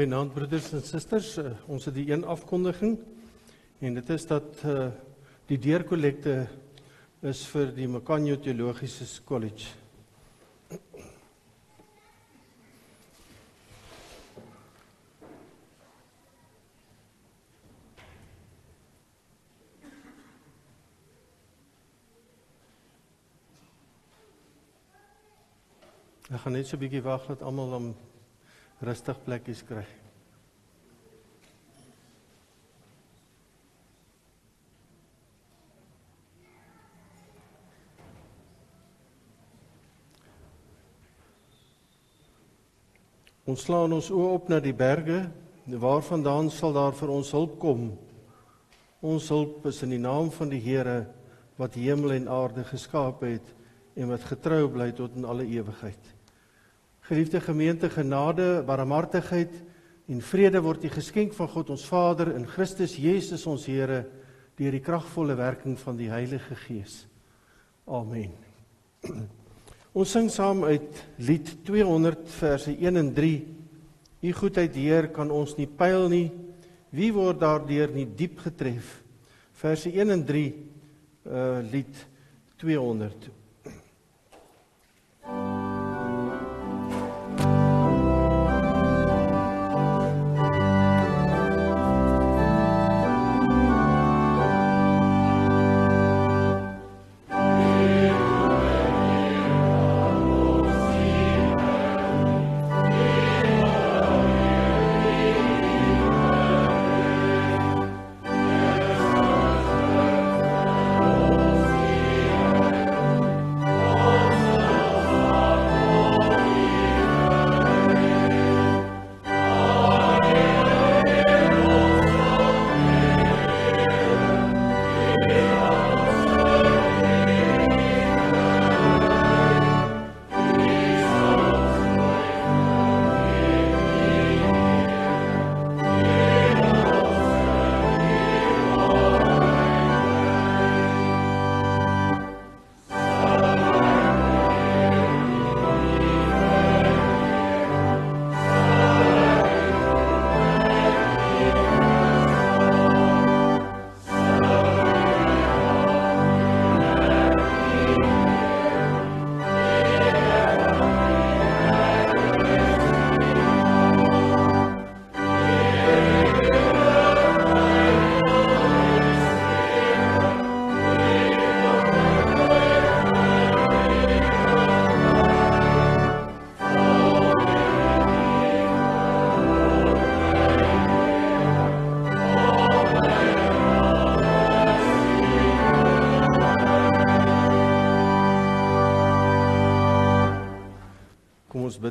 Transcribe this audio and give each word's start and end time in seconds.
Goeienaand 0.00 0.32
broeders 0.32 0.70
en 0.72 0.80
susters. 0.80 1.34
Uh, 1.36 1.50
ons 1.68 1.84
het 1.84 1.92
die 1.92 2.06
een 2.08 2.22
afkondiging 2.24 2.94
en 3.84 3.98
dit 3.98 4.12
is 4.14 4.22
dat 4.24 4.62
uh, 4.64 4.86
die 5.44 5.58
deurkollekte 5.60 6.46
is 7.28 7.42
vir 7.52 7.68
die 7.76 7.84
Makanyo 7.84 8.38
Teologiese 8.40 9.04
College. 9.28 9.68
Ek 26.30 26.40
gaan 26.40 26.56
net 26.56 26.64
so 26.64 26.80
'n 26.80 26.88
bietjie 26.88 27.04
wag 27.04 27.28
dat 27.28 27.42
almal 27.42 27.76
om 27.84 27.92
rustig 28.80 29.18
plekkies 29.26 29.60
kry. 29.68 29.84
Ons 43.50 43.64
slaan 43.66 43.90
ons 43.96 44.08
oë 44.14 44.28
op 44.36 44.50
na 44.52 44.60
die 44.62 44.76
berge, 44.76 45.24
waarvandaan 45.66 46.52
sal 46.54 46.74
daar 46.76 46.94
vir 46.94 47.10
ons 47.10 47.32
hulp 47.34 47.56
kom? 47.62 47.88
Ons 49.00 49.30
hulp 49.32 49.64
is 49.70 49.80
in 49.82 49.96
die 49.96 50.02
naam 50.02 50.30
van 50.34 50.52
die 50.52 50.60
Here 50.62 51.02
wat 51.58 51.76
hemel 51.76 52.14
en 52.14 52.30
aarde 52.30 52.64
geskaap 52.68 53.24
het 53.26 53.52
en 53.96 54.12
wat 54.12 54.24
getrou 54.28 54.68
bly 54.72 54.90
tot 54.96 55.16
in 55.18 55.26
alle 55.28 55.48
ewigheid. 55.50 56.19
Geliefde 57.10 57.40
gemeente, 57.42 57.88
genade, 57.90 58.60
barmhartigheid 58.62 59.50
en 60.06 60.20
vrede 60.22 60.60
word 60.62 60.84
die 60.84 60.92
geskenk 60.94 61.32
van 61.34 61.48
God 61.50 61.72
ons 61.74 61.82
Vader 61.90 62.28
in 62.36 62.44
Christus 62.46 62.92
Jesus 62.94 63.42
ons 63.50 63.64
Here 63.66 64.04
deur 64.54 64.76
die 64.76 64.82
kragvolle 64.84 65.34
werking 65.34 65.74
van 65.80 65.98
die 65.98 66.06
Heilige 66.06 66.54
Gees. 66.68 67.00
Amen. 67.90 68.30
Ons 69.98 70.12
sing 70.14 70.28
saam 70.30 70.62
uit 70.68 71.00
lied 71.18 71.50
200 71.66 72.30
verse 72.30 72.76
1 72.76 73.02
en 73.02 73.10
3. 73.16 73.32
U 74.22 74.32
goedheid 74.44 74.78
Heer 74.78 75.10
kan 75.10 75.34
ons 75.34 75.56
nie 75.58 75.66
pyl 75.66 76.06
nie. 76.12 76.28
Wie 76.94 77.10
word 77.16 77.42
daardeur 77.42 77.90
nie 77.90 78.06
diep 78.06 78.38
getref? 78.44 79.00
Verse 79.58 79.90
1 79.90 80.14
en 80.14 80.24
3 80.30 80.46
uh 81.26 81.58
lied 81.74 82.06
200. 82.62 83.32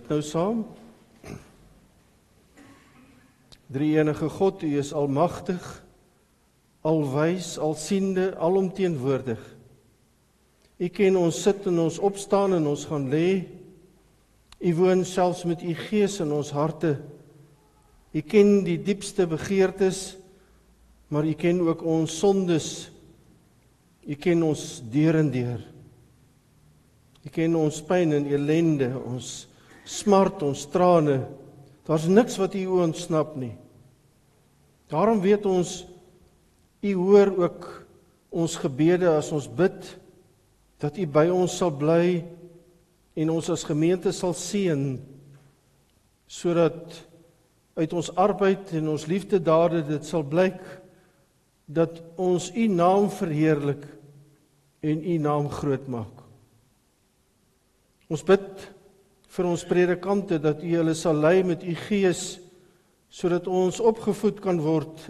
Bid 0.09 0.15
nou 0.17 0.25
saam. 0.25 0.61
Drie 3.69 3.91
enige 3.99 4.25
God, 4.33 4.63
U 4.65 4.69
is 4.79 4.89
almagtig, 4.97 5.61
alwys, 6.81 7.59
alsiende, 7.61 8.31
alomteenwoordig. 8.41 9.41
U 10.81 10.87
ken 10.89 11.19
ons 11.19 11.37
sit 11.43 11.67
en 11.69 11.77
ons 11.83 11.99
opstaan 12.01 12.55
en 12.57 12.65
ons 12.71 12.85
gaan 12.89 13.05
lê. 13.11 13.43
U 14.57 14.71
woon 14.79 15.03
selfs 15.05 15.43
met 15.45 15.61
U 15.61 15.75
Gees 15.77 16.17
in 16.23 16.33
ons 16.33 16.49
harte. 16.57 16.95
U 18.09 18.23
ken 18.25 18.63
die 18.65 18.79
diepste 18.81 19.27
begeertes, 19.29 20.17
maar 21.13 21.27
U 21.27 21.35
ken 21.37 21.61
ook 21.67 21.85
ons 21.85 22.17
sondes. 22.17 22.89
U 24.09 24.17
ken 24.17 24.41
ons 24.47 24.65
deur 24.89 25.21
en 25.21 25.29
deur. 25.29 25.61
U 27.21 27.29
ken 27.29 27.61
ons 27.61 27.83
pyn 27.85 28.17
en 28.17 28.25
ellende, 28.25 28.89
ons 29.05 29.45
smart, 29.89 30.43
ons 30.45 30.67
trane. 30.69 31.23
Daar's 31.87 32.05
niks 32.09 32.37
wat 32.37 32.53
U 32.53 32.65
ontsnap 32.83 33.33
nie. 33.39 33.55
Daarom 34.89 35.21
weet 35.21 35.45
ons 35.49 35.83
U 36.79 36.93
hoor 36.95 37.33
ook 37.37 37.65
ons 38.29 38.55
gebede 38.61 39.09
as 39.11 39.31
ons 39.35 39.49
bid 39.49 39.97
dat 40.79 40.97
U 40.97 41.05
by 41.09 41.25
ons 41.33 41.57
sal 41.59 41.73
bly 41.75 42.21
en 43.19 43.31
ons 43.33 43.49
as 43.51 43.65
gemeente 43.67 44.13
sal 44.15 44.35
seën 44.37 44.83
sodat 46.29 47.01
uit 47.79 47.93
ons 47.95 48.11
arbeid 48.21 48.71
en 48.77 48.93
ons 48.93 49.07
liefdedade 49.09 49.81
dit 49.89 50.05
sal 50.05 50.23
blyk 50.23 50.61
dat 51.69 51.99
ons 52.21 52.49
U 52.53 52.67
naam 52.71 53.09
verheerlik 53.13 53.83
en 54.85 55.03
U 55.03 55.17
naam 55.21 55.49
groot 55.51 55.89
maak. 55.91 56.25
Ons 58.09 58.23
bid 58.25 58.69
vir 59.39 59.47
ons 59.47 59.61
predikante 59.63 60.35
dat 60.43 60.59
U 60.59 60.69
hulle 60.73 60.93
sal 60.99 61.15
lei 61.23 61.45
met 61.47 61.61
U 61.63 61.71
Gees 61.87 62.41
sodat 63.07 63.45
ons 63.47 63.77
opgevoed 63.79 64.41
kan 64.43 64.57
word 64.59 65.05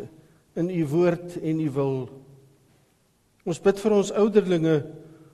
in 0.59 0.69
U 0.69 0.83
woord 0.91 1.39
en 1.41 1.61
U 1.63 1.69
wil. 1.73 1.95
Ons 3.49 3.61
bid 3.63 3.81
vir 3.81 3.95
ons 3.97 4.11
ouderlinge 4.21 4.75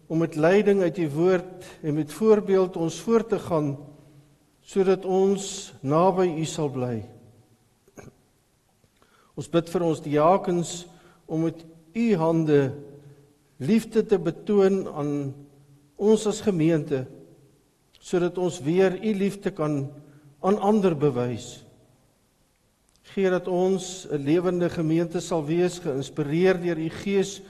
om 0.07 0.21
met 0.23 0.37
leiding 0.39 0.79
uit 0.85 1.01
U 1.03 1.09
woord 1.11 1.67
en 1.83 1.97
met 1.97 2.15
voorbeeld 2.15 2.79
ons 2.79 3.01
voor 3.03 3.25
te 3.27 3.41
gaan 3.43 3.73
sodat 4.63 5.03
ons 5.03 5.73
naby 5.83 6.29
U 6.39 6.47
sal 6.47 6.71
bly. 6.71 7.01
Ons 9.35 9.51
bid 9.51 9.73
vir 9.75 9.87
ons 9.89 10.05
diakens 10.07 10.71
om 11.27 11.43
met 11.49 11.59
U 11.99 12.07
hande 12.23 12.61
liefde 13.59 14.07
te 14.07 14.21
betoon 14.23 14.85
aan 14.87 15.13
ons 15.99 16.27
as 16.31 16.39
gemeente 16.47 17.03
sodat 18.05 18.37
ons 18.37 18.59
weer 18.61 18.93
u 19.01 19.13
liefde 19.17 19.49
kan 19.51 19.87
aan 20.45 20.59
ander 20.61 20.93
bewys. 20.93 21.63
Gee 23.15 23.29
dat 23.29 23.47
ons 23.47 24.05
'n 24.11 24.21
lewende 24.21 24.69
gemeente 24.69 25.19
sal 25.19 25.45
wees 25.45 25.79
geïnspireer 25.79 26.61
deur 26.61 26.77
u 26.77 26.89
Gees 26.89 27.41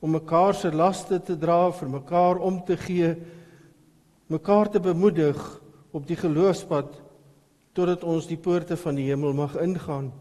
om 0.00 0.10
mekaar 0.10 0.54
se 0.54 0.70
laste 0.72 1.18
te 1.22 1.36
dra, 1.38 1.72
vir 1.72 1.88
mekaar 1.88 2.38
om 2.38 2.64
te 2.64 2.76
gee, 2.76 3.16
mekaar 4.26 4.70
te 4.70 4.80
bemoedig 4.80 5.60
op 5.90 6.06
die 6.06 6.16
geloofspad 6.16 7.02
totdat 7.72 8.04
ons 8.04 8.26
die 8.26 8.38
poorte 8.38 8.76
van 8.76 8.94
die 8.94 9.08
hemel 9.10 9.32
mag 9.32 9.56
ingaan. 9.56 10.12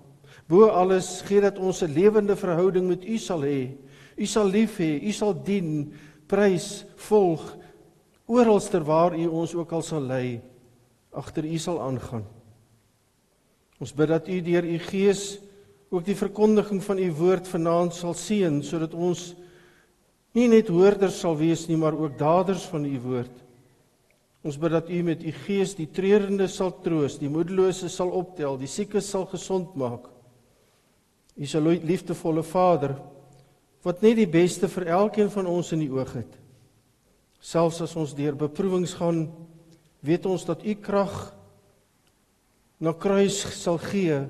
Bo 0.48 0.70
alles 0.70 1.22
gee 1.22 1.42
dat 1.42 1.60
ons 1.60 1.82
'n 1.82 1.94
lewende 1.94 2.36
verhouding 2.36 2.88
met 2.88 3.06
U 3.06 3.18
sal 3.18 3.42
hê. 3.42 3.78
U 4.18 4.26
sal 4.26 4.48
lief 4.48 4.78
hê, 4.80 5.02
U 5.04 5.12
sal 5.12 5.44
dien, 5.44 5.94
prys, 6.28 6.86
volg 6.96 7.58
oralster 8.26 8.84
waar 8.84 9.16
U 9.18 9.28
ons 9.28 9.54
ook 9.56 9.72
al 9.72 9.84
sal 9.86 10.02
lei, 10.02 10.42
agter 11.14 11.46
U 11.46 11.58
sal 11.58 11.82
aangaan. 11.82 12.26
Ons 13.80 13.94
bid 13.94 14.10
dat 14.10 14.28
U 14.28 14.42
deur 14.42 14.66
U 14.66 14.78
Gees 14.88 15.24
ook 15.92 16.06
die 16.08 16.18
verkondiging 16.18 16.82
van 16.84 17.00
U 17.00 17.10
woord 17.20 17.48
vanaand 17.48 17.96
sal 17.96 18.16
seën 18.18 18.62
sodat 18.66 18.94
ons 18.94 19.34
nie 20.36 20.48
net 20.52 20.72
hoorders 20.72 21.20
sal 21.22 21.38
wees 21.40 21.68
nie, 21.70 21.78
maar 21.80 21.96
ook 21.96 22.18
daders 22.20 22.66
van 22.72 22.86
U 22.88 22.96
woord. 23.04 23.44
Ons 24.46 24.58
bid 24.62 24.74
dat 24.76 24.90
U 24.90 25.02
met 25.04 25.24
U 25.24 25.32
Gees 25.46 25.76
die 25.78 25.88
treurende 25.90 26.48
sal 26.52 26.74
troos, 26.84 27.20
die 27.22 27.32
moedelose 27.32 27.90
sal 27.90 28.12
optel, 28.14 28.60
die 28.60 28.70
siekes 28.70 29.08
sal 29.10 29.26
gesond 29.32 29.76
maak. 29.80 30.10
U 31.36 31.44
is 31.44 31.56
'n 31.56 31.68
liefdevolle 31.84 32.44
Vader 32.44 32.96
wat 33.84 34.02
net 34.02 34.16
die 34.16 34.28
beste 34.28 34.68
vir 34.68 34.88
elkeen 34.88 35.30
van 35.30 35.46
ons 35.46 35.72
in 35.72 35.80
die 35.80 35.92
oog 35.92 36.14
het. 36.14 36.45
Selfs 37.46 37.84
as 37.86 37.94
ons 38.00 38.16
deur 38.18 38.34
beproewings 38.40 38.96
gaan, 38.98 39.28
weet 40.06 40.26
ons 40.26 40.46
dat 40.48 40.64
U 40.66 40.74
krag 40.82 41.14
na 42.82 42.94
kruis 42.98 43.38
sal 43.54 43.78
gee 43.82 44.24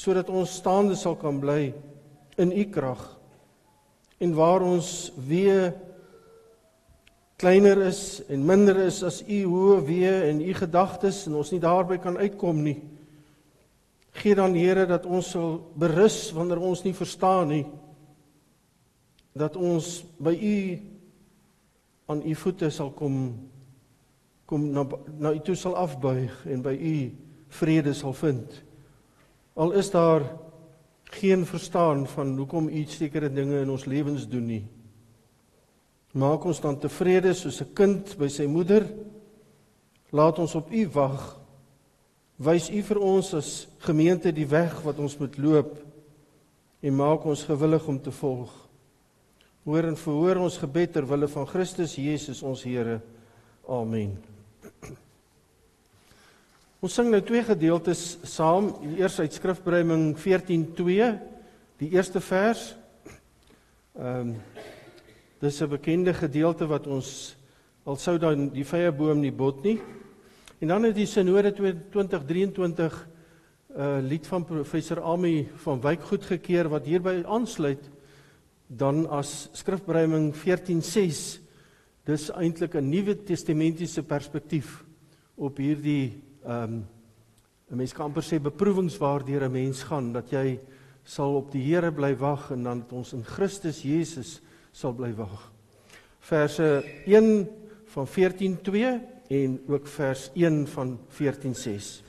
sodat 0.00 0.30
ons 0.32 0.56
staande 0.60 0.96
sal 0.96 1.18
kan 1.20 1.36
bly 1.42 1.74
in 2.40 2.54
U 2.56 2.64
krag. 2.72 3.02
En 4.20 4.32
waar 4.36 4.64
ons 4.64 5.10
weer 5.28 5.74
kleiner 7.40 7.78
is 7.88 8.20
en 8.28 8.44
minder 8.44 8.76
is 8.84 9.00
as 9.06 9.22
u 9.24 9.38
hoë 9.48 9.78
weë 9.86 10.16
en 10.28 10.42
u 10.44 10.52
gedagtes 10.56 11.22
en 11.28 11.38
ons 11.40 11.52
nie 11.54 11.60
daarby 11.62 11.96
kan 12.02 12.18
uitkom 12.20 12.60
nie. 12.64 12.76
Gee 14.20 14.36
dan 14.36 14.56
Here 14.58 14.84
dat 14.88 15.06
ons 15.08 15.30
sal 15.32 15.54
berus 15.78 16.18
wanneer 16.36 16.60
ons 16.60 16.82
nie 16.84 16.92
verstaan 16.96 17.48
nie. 17.48 17.64
Dat 19.32 19.56
ons 19.56 20.00
by 20.20 20.34
u 20.34 20.56
aan 22.10 22.22
u 22.26 22.34
voete 22.34 22.70
sal 22.74 22.90
kom 22.90 23.16
kom 24.50 24.66
na 24.74 24.82
na 25.18 25.30
u 25.32 25.40
toe 25.46 25.54
sal 25.54 25.76
afbuig 25.78 26.32
en 26.50 26.62
by 26.62 26.74
u 26.74 26.94
vrede 27.60 27.94
sal 27.94 28.12
vind. 28.12 28.62
Al 29.54 29.72
is 29.78 29.90
daar 29.90 30.26
geen 31.10 31.46
verstaan 31.46 32.06
van 32.06 32.36
hoekom 32.36 32.68
u 32.68 32.84
sekere 32.84 33.30
dinge 33.32 33.60
in 33.60 33.70
ons 33.70 33.84
lewens 33.84 34.28
doen 34.28 34.46
nie. 34.46 34.64
Maak 36.12 36.44
ons 36.44 36.60
dan 36.60 36.78
tevrede 36.78 37.34
soos 37.34 37.60
'n 37.62 37.72
kind 37.74 38.16
by 38.18 38.28
sy 38.28 38.46
moeder. 38.46 38.86
Laat 40.10 40.38
ons 40.38 40.54
op 40.54 40.72
U 40.72 40.88
wag. 40.88 41.40
Wys 42.36 42.70
U 42.70 42.82
vir 42.82 42.98
ons 42.98 43.34
as 43.34 43.68
gemeente 43.78 44.32
die 44.32 44.46
weg 44.46 44.82
wat 44.82 44.98
ons 44.98 45.18
moet 45.18 45.38
loop 45.38 45.78
en 46.80 46.96
maak 46.96 47.24
ons 47.24 47.44
gewillig 47.44 47.86
om 47.86 48.00
te 48.00 48.10
volg. 48.10 48.69
Hoor 49.70 49.86
en 49.86 49.94
verhoor 49.94 50.40
ons 50.42 50.56
gebed 50.58 50.90
ter 50.96 51.04
wille 51.06 51.28
van 51.30 51.44
Christus 51.46 51.92
Jesus 51.94 52.40
ons 52.42 52.64
Here. 52.66 52.96
Amen. 53.70 54.16
Ons 56.82 56.96
sing 56.98 57.06
nou 57.12 57.20
twee 57.22 57.44
gedeeltes 57.46 58.16
saam. 58.26 58.72
Die 58.82 58.98
eerste 58.98 59.22
uit 59.22 59.36
Skrifbreuming 59.38 60.08
14:2, 60.18 61.06
die 61.84 61.90
eerste 61.92 62.18
vers. 62.18 62.64
Ehm 63.94 64.32
um, 64.32 64.34
Dis 65.38 65.60
'n 65.62 65.70
bekende 65.70 66.16
gedeelte 66.18 66.66
wat 66.66 66.90
ons 66.90 67.36
al 67.84 67.96
sou 67.96 68.18
dan 68.18 68.48
die 68.50 68.66
vrye 68.66 68.90
boom 68.92 69.20
nie 69.20 69.32
bot 69.32 69.62
nie. 69.62 69.78
En 70.58 70.68
dan 70.68 70.82
het 70.82 70.98
die 70.98 71.06
Sinode 71.06 71.54
2023 71.54 73.06
'n 73.70 73.80
uh, 73.80 74.02
lied 74.02 74.26
van 74.26 74.44
professor 74.44 75.00
Ami 75.00 75.48
van 75.62 75.80
Wyk 75.80 76.02
goedgekeur 76.02 76.68
wat 76.68 76.84
hierby 76.84 77.22
aansluit 77.22 77.99
dan 78.70 79.02
as 79.10 79.48
skrifbreuming 79.58 80.30
14:6. 80.34 81.40
Dis 82.06 82.30
eintlik 82.30 82.74
'n 82.74 82.88
Nuwe 82.90 83.16
Testamentiese 83.24 84.02
perspektief 84.02 84.84
op 85.34 85.58
hierdie 85.58 86.22
ehm 86.44 86.62
um, 86.62 86.86
'n 87.70 87.76
mens 87.76 87.92
kan 87.92 88.06
amper 88.06 88.22
sê 88.22 88.38
beproewings 88.38 88.98
waardeur 88.98 89.44
'n 89.44 89.52
mens 89.52 89.82
gaan 89.82 90.12
dat 90.12 90.30
jy 90.30 90.58
sal 91.04 91.36
op 91.36 91.52
die 91.52 91.62
Here 91.62 91.92
bly 91.92 92.16
wag 92.16 92.50
en 92.50 92.62
dan 92.62 92.80
dat 92.80 92.92
ons 92.92 93.12
in 93.12 93.24
Christus 93.24 93.82
Jesus 93.82 94.40
sal 94.72 94.92
bly 94.92 95.14
wag. 95.14 95.52
Verse 96.20 96.84
1 97.06 97.48
van 97.84 98.06
14:2 98.06 99.00
en 99.28 99.60
ook 99.68 99.86
vers 99.86 100.30
1 100.34 100.66
van 100.66 100.98
14:6. 101.08 102.02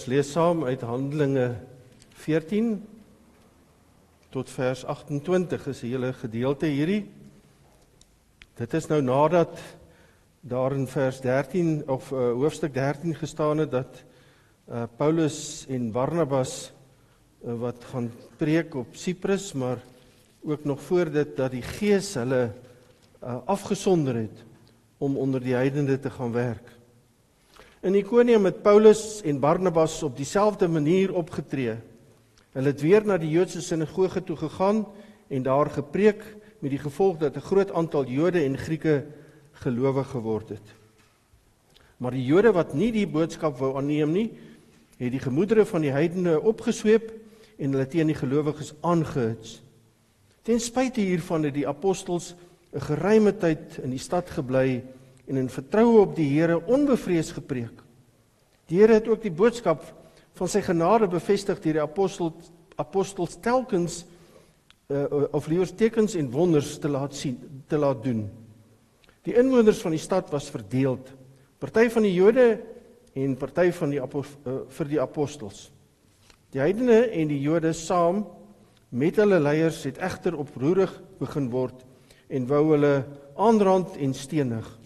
Ons 0.00 0.08
lees 0.08 0.30
saam 0.32 0.62
uit 0.64 0.80
Handelinge 0.80 1.58
14 2.22 2.70
tot 4.32 4.48
vers 4.48 4.80
28 4.88 5.66
is 5.68 5.82
'n 5.82 5.90
hele 5.92 6.12
gedeelte 6.16 6.70
hierdie. 6.72 7.04
Dit 8.56 8.74
is 8.74 8.88
nou 8.88 9.02
nadat 9.02 9.60
daar 10.40 10.72
in 10.72 10.86
vers 10.86 11.20
13 11.20 11.84
of 11.86 12.12
uh, 12.12 12.32
hoofstuk 12.32 12.72
13 12.72 13.14
gestaan 13.14 13.58
het 13.58 13.70
dat 13.70 14.02
uh, 14.72 14.84
Paulus 14.96 15.66
en 15.68 15.92
Barnabas 15.92 16.72
uh, 17.44 17.60
wat 17.60 17.84
gaan 17.84 18.10
preek 18.38 18.74
op 18.74 18.96
Siprus, 18.96 19.52
maar 19.52 19.84
ook 20.40 20.64
nog 20.64 20.80
voor 20.80 21.10
dit 21.10 21.36
dat 21.36 21.50
die 21.50 21.62
Gees 21.76 22.14
hulle 22.14 22.52
uh, 23.22 23.36
afgesonder 23.44 24.14
het 24.14 24.44
om 24.98 25.16
onder 25.16 25.40
die 25.40 25.54
heidene 25.54 25.98
te 25.98 26.10
gaan 26.10 26.32
werk. 26.32 26.79
In 27.80 27.94
Ikonium 27.94 28.44
het 28.44 28.58
Paulus 28.60 29.22
en 29.24 29.38
Barnabas 29.40 30.02
op 30.02 30.16
dieselfde 30.16 30.68
manier 30.68 31.14
opgetree. 31.16 31.78
Hulle 32.52 32.74
het 32.74 32.82
weer 32.84 33.06
na 33.08 33.16
die 33.16 33.30
Joodse 33.32 33.62
sinagoge 33.64 34.20
toe 34.20 34.36
gegaan 34.36 34.82
en 35.32 35.42
daar 35.42 35.70
gepreek 35.72 36.20
met 36.60 36.74
die 36.74 36.82
gevolg 36.82 37.16
dat 37.16 37.36
'n 37.36 37.46
groot 37.48 37.72
aantal 37.72 38.04
Jode 38.04 38.44
en 38.44 38.58
Grieke 38.58 39.06
gelowig 39.52 40.10
geword 40.10 40.48
het. 40.48 40.74
Maar 41.96 42.10
die 42.10 42.24
Jode 42.24 42.52
wat 42.52 42.74
nie 42.74 42.92
die 42.92 43.06
boodskap 43.06 43.56
wou 43.56 43.76
aanneem 43.76 44.12
nie, 44.12 44.30
het 44.98 45.10
die 45.10 45.24
gemoedere 45.24 45.64
van 45.64 45.80
die 45.80 45.92
heidene 45.92 46.40
opgesweep 46.40 47.12
en 47.56 47.72
hulle 47.72 47.86
teen 47.86 48.06
die 48.06 48.20
gelowiges 48.20 48.74
aangehits. 48.80 49.62
Ten 50.42 50.60
spyte 50.60 51.00
hiervan 51.00 51.42
het 51.42 51.54
die 51.54 51.68
apostels 51.68 52.34
'n 52.74 52.80
geruime 52.80 53.36
tyd 53.36 53.78
in 53.82 53.90
die 53.90 53.98
stad 53.98 54.30
gebly 54.30 54.82
en 55.30 55.38
in 55.38 55.50
vertroue 55.50 56.02
op 56.02 56.16
die 56.18 56.26
Here 56.32 56.58
onbevrees 56.66 57.30
gepreek. 57.36 57.84
Die 58.70 58.80
Here 58.80 58.98
het 58.98 59.08
ook 59.08 59.22
die 59.22 59.34
boodskap 59.34 59.84
van 60.38 60.50
sy 60.50 60.62
genade 60.66 61.06
bevestig 61.10 61.60
deur 61.62 61.78
die 61.78 61.84
apostels 61.84 62.50
apostels 62.80 63.34
telkens 63.44 63.98
uh, 64.88 65.04
of 65.36 65.50
liewer 65.52 65.68
tekens 65.76 66.14
en 66.16 66.30
wonders 66.32 66.78
te 66.80 66.88
laat 66.88 67.12
sien 67.14 67.36
te 67.68 67.76
laat 67.76 68.00
doen. 68.02 68.24
Die 69.28 69.36
inwoners 69.36 69.82
van 69.84 69.92
die 69.92 70.00
stad 70.00 70.30
was 70.32 70.48
verdeeld. 70.50 71.10
Party 71.60 71.90
van 71.92 72.06
die 72.08 72.14
Jode 72.14 72.46
en 73.12 73.36
party 73.36 73.68
van 73.76 73.92
die 73.92 74.00
uh, 74.00 74.56
vir 74.78 74.88
die 74.88 75.00
apostels. 75.02 75.68
Die 76.50 76.62
heidene 76.62 77.04
en 77.12 77.28
die 77.28 77.42
Jode 77.44 77.74
saam 77.76 78.24
met 78.88 79.20
hulle 79.20 79.38
leiers 79.44 79.84
het 79.86 80.00
egter 80.02 80.34
oproerig 80.40 80.96
begin 81.20 81.50
word 81.52 81.84
en 82.32 82.48
wou 82.48 82.64
hulle 82.72 82.94
aanrand 83.36 84.00
en 84.00 84.16
stenig. 84.16 84.79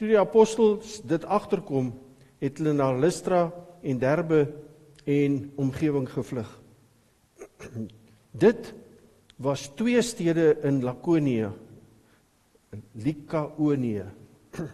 Toe 0.00 0.08
die 0.08 0.16
apostels 0.16 1.02
dit 1.04 1.24
agterkom, 1.28 1.90
het 2.40 2.56
hulle 2.56 2.72
na 2.72 2.86
Lystra 2.96 3.50
en 3.84 3.98
Derbe 4.00 4.46
en 5.04 5.34
omgewing 5.60 6.06
gevlug. 6.08 6.48
Dit 8.44 8.70
was 9.36 9.66
twee 9.76 10.00
stede 10.00 10.54
in 10.64 10.78
Lakonia, 10.80 11.50
Likaonie. 12.96 14.06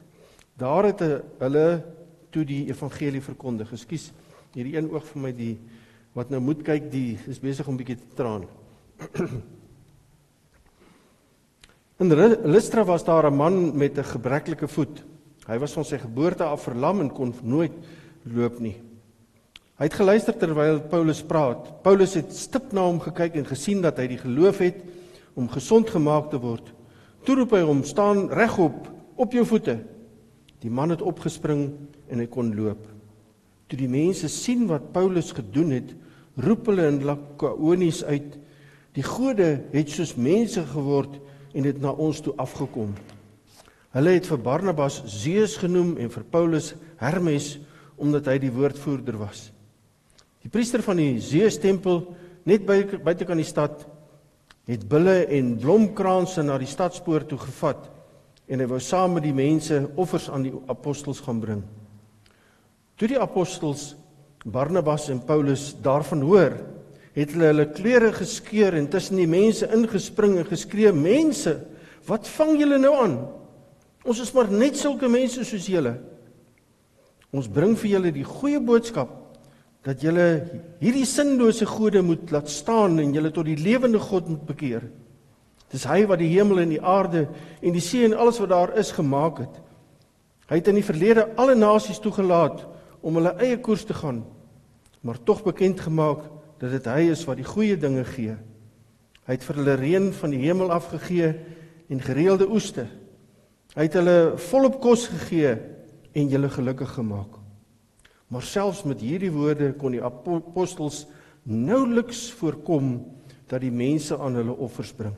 Daar 0.63 0.93
het 0.93 1.03
hulle 1.43 1.65
toe 2.31 2.45
die 2.47 2.69
evangelie 2.71 3.25
verkondig. 3.25 3.75
Ekskuus, 3.75 4.13
hierdie 4.55 4.77
een 4.77 4.93
oog 4.95 5.11
vir 5.11 5.25
my 5.25 5.35
die 5.35 5.57
wat 6.15 6.31
nou 6.31 6.39
moet 6.39 6.63
kyk, 6.63 6.87
die 6.95 7.19
is 7.27 7.43
besig 7.43 7.67
om 7.67 7.75
bietjie 7.83 7.99
te 7.99 8.15
traan. 8.15 8.47
In 11.99 12.15
Lystra 12.47 12.87
was 12.87 13.03
daar 13.03 13.27
'n 13.27 13.35
man 13.35 13.77
met 13.77 13.99
'n 13.99 14.05
gebreklike 14.15 14.69
voet. 14.69 15.03
Hy 15.47 15.59
was 15.63 15.77
van 15.79 15.87
sy 15.87 15.99
geboorte 16.03 16.45
af 16.45 16.65
verlam 16.67 17.05
en 17.05 17.13
kon 17.15 17.35
nooit 17.47 17.75
loop 18.27 18.59
nie. 18.63 18.75
Hy 19.77 19.87
het 19.87 19.99
geluister 19.99 20.35
terwyl 20.41 20.81
Paulus 20.91 21.21
praat. 21.23 21.69
Paulus 21.85 22.17
het 22.17 22.33
stip 22.35 22.73
na 22.75 22.87
hom 22.87 22.99
gekyk 23.03 23.37
en 23.37 23.47
gesien 23.47 23.83
dat 23.85 24.01
hy 24.01 24.09
die 24.15 24.23
geloof 24.23 24.63
het 24.65 24.81
om 25.37 25.51
gesond 25.53 25.91
gemaak 25.93 26.31
te 26.33 26.41
word. 26.41 26.73
Toe 27.29 27.37
roep 27.37 27.53
hy 27.53 27.61
hom: 27.61 27.85
"Staan 27.85 28.31
regop 28.33 28.89
op 29.17 29.33
jou 29.33 29.45
voete." 29.45 29.79
Die 30.65 30.71
man 30.71 30.91
het 30.91 31.03
opgespring 31.03 31.73
en 32.09 32.19
hy 32.19 32.27
kon 32.27 32.55
loop. 32.57 32.87
Toe 33.69 33.79
die 33.79 33.91
mense 33.91 34.29
sien 34.33 34.67
wat 34.67 34.93
Paulus 34.93 35.33
gedoen 35.33 35.71
het, 35.71 35.93
roep 36.37 36.67
hulle 36.67 36.89
in 36.89 37.05
Lakaonies 37.05 38.03
uit: 38.05 38.39
"Die 38.95 39.05
gode 39.05 39.61
het 39.73 39.91
soos 39.91 40.17
mense 40.17 40.65
geword 40.73 41.21
en 41.55 41.65
het 41.65 41.81
na 41.81 41.91
ons 41.93 42.21
toe 42.21 42.35
afgekom." 42.37 42.95
Hulle 43.97 44.13
het 44.19 44.27
vir 44.29 44.41
Barnabas 44.45 44.99
Zeus 45.09 45.55
genoem 45.57 45.95
en 45.97 46.11
vir 46.13 46.25
Paulus 46.29 46.75
Hermes 47.01 47.55
omdat 47.97 48.27
hy 48.29 48.35
die 48.43 48.53
woordvoerder 48.53 49.17
was. 49.17 49.47
Die 50.45 50.51
priester 50.53 50.83
van 50.85 51.01
die 51.01 51.15
Zeus 51.25 51.57
tempel 51.57 52.03
net 52.45 52.67
by 52.69 52.83
buitekant 53.01 53.41
die 53.41 53.49
stad 53.49 53.87
het 54.69 54.85
bulle 54.91 55.23
en 55.33 55.55
blomkranse 55.63 56.45
na 56.45 56.59
die 56.61 56.69
stadspoort 56.69 57.31
toe 57.31 57.39
gevat 57.41 57.87
en 58.53 58.61
hy 58.61 58.67
wou 58.69 58.83
saam 58.85 59.17
met 59.17 59.25
die 59.25 59.35
mense 59.35 59.81
offers 59.97 60.29
aan 60.29 60.45
die 60.45 60.53
apostels 60.69 61.23
gaan 61.25 61.41
bring. 61.41 61.65
Toe 63.01 63.09
die 63.15 63.21
apostels 63.21 63.95
Barnabas 64.45 65.09
en 65.11 65.25
Paulus 65.25 65.71
daarvan 65.83 66.21
hoor, 66.23 66.59
het 67.17 67.33
hulle 67.33 67.49
hulle 67.49 67.67
klere 67.73 68.13
geskeur 68.15 68.77
en 68.77 68.91
tussen 68.93 69.17
die 69.19 69.31
mense 69.31 69.67
ingespring 69.73 70.37
en 70.37 70.47
geskree: 70.47 70.93
"Mense, 70.93 71.57
wat 72.07 72.29
vang 72.37 72.59
julle 72.61 72.79
nou 72.79 72.93
aan?" 73.01 73.19
Ons 74.07 74.23
is 74.23 74.31
maar 74.33 74.51
net 74.51 74.79
sulke 74.79 75.09
mense 75.11 75.43
soos 75.45 75.67
julle. 75.67 75.97
Ons 77.35 77.49
bring 77.51 77.75
vir 77.79 77.97
julle 77.97 78.13
die 78.15 78.27
goeie 78.27 78.61
boodskap 78.63 79.11
dat 79.87 80.03
julle 80.03 80.27
hierdie 80.81 81.07
sinlose 81.07 81.67
gode 81.67 82.03
moet 82.03 82.31
laat 82.35 82.51
staan 82.51 82.99
en 83.03 83.13
julle 83.15 83.33
tot 83.35 83.47
die 83.47 83.59
lewende 83.59 84.01
God 84.03 84.31
moet 84.31 84.47
bekeer. 84.47 84.87
Dis 85.71 85.87
hy 85.91 86.05
wat 86.07 86.23
die 86.23 86.31
hemel 86.33 86.63
en 86.63 86.73
die 86.75 86.83
aarde 86.83 87.27
en 87.61 87.75
die 87.75 87.83
see 87.83 88.07
en 88.07 88.15
alles 88.15 88.39
wat 88.43 88.53
daar 88.55 88.75
is 88.79 88.93
gemaak 88.95 89.43
het. 89.43 89.61
Hy 90.47 90.61
het 90.61 90.71
in 90.71 90.79
die 90.79 90.87
verlede 90.87 91.27
alle 91.39 91.57
nasies 91.59 91.99
toegelaat 92.03 92.63
om 93.03 93.19
hulle 93.19 93.35
eie 93.43 93.59
koers 93.63 93.85
te 93.87 93.95
gaan, 93.95 94.23
maar 95.03 95.19
tog 95.27 95.43
bekend 95.47 95.83
gemaak 95.83 96.23
dat 96.63 96.71
dit 96.75 96.87
hy 96.91 97.09
is 97.11 97.25
wat 97.27 97.39
die 97.39 97.47
goeie 97.47 97.79
dinge 97.79 98.05
gee. 98.07 98.37
Hy 99.27 99.35
het 99.35 99.47
vir 99.47 99.59
hulle 99.59 99.75
reën 99.79 100.13
van 100.15 100.35
die 100.35 100.45
hemel 100.47 100.71
afgegee 100.75 101.33
en 101.91 102.03
gereelde 102.03 102.47
oeste 102.51 102.87
Hy 103.77 103.85
het 103.85 103.97
hulle 103.99 104.39
volop 104.41 104.79
kos 104.81 105.03
gegee 105.13 105.51
en 106.17 106.31
hulle 106.33 106.49
gelukkig 106.49 106.95
gemaak. 106.97 107.35
Maar 108.33 108.43
selfs 108.43 108.87
met 108.89 109.03
hierdie 109.05 109.31
woorde 109.31 109.75
kon 109.77 109.93
die 109.93 110.01
apostels 110.01 111.05
nouliks 111.45 112.31
voorkom 112.39 112.97
dat 113.51 113.61
die 113.61 113.71
mense 113.71 114.17
aan 114.17 114.41
hulle 114.41 114.57
offers 114.65 114.95
bring. 114.97 115.13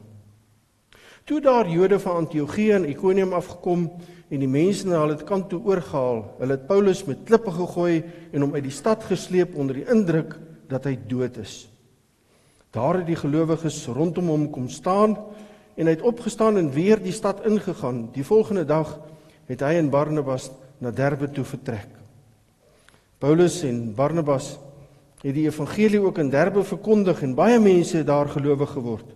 Toe 1.28 1.38
daar 1.44 1.70
Jode 1.70 2.00
van 2.02 2.24
Antiochië 2.24 2.74
en 2.80 2.88
Ikonium 2.88 3.32
afgekom 3.36 3.86
en 4.28 4.42
die 4.42 4.50
mense 4.50 4.88
na 4.88 5.04
hulle 5.04 5.22
kant 5.28 5.46
toe 5.52 5.60
oorgehaal, 5.62 6.24
hulle 6.40 6.56
het 6.56 6.66
Paulus 6.66 7.04
met 7.06 7.22
klippe 7.28 7.54
gegooi 7.54 8.02
en 8.32 8.42
hom 8.42 8.54
uit 8.56 8.64
die 8.66 8.74
stad 8.74 9.06
gesleep 9.06 9.54
onder 9.54 9.78
die 9.78 9.86
indruk 9.92 10.34
dat 10.68 10.88
hy 10.88 10.96
dood 11.08 11.38
is. 11.38 11.68
Daar 12.74 13.00
het 13.00 13.06
die 13.06 13.20
gelowiges 13.22 13.84
rondom 13.94 14.32
hom 14.34 14.48
kom 14.50 14.66
staan 14.72 15.14
en 15.78 15.86
hy 15.86 15.94
het 15.94 16.02
opgestaan 16.02 16.58
en 16.58 16.72
weer 16.74 16.98
die 16.98 17.14
stad 17.14 17.44
ingegaan. 17.46 18.08
Die 18.12 18.26
volgende 18.26 18.64
dag 18.66 18.96
het 19.46 19.62
hy 19.62 19.76
en 19.78 19.92
Barnabas 19.94 20.50
na 20.82 20.90
Derbe 20.90 21.30
toe 21.30 21.44
vertrek. 21.46 21.92
Paulus 23.22 23.60
en 23.66 23.94
Barnabas 23.94 24.56
het 25.22 25.34
die 25.34 25.46
evangelie 25.46 26.00
ook 26.02 26.18
in 26.18 26.30
Derbe 26.30 26.64
verkondig 26.66 27.22
en 27.22 27.36
baie 27.38 27.60
mense 27.62 27.96
het 28.00 28.06
daar 28.10 28.30
gelowig 28.30 28.70
geword. 28.74 29.14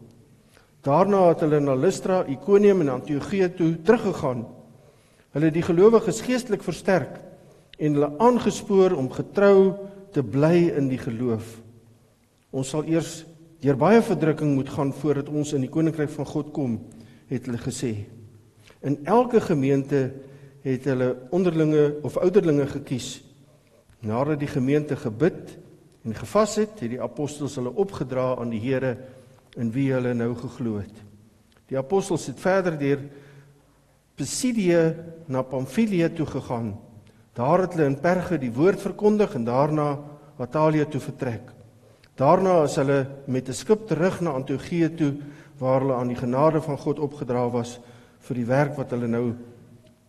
Daarna 0.82 1.28
het 1.28 1.42
hulle 1.44 1.60
na 1.62 1.74
Lystra, 1.78 2.24
Ikonium 2.26 2.80
en 2.82 2.94
Antiochië 2.96 3.52
toe 3.54 3.76
teruggegaan. 3.82 4.46
Hulle 5.34 5.50
het 5.50 5.54
die 5.54 5.66
gelowiges 5.66 6.22
geestelik 6.26 6.62
versterk 6.62 7.18
en 7.78 7.98
hulle 7.98 8.10
aangespoor 8.18 8.94
om 8.98 9.10
getrou 9.10 9.74
te 10.14 10.22
bly 10.22 10.72
in 10.76 10.90
die 10.90 10.98
geloof. 10.98 11.58
Ons 12.50 12.74
sal 12.74 12.86
eers 12.90 13.22
deur 13.62 13.78
baie 13.78 14.02
verdrukking 14.02 14.56
moet 14.56 14.70
gaan 14.74 14.90
voordat 14.92 15.28
ons 15.30 15.52
in 15.54 15.62
die 15.62 15.70
koninkryk 15.70 16.10
van 16.10 16.26
God 16.26 16.50
kom, 16.54 16.80
het 17.30 17.46
hulle 17.46 17.60
gesê. 17.62 17.92
In 18.82 18.98
elke 19.06 19.40
gemeente 19.40 20.08
het 20.66 20.86
hulle 20.90 21.14
onderlinge 21.30 22.00
of 22.02 22.18
ouderlinge 22.18 22.66
gekies. 22.66 23.20
Nadat 24.02 24.40
die 24.42 24.50
gemeente 24.50 24.98
gebid 24.98 25.56
en 26.02 26.14
gevas 26.18 26.56
het, 26.58 26.74
het 26.82 26.90
die 26.90 27.02
apostels 27.02 27.54
hulle 27.58 27.70
opgedra 27.78 28.32
aan 28.34 28.50
die 28.50 28.60
Here 28.62 28.96
in 29.58 29.70
wie 29.74 29.92
hulle 29.94 30.14
nou 30.18 30.32
geglo 30.38 30.80
het. 30.82 30.94
Die 31.70 31.78
apostels 31.78 32.26
het 32.26 32.40
verder 32.42 32.78
deur 32.78 33.06
Pisidie 34.18 34.76
na 35.30 35.42
Pamfilië 35.42 36.10
toe 36.12 36.26
gegaan. 36.26 36.74
Daar 37.32 37.64
het 37.64 37.76
hulle 37.76 37.88
in 37.88 38.00
Perge 38.00 38.36
die 38.38 38.52
woord 38.52 38.82
verkondig 38.82 39.34
en 39.38 39.46
daarna 39.46 39.94
Atalia 40.42 40.84
toe 40.84 41.00
vertrek. 41.00 41.61
Daarna 42.16 42.62
is 42.64 42.76
hulle 42.76 43.06
met 43.26 43.48
'n 43.48 43.52
skip 43.52 43.86
terug 43.86 44.20
na 44.20 44.30
Antiochië 44.30 44.94
toe 44.94 45.14
waar 45.58 45.80
hulle 45.80 45.94
aan 45.94 46.08
die 46.08 46.16
genade 46.16 46.60
van 46.60 46.78
God 46.78 46.98
opgedra 46.98 47.50
was 47.50 47.80
vir 48.20 48.36
die 48.36 48.46
werk 48.46 48.76
wat 48.76 48.90
hulle 48.90 49.06
nou 49.06 49.34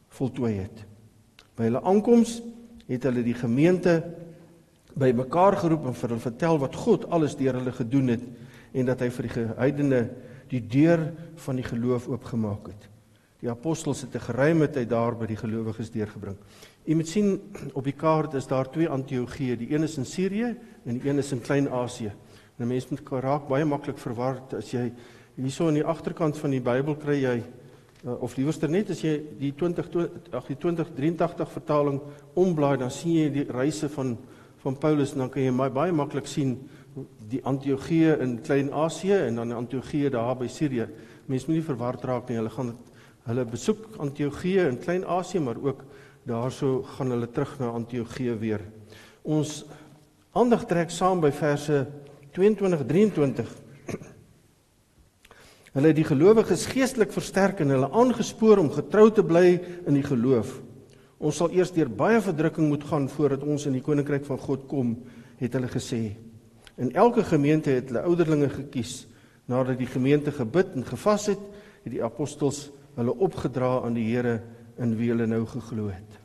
voltooi 0.09 0.53
het. 0.53 0.85
By 1.55 1.63
hulle 1.63 1.81
aankoms 1.81 2.41
het 2.87 3.03
hulle 3.03 3.23
die 3.23 3.37
gemeente 3.37 4.03
by 4.93 5.11
mekaar 5.15 5.57
geroep 5.57 5.85
en 5.85 5.93
vir 5.97 6.09
hulle 6.09 6.21
vertel 6.21 6.59
wat 6.59 6.75
God 6.75 7.09
alles 7.09 7.35
deur 7.35 7.53
hulle 7.53 7.71
gedoen 7.71 8.07
het 8.07 8.23
en 8.73 8.85
dat 8.85 8.99
hy 8.99 9.09
vir 9.09 9.27
die 9.27 9.45
heidene 9.57 10.01
die 10.49 10.61
deur 10.61 11.13
van 11.45 11.55
die 11.55 11.65
geloof 11.65 12.07
oopgemaak 12.07 12.67
het. 12.67 12.89
Die 13.41 13.49
apostels 13.51 14.01
het 14.01 14.15
'n 14.15 14.19
geruimheid 14.19 14.89
daar 14.89 15.15
by 15.15 15.25
die 15.25 15.37
gelowiges 15.37 15.91
deurgebring. 15.91 16.37
Jy 16.83 16.95
moet 16.99 17.07
sien 17.07 17.37
op 17.73 17.85
die 17.87 17.95
kaart 17.95 18.33
is 18.35 18.47
daar 18.49 18.67
twee 18.71 18.89
Antiochieë, 18.91 19.55
die 19.55 19.71
een 19.71 19.85
is 19.87 19.97
in 19.97 20.05
Sirië 20.05 20.49
en 20.83 20.97
die 20.97 21.09
een 21.09 21.21
is 21.21 21.31
in 21.31 21.41
Klein-Asië. 21.41 22.11
Nou 22.59 22.67
mense 22.69 22.91
moet 22.91 23.11
raak 23.23 23.47
baie 23.47 23.65
maklik 23.65 23.97
verward 23.97 24.53
as 24.59 24.73
jy 24.73 24.89
hierso 25.37 25.67
aan 25.67 25.79
die 25.79 25.85
agterkant 25.85 26.37
van 26.37 26.53
die 26.53 26.61
Bybel 26.61 26.97
kry 27.01 27.15
jy 27.21 27.37
uh, 27.39 28.17
of 28.19 28.35
liewerster 28.37 28.69
net 28.69 28.91
as 28.93 29.01
jy 29.01 29.15
die 29.39 29.53
20 29.57 29.89
ag 30.35 30.51
die 30.51 30.59
2083 30.59 31.55
vertaling 31.55 32.01
omblaai 32.37 32.75
dan 32.83 32.91
sien 32.93 33.15
jy 33.15 33.31
die 33.39 33.47
reise 33.49 33.89
van 33.95 34.17
van 34.63 34.77
Paulus 34.79 35.11
en 35.11 35.25
dan 35.25 35.31
kan 35.31 35.43
jy 35.43 35.69
baie 35.75 35.91
maklik 35.91 36.27
sien 36.31 36.53
die 37.31 37.41
Antiochieë 37.43 38.19
in 38.23 38.37
Klein-Asië 38.45 39.17
en 39.27 39.41
dan 39.41 39.51
Antiochieë 39.57 40.11
daar 40.13 40.37
by 40.39 40.47
Sirië. 40.47 40.85
Mense 41.27 41.49
moet 41.49 41.57
nie 41.57 41.65
verward 41.65 42.05
raak 42.07 42.29
nie. 42.29 42.37
Hulle 42.39 42.53
gaan 42.53 42.69
hulle 43.25 43.45
besoek 43.49 43.97
Antiochieë 44.03 44.69
in 44.69 44.79
Klein-Asië, 44.79 45.41
maar 45.43 45.59
ook 45.59 45.83
daarso 46.27 46.83
gaan 46.95 47.11
hulle 47.11 47.27
terug 47.31 47.57
na 47.59 47.73
Antiochieë 47.75 48.37
weer. 48.39 48.63
Ons 49.23 49.63
aandag 50.33 50.65
trek 50.69 50.91
saam 50.91 51.21
by 51.23 51.31
verse 51.35 51.85
22 52.33 52.87
23 52.87 53.59
Hulle 55.73 55.89
het 55.89 55.97
die 55.97 56.05
gelowiges 56.05 56.67
geestelik 56.69 57.09
versterk 57.15 57.63
en 57.63 57.73
hulle 57.73 57.87
aangespoor 57.97 58.59
om 58.61 58.69
getrou 58.69 59.07
te 59.09 59.23
bly 59.25 59.55
in 59.89 59.95
die 59.97 60.05
geloof. 60.05 60.59
Ons 61.17 61.39
sal 61.41 61.49
eers 61.55 61.71
deur 61.73 61.89
baie 61.89 62.19
verdrukking 62.21 62.67
moet 62.69 62.83
gaan 62.85 63.07
voordat 63.09 63.41
ons 63.41 63.65
in 63.65 63.73
die 63.73 63.81
koninkryk 63.81 64.27
van 64.27 64.37
God 64.43 64.67
kom, 64.69 64.91
het 65.39 65.57
hulle 65.57 65.71
gesê. 65.73 66.13
In 66.77 66.93
elke 66.93 67.25
gemeente 67.25 67.73
het 67.73 67.89
hulle 67.89 68.05
ouderlinge 68.05 68.51
gekies. 68.53 69.07
Nadat 69.49 69.81
die 69.81 69.89
gemeente 69.89 70.31
gebid 70.31 70.77
en 70.77 70.85
gevas 70.85 71.25
het, 71.33 71.41
het 71.81 71.91
die 71.95 72.03
apostels 72.05 72.67
hulle 72.93 73.17
opgedra 73.25 73.79
aan 73.81 73.97
die 73.97 74.05
Here 74.11 74.43
in 74.81 74.95
wie 74.97 75.09
hulle 75.11 75.27
nou 75.27 75.43
geglo 75.45 75.89
het. 75.93 76.19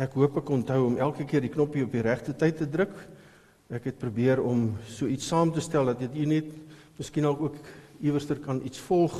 Ek 0.00 0.14
hoop 0.16 0.38
ek 0.40 0.50
onthou 0.54 0.86
om 0.86 0.96
elke 0.96 1.26
keer 1.28 1.44
die 1.44 1.52
knoppie 1.52 1.84
op 1.84 1.92
die 1.92 2.04
regte 2.04 2.32
tyd 2.32 2.56
te 2.56 2.68
druk. 2.68 2.94
Ek 3.68 3.84
het 3.90 3.98
probeer 4.00 4.40
om 4.40 4.70
so 4.88 5.06
iets 5.06 5.28
saam 5.28 5.52
te 5.52 5.60
stel 5.60 5.90
dat 5.92 6.00
jy 6.00 6.24
net 6.26 6.48
miskien 6.96 7.28
ook 7.28 7.58
iewerster 8.00 8.40
kan 8.40 8.62
iets 8.64 8.80
volg 8.88 9.16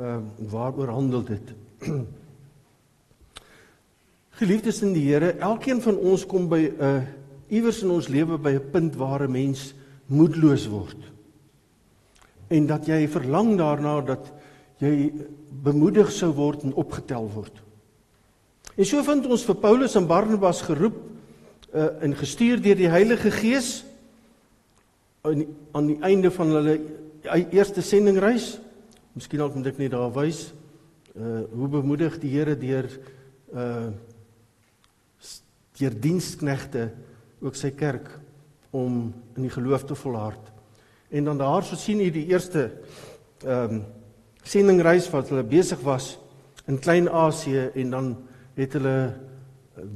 ehm 0.00 0.24
uh, 0.24 0.48
waaroor 0.50 0.88
handel 0.94 1.22
dit. 1.26 1.52
Geliefdes 4.40 4.82
in 4.82 4.94
die 4.94 5.04
Here, 5.10 5.34
elkeen 5.42 5.82
van 5.84 5.98
ons 5.98 6.24
kom 6.26 6.48
by 6.48 6.60
'n 6.70 6.76
uh, 6.80 7.02
iewers 7.50 7.82
in 7.82 7.90
ons 7.90 8.08
lewe 8.08 8.38
by 8.38 8.54
'n 8.56 8.70
punt 8.70 8.96
waar 8.96 9.26
'n 9.26 9.32
mens 9.32 9.74
moedeloos 10.06 10.66
word. 10.66 10.96
En 12.48 12.66
dat 12.66 12.86
jy 12.86 13.08
verlang 13.08 13.56
daarna 13.58 14.00
dat 14.00 14.32
jy 14.80 15.10
bemoedig 15.62 16.10
sou 16.12 16.30
word 16.36 16.64
en 16.64 16.76
opgetel 16.78 17.28
word. 17.34 17.56
En 18.76 18.86
so 18.88 19.02
vind 19.04 19.26
ons 19.28 19.44
vir 19.44 19.58
Paulus 19.60 19.96
en 19.98 20.08
Barnabas 20.08 20.62
geroep 20.64 20.96
uh, 21.74 21.88
en 22.00 22.16
gestuur 22.16 22.62
deur 22.64 22.78
die 22.78 22.90
Heilige 22.90 23.32
Gees 23.34 23.80
aan 25.26 25.44
aan 25.76 25.90
die 25.90 25.98
einde 26.00 26.30
van 26.32 26.54
hulle 26.56 26.78
eerste 27.52 27.82
sendingreis. 27.84 28.54
Miskien 29.12 29.42
dalk 29.42 29.58
moet 29.58 29.68
ek 29.72 29.82
net 29.82 29.92
daar 29.92 30.12
wys 30.16 30.48
uh 31.18 31.42
hoe 31.50 31.68
bemoedig 31.68 32.16
die 32.22 32.30
Here 32.32 32.56
deur 32.56 32.88
uh 33.52 33.90
deur 35.80 35.94
diensknegte 35.96 36.90
ook 37.40 37.56
sy 37.56 37.70
kerk 37.72 38.08
om 38.76 39.10
in 39.36 39.46
die 39.46 39.52
geloof 39.52 39.84
te 39.88 39.96
volhard. 39.96 40.52
En 41.10 41.24
dan 41.24 41.40
daar 41.40 41.64
so 41.64 41.76
sien 41.76 42.00
jy 42.00 42.10
die 42.14 42.28
eerste 42.32 42.70
ehm 43.44 43.80
um, 43.80 43.82
sendingreis 44.50 45.06
wat 45.12 45.30
hulle 45.30 45.46
besig 45.46 45.82
was 45.86 46.16
in 46.66 46.80
Klein-Asië 46.82 47.70
en 47.78 47.90
dan 47.94 48.08
het 48.56 48.74
hulle 48.74 48.96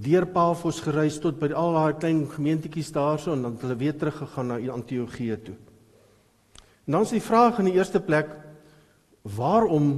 deur 0.04 0.26
Pafos 0.30 0.80
gereis 0.84 1.18
tot 1.20 1.40
by 1.40 1.50
al 1.52 1.74
daai 1.74 1.98
klein 1.98 2.22
gemeentetjies 2.30 2.92
daarso 2.94 3.34
en 3.34 3.42
dan 3.44 3.56
het 3.56 3.64
hulle 3.66 3.78
weer 3.80 3.96
teruggegaan 3.98 4.52
na 4.52 4.58
Antiochië 4.72 5.36
toe. 5.42 5.56
En 6.86 6.96
dan 6.96 7.02
is 7.02 7.14
die 7.16 7.24
vraag 7.24 7.58
in 7.58 7.70
die 7.70 7.76
eerste 7.76 8.00
plek 8.00 8.30
waarom 9.36 9.88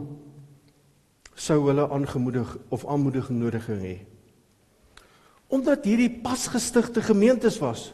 sou 1.35 1.59
hulle 1.67 1.89
aangemoedig 1.93 2.57
of 2.73 2.87
aanmoediging 2.87 3.39
nodig 3.39 3.67
hê? 3.69 3.97
Omdat 5.53 5.85
hierdie 5.85 6.11
pasgestigte 6.23 7.03
gemeentes 7.03 7.59
was. 7.63 7.93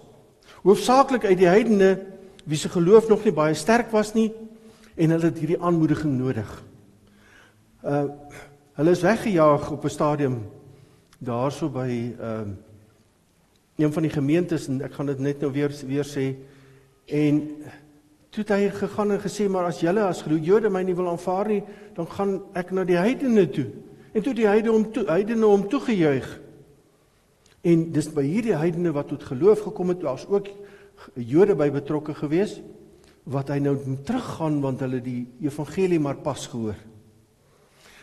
Hoofsaaklik 0.63 1.25
uit 1.25 1.39
die 1.41 1.51
heidene 1.51 1.97
wie 2.45 2.59
se 2.59 2.69
geloof 2.69 3.09
nog 3.09 3.25
nie 3.25 3.35
baie 3.35 3.55
sterk 3.55 3.91
was 3.93 4.15
nie 4.15 4.31
en 4.95 5.11
hulle 5.11 5.31
het 5.31 5.39
hierdie 5.39 5.61
aanmoediging 5.61 6.19
nodig. 6.19 6.51
Uh 7.85 8.05
hulle 8.73 8.91
is 8.91 9.03
weggejaag 9.05 9.71
op 9.71 9.85
'n 9.85 9.89
stadium 9.89 10.37
daarso 11.19 11.69
by 11.69 12.15
ehm 12.19 12.49
uh, 12.49 12.57
een 13.77 13.93
van 13.93 14.03
die 14.03 14.11
gemeentes 14.11 14.69
en 14.69 14.83
ek 14.83 14.93
gaan 14.93 15.07
dit 15.07 15.19
net 15.19 15.41
nou 15.41 15.53
weer 15.53 15.73
weer 15.87 16.05
sê 16.05 16.35
en 17.07 17.41
toe 18.31 18.45
het 18.45 18.53
hy 18.55 18.69
gegaan 18.69 19.13
en 19.13 19.21
gesê 19.21 19.49
maar 19.49 19.65
as 19.65 19.81
julle 19.81 20.05
as 20.05 20.25
Jode 20.25 20.71
my 20.71 20.83
nie 20.83 20.95
wil 20.95 21.09
aanvaar 21.09 21.49
nie 21.49 21.63
dan 21.95 22.07
gaan 22.07 22.41
ek 22.55 22.71
na 22.71 22.85
die 22.85 22.97
heidene 22.97 23.49
toe. 23.51 23.67
En 24.13 24.23
toe 24.23 24.35
die 24.35 24.47
heidene 24.47 24.73
om 24.73 24.93
toe 24.93 25.05
heidene 25.09 25.47
om 25.47 25.69
toegejuig. 25.69 26.41
En 27.63 27.93
dis 27.93 28.09
by 28.13 28.23
hierdie 28.23 28.57
heidene 28.57 28.93
wat 28.93 29.09
tot 29.09 29.23
geloof 29.23 29.61
gekom 29.61 29.89
het 29.89 30.01
daar's 30.01 30.27
ook 30.29 30.49
Jode 31.15 31.55
by 31.55 31.71
betrokke 31.71 32.15
gewees 32.15 32.61
wat 33.25 33.53
hy 33.53 33.59
nou 33.63 33.77
teruggaan 34.07 34.61
want 34.63 34.81
hulle 34.83 35.01
die 35.03 35.27
evangelie 35.47 36.01
maar 36.03 36.19
pas 36.25 36.47
gehoor 36.51 36.79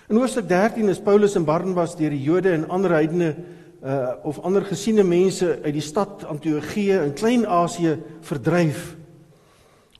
In 0.09 0.17
Hoofstuk 0.17 0.47
13 0.49 0.89
is 0.89 1.01
Paulus 1.05 1.35
en 1.37 1.43
Barnabas 1.45 1.91
deur 1.93 2.09
die 2.09 2.23
Jode 2.23 2.49
en 2.55 2.69
ander 2.73 2.95
heidene 2.97 3.35
uh 3.79 4.15
of 4.27 4.39
ander 4.43 4.65
gesiene 4.67 5.05
mense 5.07 5.45
uit 5.63 5.75
die 5.75 5.83
stad 5.85 6.25
Antiochië 6.27 6.97
in 7.05 7.13
Klein-Asië 7.15 7.93
verdryf 8.27 8.95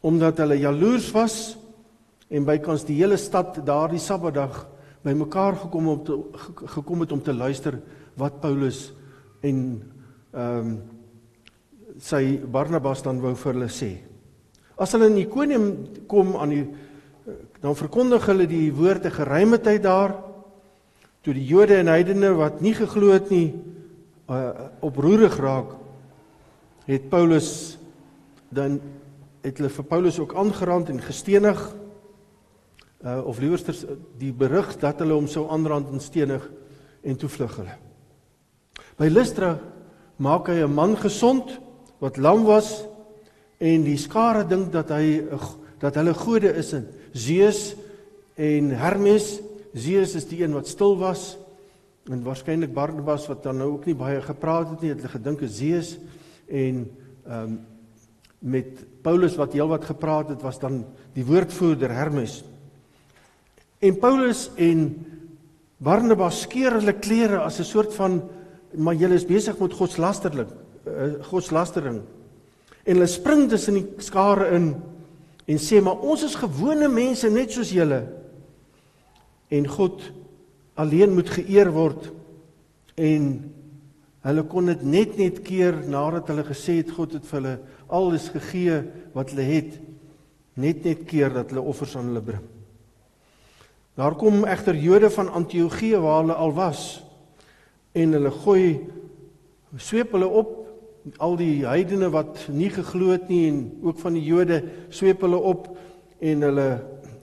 omdat 0.01 0.41
hulle 0.41 0.58
jaloers 0.60 1.12
was 1.15 1.38
en 2.27 2.47
bykans 2.47 2.84
die 2.88 2.97
hele 2.97 3.17
stad 3.21 3.62
daardie 3.67 4.01
Sabbatdag 4.01 4.65
bymekaar 5.05 5.62
gekom 5.62 5.93
om 5.93 6.03
te 6.03 6.17
gekom 6.73 7.05
het 7.05 7.13
om 7.15 7.21
te 7.23 7.34
luister 7.34 7.77
wat 8.17 8.41
Paulus 8.41 8.89
en 9.41 9.62
ehm 10.34 10.71
um, 10.73 10.77
sy 11.99 12.39
Barnabas 12.39 13.01
dan 13.03 13.17
wou 13.19 13.34
vir 13.36 13.53
hulle 13.53 13.67
sê. 13.67 13.89
As 14.80 14.96
hulle 14.96 15.10
in 15.12 15.20
Ikonium 15.20 15.65
kom 16.08 16.38
aan 16.39 16.54
die 16.56 16.68
dan 17.60 17.76
verkondig 17.76 18.26
hulle 18.30 18.48
die 18.48 18.70
woorde 18.74 19.12
geruime 19.12 19.60
tyd 19.62 19.84
daar 19.84 20.15
toe 21.26 21.36
die 21.36 21.46
Jode 21.46 21.76
en 21.82 21.92
heidene 21.92 22.32
wat 22.38 22.62
nie 22.63 22.74
geglo 22.78 23.12
het 23.12 23.28
nie 23.34 23.52
uh, 24.32 24.72
oproerig 24.86 25.36
raak 25.44 25.76
het 26.88 27.10
Paulus 27.12 27.78
dan 28.50 28.80
het 29.44 29.60
hulle 29.60 29.72
vir 29.76 29.88
Paulus 29.92 30.20
ook 30.24 30.34
aangerand 30.39 30.89
en 30.89 31.04
gestenig 31.04 31.60
uh, 33.04 33.20
of 33.28 33.39
liewerster 33.39 33.76
die 34.20 34.32
berig 34.34 34.72
dat 34.80 35.04
hulle 35.04 35.18
hom 35.20 35.28
sou 35.28 35.46
aanrand 35.52 35.92
en 35.94 36.04
stenig 36.04 36.44
en 37.04 37.15
toe 37.15 37.30
vlug 37.32 37.54
hulle. 37.62 37.76
By 39.00 39.08
Lystra 39.12 39.58
maak 40.18 40.50
hy 40.52 40.63
'n 40.63 40.74
man 40.74 40.98
gesond 40.98 41.60
wat 42.00 42.18
lam 42.18 42.44
was 42.44 42.88
en 43.60 43.84
die 43.84 43.98
skare 44.00 44.45
dink 44.48 44.72
dat 44.72 44.91
hy 44.95 45.24
dat 45.80 45.95
hulle 46.00 46.15
gode 46.15 46.52
is 46.60 46.74
en 46.76 46.88
Zeus 47.12 47.74
en 48.39 48.72
Hermes. 48.76 49.39
Zeus 49.74 50.15
is 50.17 50.28
die 50.30 50.41
een 50.43 50.56
wat 50.56 50.67
stil 50.67 50.98
was 51.00 51.38
en 52.10 52.24
waarskynlik 52.26 52.74
Barnabas 52.74 53.28
wat 53.30 53.43
dan 53.45 53.60
nou 53.62 53.74
ook 53.76 53.86
nie 53.86 53.95
baie 53.98 54.22
gepraat 54.24 54.72
het 54.72 54.82
nie, 54.82 54.93
het 54.93 55.04
hulle 55.04 55.13
gedink 55.13 55.43
is 55.45 55.60
Zeus 55.60 55.98
en 56.48 56.88
ehm 57.26 57.43
um, 57.43 57.60
met 58.39 58.86
Paulus 59.04 59.34
wat 59.36 59.52
heelwat 59.52 59.84
gepraat 59.84 60.30
het 60.32 60.41
was 60.41 60.62
dan 60.62 60.86
die 61.12 61.26
woordvoerder 61.28 61.91
Hermes. 61.91 62.38
En 63.84 63.98
Paulus 64.00 64.45
en 64.56 64.86
Barnabas 65.78 66.45
skeer 66.45 66.78
hulle 66.78 66.93
klere 66.93 67.41
as 67.43 67.60
'n 67.60 67.67
soort 67.67 67.93
van 67.93 68.22
maar 68.78 68.95
julle 68.95 69.15
is 69.15 69.26
besig 69.26 69.58
met 69.58 69.74
godslasterlik 69.74 70.48
uh, 70.88 71.24
godslastering. 71.26 72.02
En 72.86 72.96
hulle 72.96 73.10
spring 73.12 73.48
tussen 73.52 73.80
die 73.80 73.86
skare 74.04 74.50
in 74.56 74.72
en 75.50 75.58
sê 75.62 75.80
maar 75.82 76.04
ons 76.06 76.24
is 76.28 76.38
gewone 76.38 76.88
mense 76.94 77.30
net 77.34 77.52
soos 77.52 77.72
julle. 77.74 78.04
En 79.50 79.65
God 79.68 80.04
alleen 80.80 81.15
moet 81.15 81.32
geëer 81.34 81.72
word 81.74 82.12
en 83.00 83.32
hulle 84.28 84.44
kon 84.52 84.70
dit 84.70 84.82
net 84.84 85.18
net 85.18 85.42
keer 85.48 85.82
nadat 85.89 86.30
hulle 86.30 86.46
gesê 86.48 86.80
het 86.82 86.92
God 86.94 87.15
het 87.18 87.28
vir 87.28 87.39
hulle 87.39 87.56
alles 88.00 88.30
gegee 88.34 88.82
wat 89.15 89.34
hulle 89.34 89.48
het 89.48 89.78
net 90.60 90.86
net 90.86 91.06
keer 91.10 91.34
dat 91.34 91.54
hulle 91.54 91.63
offers 91.72 91.96
aan 91.98 92.12
hulle 92.12 92.24
bring. 92.24 92.46
Daar 94.00 94.15
kom 94.20 94.46
egter 94.48 94.78
Jode 94.80 95.10
van 95.12 95.32
Antiochië 95.36 96.00
waar 96.00 96.22
hulle 96.22 96.38
al 96.39 96.54
was 96.56 96.84
en 97.96 98.15
hulle 98.15 98.32
gooi 98.32 98.65
sweep 99.78 100.13
hulle 100.15 100.28
op 100.28 100.59
al 101.17 101.35
die 101.39 101.65
heidene 101.65 102.09
wat 102.13 102.47
nie 102.51 102.69
geglo 102.69 103.13
het 103.15 103.29
nie 103.29 103.47
en 103.49 103.59
ook 103.83 103.99
van 103.99 104.13
die 104.13 104.25
Jode 104.25 104.63
sweep 104.89 105.21
hulle 105.21 105.38
op 105.38 105.69
en 106.19 106.41
hulle 106.41 106.69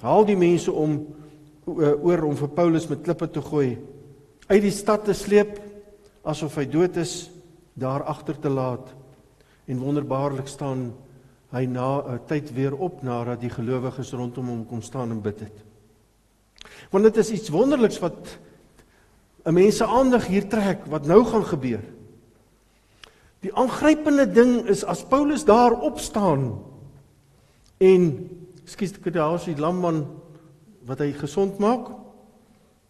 haal 0.00 0.24
die 0.24 0.36
mense 0.36 0.72
om 0.72 0.98
oor 1.66 2.24
om 2.24 2.36
vir 2.36 2.48
Paulus 2.48 2.88
met 2.88 3.02
klippe 3.02 3.28
te 3.30 3.42
gooi 3.42 3.76
uit 4.48 4.62
die 4.62 4.74
stad 4.74 5.04
te 5.04 5.14
sleep 5.14 5.58
asof 6.26 6.56
hy 6.56 6.66
dood 6.70 6.96
is 6.96 7.30
daar 7.74 8.06
agter 8.08 8.38
te 8.40 8.50
laat 8.50 8.94
en 9.66 9.82
wonderbaarlik 9.82 10.48
staan 10.48 10.92
hy 11.54 11.66
na 11.66 12.02
'n 12.02 12.20
tyd 12.26 12.52
weer 12.54 12.74
op 12.74 13.02
nadat 13.02 13.40
die 13.40 13.50
gelowiges 13.50 14.12
rondom 14.12 14.48
hom 14.48 14.66
kom 14.66 14.82
staan 14.82 15.10
en 15.10 15.22
bid 15.22 15.40
het. 15.40 15.64
Want 16.90 17.04
dit 17.04 17.16
is 17.16 17.30
iets 17.30 17.48
wonderliks 17.48 17.98
wat 17.98 18.38
'n 19.44 19.54
mens 19.54 19.76
se 19.76 19.86
aandag 19.86 20.26
hier 20.26 20.48
trek 20.48 20.86
wat 20.86 21.06
nou 21.06 21.24
gaan 21.24 21.44
gebeur. 21.44 21.82
Die 23.46 23.54
aangrypende 23.54 24.24
ding 24.26 24.64
is 24.66 24.80
as 24.82 25.04
Paulus 25.06 25.44
daar 25.46 25.70
opstaan 25.86 26.48
en 27.78 28.06
skuis 28.66 28.96
ek 28.96 29.04
het 29.06 29.14
daar 29.14 29.38
so 29.38 29.52
'n 29.54 29.60
lamman 29.62 30.00
wat 30.82 30.98
hy 30.98 31.12
gesond 31.14 31.60
maak 31.62 31.92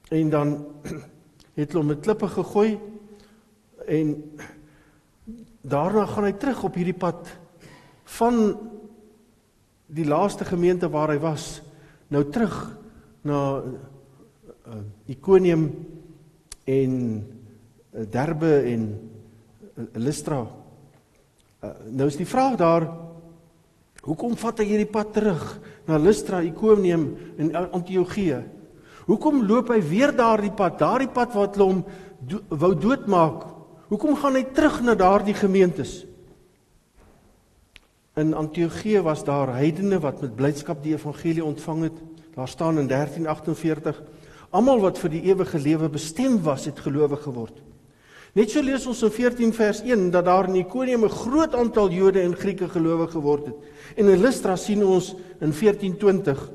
en 0.08 0.30
dan 0.30 0.64
het 1.60 1.68
hulle 1.68 1.82
hom 1.82 1.90
met 1.92 2.00
klippe 2.00 2.28
gegooi 2.28 2.78
en 3.84 4.32
daarna 5.60 6.06
gaan 6.06 6.24
hy 6.24 6.32
terug 6.32 6.64
op 6.64 6.74
hierdie 6.74 6.96
pad 6.96 7.28
van 8.16 8.56
die 9.86 10.08
laaste 10.08 10.44
gemeente 10.48 10.88
waar 10.88 11.12
hy 11.12 11.18
was 11.20 11.60
nou 12.08 12.24
terug 12.32 12.56
na 13.20 13.60
uh, 13.60 14.80
Iconium 15.04 15.68
en 16.64 16.92
uh, 17.92 18.06
Derbe 18.08 18.62
en 18.72 19.15
Lystra. 19.76 20.40
Uh, 21.60 21.70
nou 21.92 22.08
is 22.08 22.16
die 22.16 22.28
vraag 22.28 22.56
daar 22.60 22.88
hoekom 24.06 24.36
vat 24.38 24.60
hy 24.62 24.68
hierdie 24.68 24.88
pad 24.88 25.10
terug 25.16 25.42
na 25.88 25.98
Lystra, 25.98 26.38
Iconium 26.46 27.08
en 27.42 27.50
Antiochië? 27.74 28.38
Hoekom 29.06 29.42
loop 29.46 29.72
hy 29.74 29.80
weer 29.82 30.12
daardie 30.14 30.52
pad, 30.54 30.78
daardie 30.78 31.10
pad 31.10 31.34
wat 31.34 31.58
hulle 31.58 31.68
hom 31.70 31.82
do 32.22 32.40
wou 32.48 32.72
doodmaak? 32.78 33.44
Hoekom 33.90 34.16
gaan 34.18 34.38
hy 34.38 34.44
terug 34.54 34.80
na 34.86 34.96
daardie 34.98 35.34
gemeentes? 35.36 36.04
In 38.16 38.32
Antiochië 38.34 39.02
was 39.04 39.26
daar 39.26 39.52
heidene 39.58 39.98
wat 40.00 40.22
met 40.24 40.38
blydskap 40.38 40.80
die 40.82 40.94
evangelie 40.96 41.44
ontvang 41.44 41.82
het. 41.90 41.98
Daar 42.34 42.48
staan 42.48 42.78
in 42.80 42.88
1348: 42.88 44.00
Almal 44.50 44.80
wat 44.80 44.98
vir 45.02 45.12
die 45.12 45.22
ewige 45.28 45.58
lewe 45.58 45.90
bestem 45.92 46.38
was, 46.42 46.64
het 46.64 46.80
gelowig 46.80 47.22
geword. 47.26 47.65
Net 48.36 48.52
so 48.52 48.60
lees 48.60 48.84
ons 48.84 49.00
in 49.06 49.12
14 49.14 49.52
vers 49.56 49.78
1 49.80 50.10
dat 50.12 50.26
daar 50.28 50.50
in 50.50 50.58
Ikonium 50.60 51.04
'n 51.04 51.08
groot 51.24 51.54
aantal 51.54 51.88
Jode 51.90 52.20
en 52.20 52.36
Grieke 52.36 52.68
gelowig 52.68 53.10
geword 53.10 53.46
het. 53.46 53.56
En 53.96 54.08
in 54.08 54.20
Lystra 54.20 54.56
sien 54.56 54.84
ons 54.84 55.14
in 55.40 55.52
1420 55.52 56.50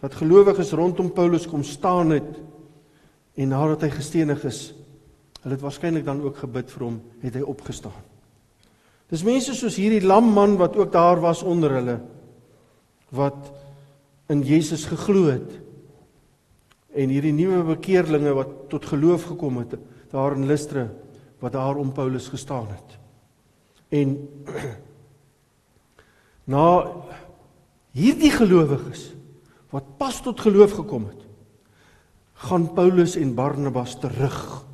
dat 0.00 0.14
gelowiges 0.14 0.72
rondom 0.72 1.12
Paulus 1.12 1.46
kom 1.46 1.62
staan 1.62 2.10
het 2.10 2.40
en 3.34 3.48
nadat 3.48 3.80
hy 3.80 3.88
gestenig 3.88 4.44
is, 4.44 4.74
hulle 5.42 5.54
het 5.54 5.62
waarskynlik 5.62 6.04
dan 6.04 6.20
ook 6.20 6.36
gebid 6.36 6.70
vir 6.70 6.82
hom, 6.84 7.00
het 7.20 7.34
hy 7.34 7.40
opgestaan. 7.40 8.02
Dis 9.08 9.24
mense 9.24 9.54
soos 9.54 9.76
hierdie 9.76 10.06
lam 10.06 10.32
man 10.32 10.56
wat 10.56 10.76
ook 10.76 10.92
daar 10.92 11.20
was 11.20 11.42
onder 11.42 11.70
hulle 11.70 12.00
wat 13.08 13.52
in 14.28 14.42
Jesus 14.42 14.84
geglo 14.84 15.30
het. 15.30 15.60
En 16.94 17.08
hierdie 17.08 17.32
nuwe 17.32 17.62
bekeerlinge 17.62 18.34
wat 18.34 18.68
tot 18.68 18.84
geloof 18.84 19.22
gekom 19.22 19.56
het 19.56 19.78
daar 20.10 20.36
in 20.36 20.46
Lystra 20.46 20.90
wat 21.42 21.56
daar 21.56 21.76
om 21.76 21.92
Paulus 21.92 22.28
gestaan 22.30 22.70
het. 22.70 22.98
En 23.90 24.14
na 26.54 26.66
hierdie 27.92 28.30
gelowiges 28.32 29.10
wat 29.72 29.96
pas 29.98 30.20
tot 30.22 30.40
geloof 30.44 30.76
gekom 30.76 31.08
het, 31.08 31.20
gaan 32.46 32.66
Paulus 32.74 33.16
en 33.16 33.34
Barnabas 33.34 33.94
terug 34.00 34.64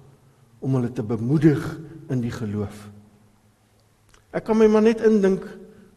om 0.58 0.74
hulle 0.74 0.90
te 0.92 1.04
bemoedig 1.06 1.62
in 2.10 2.22
die 2.24 2.32
geloof. 2.34 2.88
Ek 4.34 4.44
kan 4.48 4.58
my 4.58 4.66
maar 4.68 4.84
net 4.84 5.04
indink 5.06 5.44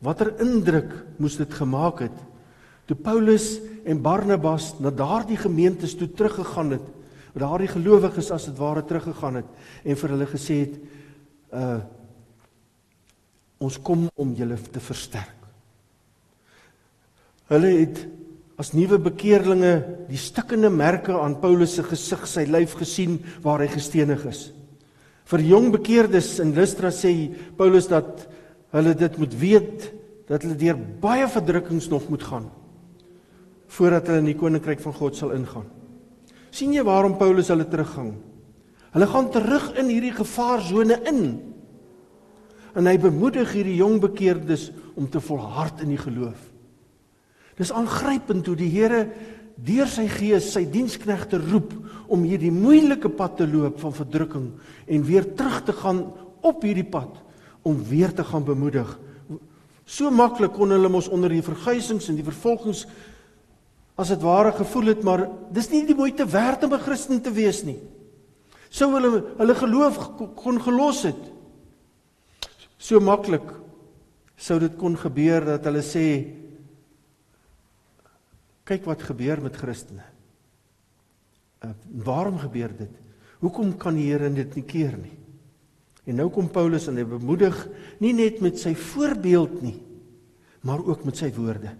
watter 0.04 0.34
indruk 0.44 0.92
moes 1.22 1.38
dit 1.40 1.54
gemaak 1.56 2.04
het 2.06 2.18
toe 2.90 2.98
Paulus 2.98 3.60
en 3.88 4.02
Barnabas 4.04 4.74
na 4.84 4.92
daardie 4.92 5.40
gemeentes 5.40 5.96
toe 5.98 6.10
teruggegaan 6.12 6.76
het. 6.76 6.88
Daardie 7.38 7.70
gelowiges 7.72 8.32
as 8.32 8.50
dit 8.50 8.58
ware 8.60 8.84
teruggegaan 8.84 9.42
het 9.42 9.52
en 9.86 10.00
vir 10.00 10.16
hulle 10.16 10.30
gesê 10.32 10.62
het 10.66 10.80
uh 11.56 11.82
ons 13.62 13.76
kom 13.86 14.08
om 14.18 14.32
julle 14.34 14.56
te 14.74 14.82
versterk. 14.82 15.38
Hulle 17.52 17.70
het 17.76 18.00
as 18.58 18.72
nuwe 18.74 18.98
bekeerlinge 19.02 19.76
die 20.10 20.18
stikkende 20.18 20.72
merke 20.74 21.14
aan 21.14 21.36
Paulus 21.44 21.76
se 21.78 21.86
gesig, 21.86 22.24
sy 22.26 22.48
lyf 22.50 22.74
gesien 22.80 23.20
waar 23.44 23.62
hy 23.62 23.68
gestenig 23.70 24.26
is. 24.30 24.48
Vir 25.30 25.46
jong 25.46 25.70
bekeerdes 25.76 26.40
in 26.42 26.56
Lystra 26.58 26.90
sê 26.90 27.12
Paulus 27.58 27.86
dat 27.92 28.26
hulle 28.74 28.96
dit 28.98 29.20
moet 29.22 29.38
weet 29.38 29.86
dat 30.26 30.42
hulle 30.42 30.58
deur 30.58 30.82
baie 31.04 31.28
verdrukkings 31.30 31.90
nog 31.92 32.10
moet 32.10 32.26
gaan 32.26 32.50
voordat 33.72 34.10
hulle 34.10 34.20
in 34.20 34.34
die 34.34 34.40
koninkryk 34.42 34.82
van 34.84 34.96
God 34.98 35.16
sal 35.16 35.32
ingaan. 35.32 35.70
Sien 36.52 36.74
jy 36.76 36.84
waarom 36.86 37.18
Paulus 37.20 37.50
hulle 37.52 37.68
teruggang? 37.70 38.14
Hulle 38.92 39.08
gaan 39.08 39.30
terug 39.32 39.70
in 39.80 39.90
hierdie 39.92 40.14
gevaarsone 40.16 41.00
in. 41.10 41.22
En 42.76 42.88
hy 42.88 42.98
bemoedig 43.00 43.54
hierdie 43.56 43.80
jong 43.80 44.00
bekeerdes 44.04 44.70
om 45.00 45.08
te 45.12 45.22
volhard 45.24 45.84
in 45.84 45.94
die 45.94 46.00
geloof. 46.02 46.40
Dis 47.60 47.72
aangrypend 47.76 48.48
hoe 48.48 48.58
die 48.60 48.72
Here 48.72 49.06
deur 49.62 49.90
sy 49.92 50.08
gees 50.10 50.48
sy 50.56 50.64
diensknegte 50.72 51.40
roep 51.44 51.74
om 52.12 52.24
hierdie 52.26 52.52
moeilike 52.54 53.12
pad 53.14 53.38
te 53.40 53.48
loop 53.48 53.78
van 53.84 53.94
verdrukking 53.94 54.48
en 54.88 55.06
weer 55.06 55.28
terug 55.38 55.62
te 55.68 55.76
gaan 55.76 56.06
op 56.42 56.64
hierdie 56.66 56.88
pad 56.88 57.20
om 57.68 57.78
weer 57.86 58.14
te 58.16 58.26
gaan 58.26 58.44
bemoedig. 58.48 58.90
So 59.86 60.10
maklik 60.10 60.56
kon 60.56 60.72
hulle 60.74 60.90
mos 60.90 61.10
onder 61.12 61.30
die 61.30 61.44
verguisings 61.46 62.10
en 62.10 62.18
die 62.18 62.26
vervolgings 62.26 62.86
as 64.02 64.12
dit 64.14 64.24
ware 64.26 64.52
gevoel 64.58 64.92
het, 64.92 65.04
maar 65.06 65.28
dis 65.54 65.70
nie 65.72 65.86
die 65.86 65.98
moeite 65.98 66.26
werd 66.26 66.64
om 66.64 66.74
'n 66.74 66.86
Christen 66.86 67.22
te 67.22 67.32
wees 67.32 67.64
nie. 67.64 67.80
Sou 68.70 68.92
hulle 68.94 69.24
hulle 69.38 69.56
geloof 69.56 69.98
kon 70.36 70.62
gelos 70.62 71.04
het. 71.04 71.24
So 72.78 73.00
maklik 73.00 73.46
sou 74.38 74.60
dit 74.60 74.78
kon 74.78 74.98
gebeur 74.98 75.46
dat 75.46 75.66
hulle 75.66 75.84
sê 75.84 76.06
kyk 78.66 78.86
wat 78.86 79.04
gebeur 79.04 79.42
met 79.42 79.56
Christene. 79.56 80.04
Uh, 81.62 81.70
waarom 82.04 82.40
gebeur 82.40 82.72
dit? 82.78 82.94
Hoekom 83.40 83.78
kan 83.78 83.96
die 83.96 84.10
Here 84.10 84.30
dit 84.34 84.56
nie 84.56 84.66
keer 84.66 84.98
nie? 84.98 85.18
En 86.06 86.16
nou 86.16 86.30
kom 86.34 86.50
Paulus 86.50 86.88
en 86.88 86.98
hy 86.98 87.04
bemoedig 87.06 87.68
nie 88.00 88.14
net 88.14 88.42
met 88.42 88.58
sy 88.58 88.74
voorbeeld 88.74 89.62
nie, 89.62 89.78
maar 90.66 90.82
ook 90.82 91.06
met 91.06 91.18
sy 91.18 91.30
woorde. 91.36 91.76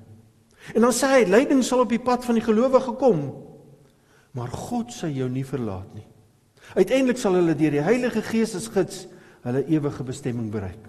En 0.76 0.86
dan 0.86 0.94
sê 0.94 1.10
hy 1.10 1.24
lyding 1.26 1.64
sal 1.66 1.84
op 1.84 1.90
die 1.90 2.02
pad 2.02 2.26
van 2.26 2.38
die 2.38 2.46
gelowige 2.46 2.94
kom, 3.02 3.24
maar 4.38 4.52
God 4.54 4.94
sal 4.94 5.10
jou 5.10 5.28
nie 5.30 5.46
verlaat 5.46 5.90
nie. 5.98 6.06
Uiteindelik 6.78 7.20
sal 7.20 7.36
hulle 7.40 7.56
deur 7.58 7.74
die 7.74 7.84
Heilige 7.84 8.22
Gees 8.24 8.54
as 8.56 8.70
gids 8.72 9.08
hulle 9.44 9.66
ewige 9.68 10.06
bestemming 10.08 10.52
bereik. 10.54 10.86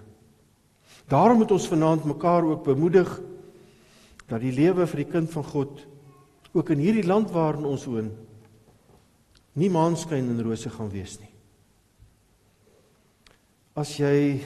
Daarom 1.10 1.40
moet 1.42 1.50
ons 1.50 1.68
vanaand 1.68 2.04
mekaar 2.04 2.44
ook 2.46 2.64
bemoedig 2.64 3.08
dat 4.28 4.40
die 4.44 4.52
lewe 4.54 4.86
vir 4.86 5.02
die 5.02 5.10
kind 5.10 5.32
van 5.32 5.44
God 5.44 5.82
ook 6.52 6.70
in 6.70 6.84
hierdie 6.84 7.06
land 7.08 7.32
waarin 7.32 7.66
ons 7.68 7.88
woon 7.88 8.12
nie 9.58 9.70
maanskyn 9.72 10.30
en 10.32 10.44
rose 10.44 10.70
gaan 10.72 10.92
wees 10.92 11.18
nie. 11.20 11.32
As 13.76 13.96
jy 13.96 14.40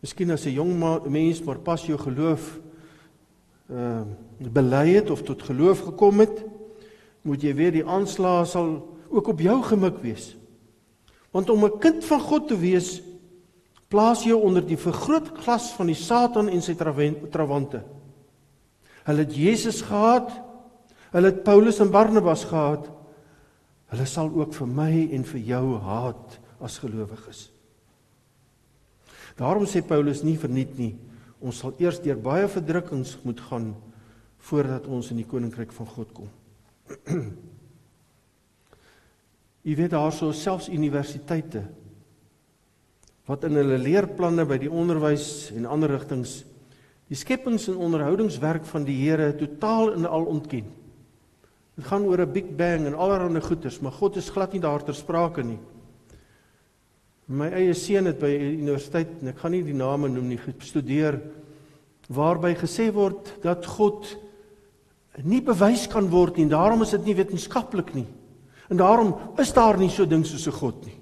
miskien 0.00 0.30
as 0.30 0.46
'n 0.46 0.54
jong 0.54 0.78
mens 1.10 1.42
maar 1.42 1.58
pas 1.58 1.82
jou 1.82 1.98
geloof 1.98 2.58
uh 3.70 4.02
bely 4.38 4.94
het 4.94 5.10
of 5.10 5.22
tot 5.22 5.42
geloof 5.42 5.80
gekom 5.80 6.20
het, 6.20 6.44
moet 7.26 7.42
jy 7.42 7.54
weet 7.54 7.72
die 7.80 7.84
aanslae 7.84 8.46
sal 8.46 8.68
ook 9.10 9.28
op 9.28 9.40
jou 9.40 9.56
gemik 9.62 9.98
wees. 10.02 10.36
Want 11.30 11.50
om 11.50 11.64
'n 11.64 11.78
kind 11.78 12.04
van 12.04 12.20
God 12.20 12.48
te 12.48 12.56
wees, 12.56 13.02
plaas 13.88 14.24
jy 14.24 14.32
onder 14.32 14.66
die 14.66 14.78
vergrootglas 14.78 15.72
van 15.72 15.86
die 15.86 15.98
Satan 15.98 16.48
en 16.48 16.62
sy 16.62 16.74
trawante. 17.30 17.82
Hulle 19.04 19.18
het 19.18 19.34
Jesus 19.34 19.82
gehad, 19.82 20.48
Hulle 21.10 21.32
het 21.32 21.42
Paulus 21.42 21.78
en 21.80 21.90
Barnabas 21.90 22.44
gehad. 22.44 22.88
Hulle 23.88 24.06
sal 24.06 24.28
ook 24.34 24.52
vir 24.56 24.68
my 24.68 24.92
en 25.16 25.24
vir 25.24 25.40
jou 25.54 25.78
haat 25.80 26.36
as 26.60 26.76
gelowiges. 26.82 27.46
Daarom 29.38 29.64
sê 29.70 29.80
Paulus 29.86 30.24
nie 30.26 30.36
verniet 30.38 30.74
nie. 30.76 30.92
Ons 31.40 31.60
sal 31.62 31.74
eers 31.78 32.00
deur 32.02 32.18
baie 32.18 32.48
verdrukkings 32.50 33.18
moet 33.24 33.40
gaan 33.50 33.74
voordat 34.48 34.86
ons 34.86 35.10
in 35.10 35.20
die 35.20 35.26
koninkryk 35.28 35.72
van 35.74 35.86
God 35.86 36.12
kom. 36.14 36.28
Jy 39.66 39.74
weet 39.76 39.92
daar 39.92 40.14
sou 40.14 40.32
selfs 40.32 40.70
universiteite 40.72 41.66
wat 43.28 43.44
in 43.44 43.58
hulle 43.60 43.76
leerplanne 43.82 44.46
by 44.48 44.56
die 44.62 44.70
onderwys 44.72 45.50
en 45.52 45.68
ander 45.68 45.92
rigtings 45.92 46.40
die 47.08 47.16
skepings 47.16 47.68
en 47.68 47.80
onderhoudingswerk 47.80 48.66
van 48.68 48.84
die 48.84 48.96
Here 49.00 49.30
totaal 49.36 49.94
en 49.94 50.04
al 50.08 50.26
ontken. 50.28 50.66
Dit 51.78 51.86
gaan 51.86 52.04
oor 52.04 52.20
'n 52.20 52.32
Big 52.32 52.56
Bang 52.56 52.86
en 52.86 52.94
allerlei 52.94 53.40
goeters, 53.40 53.80
maar 53.80 53.92
God 53.92 54.16
is 54.16 54.30
glad 54.30 54.52
nie 54.52 54.60
daar 54.60 54.84
ter 54.84 54.94
sprake 54.94 55.42
nie. 55.42 55.58
My 57.28 57.50
eie 57.52 57.74
seun 57.76 58.08
het 58.08 58.20
by 58.22 58.30
universiteit, 58.32 59.18
en 59.20 59.34
ek 59.34 59.42
gaan 59.42 59.52
nie 59.52 59.64
die 59.66 59.76
name 59.76 60.08
noem 60.08 60.30
nie, 60.30 60.38
gestudeer 60.40 61.20
waarby 62.08 62.54
gesê 62.56 62.88
word 62.94 63.34
dat 63.42 63.66
God 63.68 64.08
nie 65.28 65.42
bewys 65.44 65.84
kan 65.92 66.08
word 66.08 66.38
nie. 66.38 66.46
Daarom 66.48 66.82
is 66.86 66.94
dit 66.96 67.10
nie 67.10 67.16
wetenskaplik 67.18 67.92
nie. 67.92 68.06
En 68.72 68.80
daarom 68.80 69.12
is 69.40 69.52
daar 69.52 69.76
nie 69.80 69.90
so 69.92 70.06
ding 70.06 70.24
soos 70.24 70.46
'n 70.46 70.56
God 70.56 70.86
nie. 70.86 70.96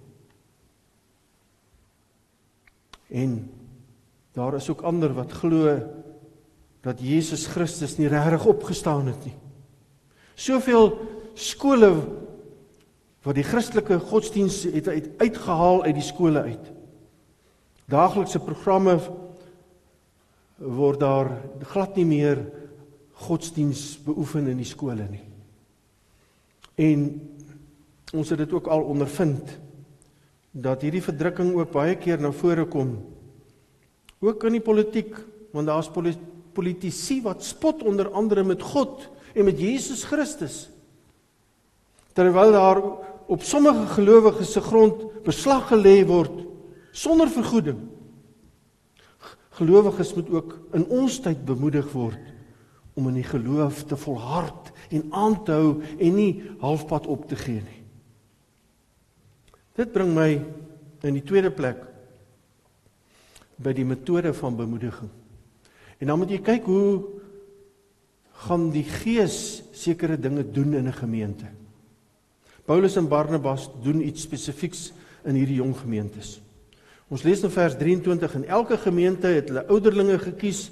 En 3.10 3.50
daar 4.34 4.54
is 4.54 4.68
ook 4.70 4.82
ander 4.82 5.14
wat 5.14 5.32
glo 5.32 5.78
dat 6.82 7.00
Jesus 7.00 7.46
Christus 7.46 7.98
nie 7.98 8.08
regtig 8.08 8.46
opgestaan 8.46 9.06
het 9.06 9.24
nie. 9.24 9.34
Soveel 10.34 10.98
skole 11.34 12.02
wat 13.26 13.34
die 13.34 13.46
Christelike 13.46 13.98
godsdiens 14.06 14.60
het 14.70 14.86
uit 14.88 15.08
uitgehaal 15.18 15.82
uit 15.82 15.96
die 15.98 16.06
skole 16.06 16.44
uit. 16.46 16.68
Daaglikse 17.90 18.38
programme 18.38 19.00
word 20.56 21.00
daar 21.02 21.32
glad 21.72 21.96
nie 21.98 22.06
meer 22.06 22.44
godsdiens 23.26 23.96
beoefen 24.04 24.46
in 24.52 24.60
die 24.62 24.68
skole 24.68 25.08
nie. 25.10 25.24
En 26.78 27.08
ons 28.14 28.30
het 28.30 28.38
dit 28.44 28.54
ook 28.54 28.70
al 28.70 28.86
ondervind 28.86 29.56
dat 30.54 30.84
hierdie 30.86 31.02
verdrukking 31.04 31.50
ook 31.56 31.74
baie 31.74 31.96
keer 31.98 32.22
na 32.22 32.30
vore 32.30 32.64
kom. 32.70 32.94
Ook 34.22 34.46
in 34.46 34.56
die 34.56 34.64
politiek, 34.64 35.18
want 35.52 35.66
daar's 35.66 35.90
politici 36.54 37.18
wat 37.26 37.44
spot 37.44 37.82
onder 37.82 38.08
andere 38.14 38.46
met 38.46 38.62
God 38.62 39.08
en 39.34 39.44
met 39.44 39.58
Jesus 39.60 40.06
Christus. 40.06 40.68
Terwyl 42.16 42.54
daar 42.54 42.80
op 43.26 43.42
sommige 43.42 43.86
gelowiges 43.86 44.52
se 44.52 44.60
grond 44.60 45.02
beslag 45.26 45.68
gelê 45.70 46.04
word 46.06 46.44
sonder 46.92 47.28
vergoeding. 47.28 47.78
Gelowiges 49.58 50.14
moet 50.14 50.30
ook 50.30 50.54
in 50.76 50.86
ons 50.92 51.18
tyd 51.20 51.44
bemoedig 51.44 51.88
word 51.92 52.32
om 52.96 53.08
in 53.10 53.18
die 53.20 53.28
geloof 53.28 53.82
te 53.88 53.96
volhard 53.96 54.70
en 54.88 55.08
aan 55.12 55.36
te 55.44 55.52
hou 55.52 55.72
en 55.82 56.14
nie 56.16 56.44
halfpad 56.62 57.06
op 57.06 57.26
te 57.28 57.36
gee 57.36 57.60
nie. 57.60 57.82
Dit 59.76 59.92
bring 59.92 60.14
my 60.16 60.30
in 61.04 61.18
die 61.18 61.24
tweede 61.24 61.52
plek 61.52 61.82
by 63.60 63.72
die 63.76 63.84
metode 63.84 64.32
van 64.36 64.56
bemoediging. 64.56 65.10
En 66.00 66.10
dan 66.10 66.20
moet 66.20 66.32
jy 66.32 66.40
kyk 66.44 66.68
hoe 66.68 67.04
gaan 68.46 68.68
die 68.72 68.84
Gees 68.84 69.62
sekere 69.76 70.16
dinge 70.20 70.44
doen 70.44 70.74
in 70.74 70.88
'n 70.88 70.92
gemeente. 70.92 71.46
Paulus 72.66 72.96
en 72.98 73.08
Barnabas 73.08 73.68
doen 73.82 74.02
iets 74.02 74.26
spesifieks 74.26 74.90
in 75.26 75.38
hierdie 75.38 75.60
jong 75.60 75.74
gemeentes. 75.78 76.36
Ons 77.06 77.22
lees 77.22 77.44
in 77.46 77.52
vers 77.54 77.76
23 77.78 78.34
en 78.40 78.48
elke 78.58 78.78
gemeente 78.82 79.30
het 79.30 79.52
hulle 79.52 79.66
ouderlinge 79.70 80.18
gekies 80.18 80.66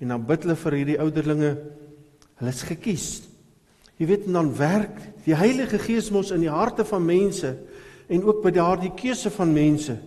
en 0.00 0.14
dan 0.14 0.26
bid 0.26 0.46
hulle 0.46 0.56
vir 0.62 0.76
hierdie 0.78 1.00
ouderlinge. 1.02 1.50
Hulle 2.40 2.54
is 2.54 2.62
gekies. 2.68 3.08
Jy 4.00 4.06
weet 4.08 4.28
en 4.30 4.38
dan 4.38 4.52
werk 4.56 4.96
die 5.26 5.36
Heilige 5.36 5.80
Gees 5.82 6.08
mos 6.14 6.30
in 6.32 6.44
die 6.46 6.52
harte 6.52 6.86
van 6.88 7.04
mense 7.04 7.56
en 8.10 8.24
ook 8.24 8.40
by 8.46 8.54
daardie 8.54 8.94
keuse 8.96 9.30
van 9.34 9.52
mense. 9.52 9.98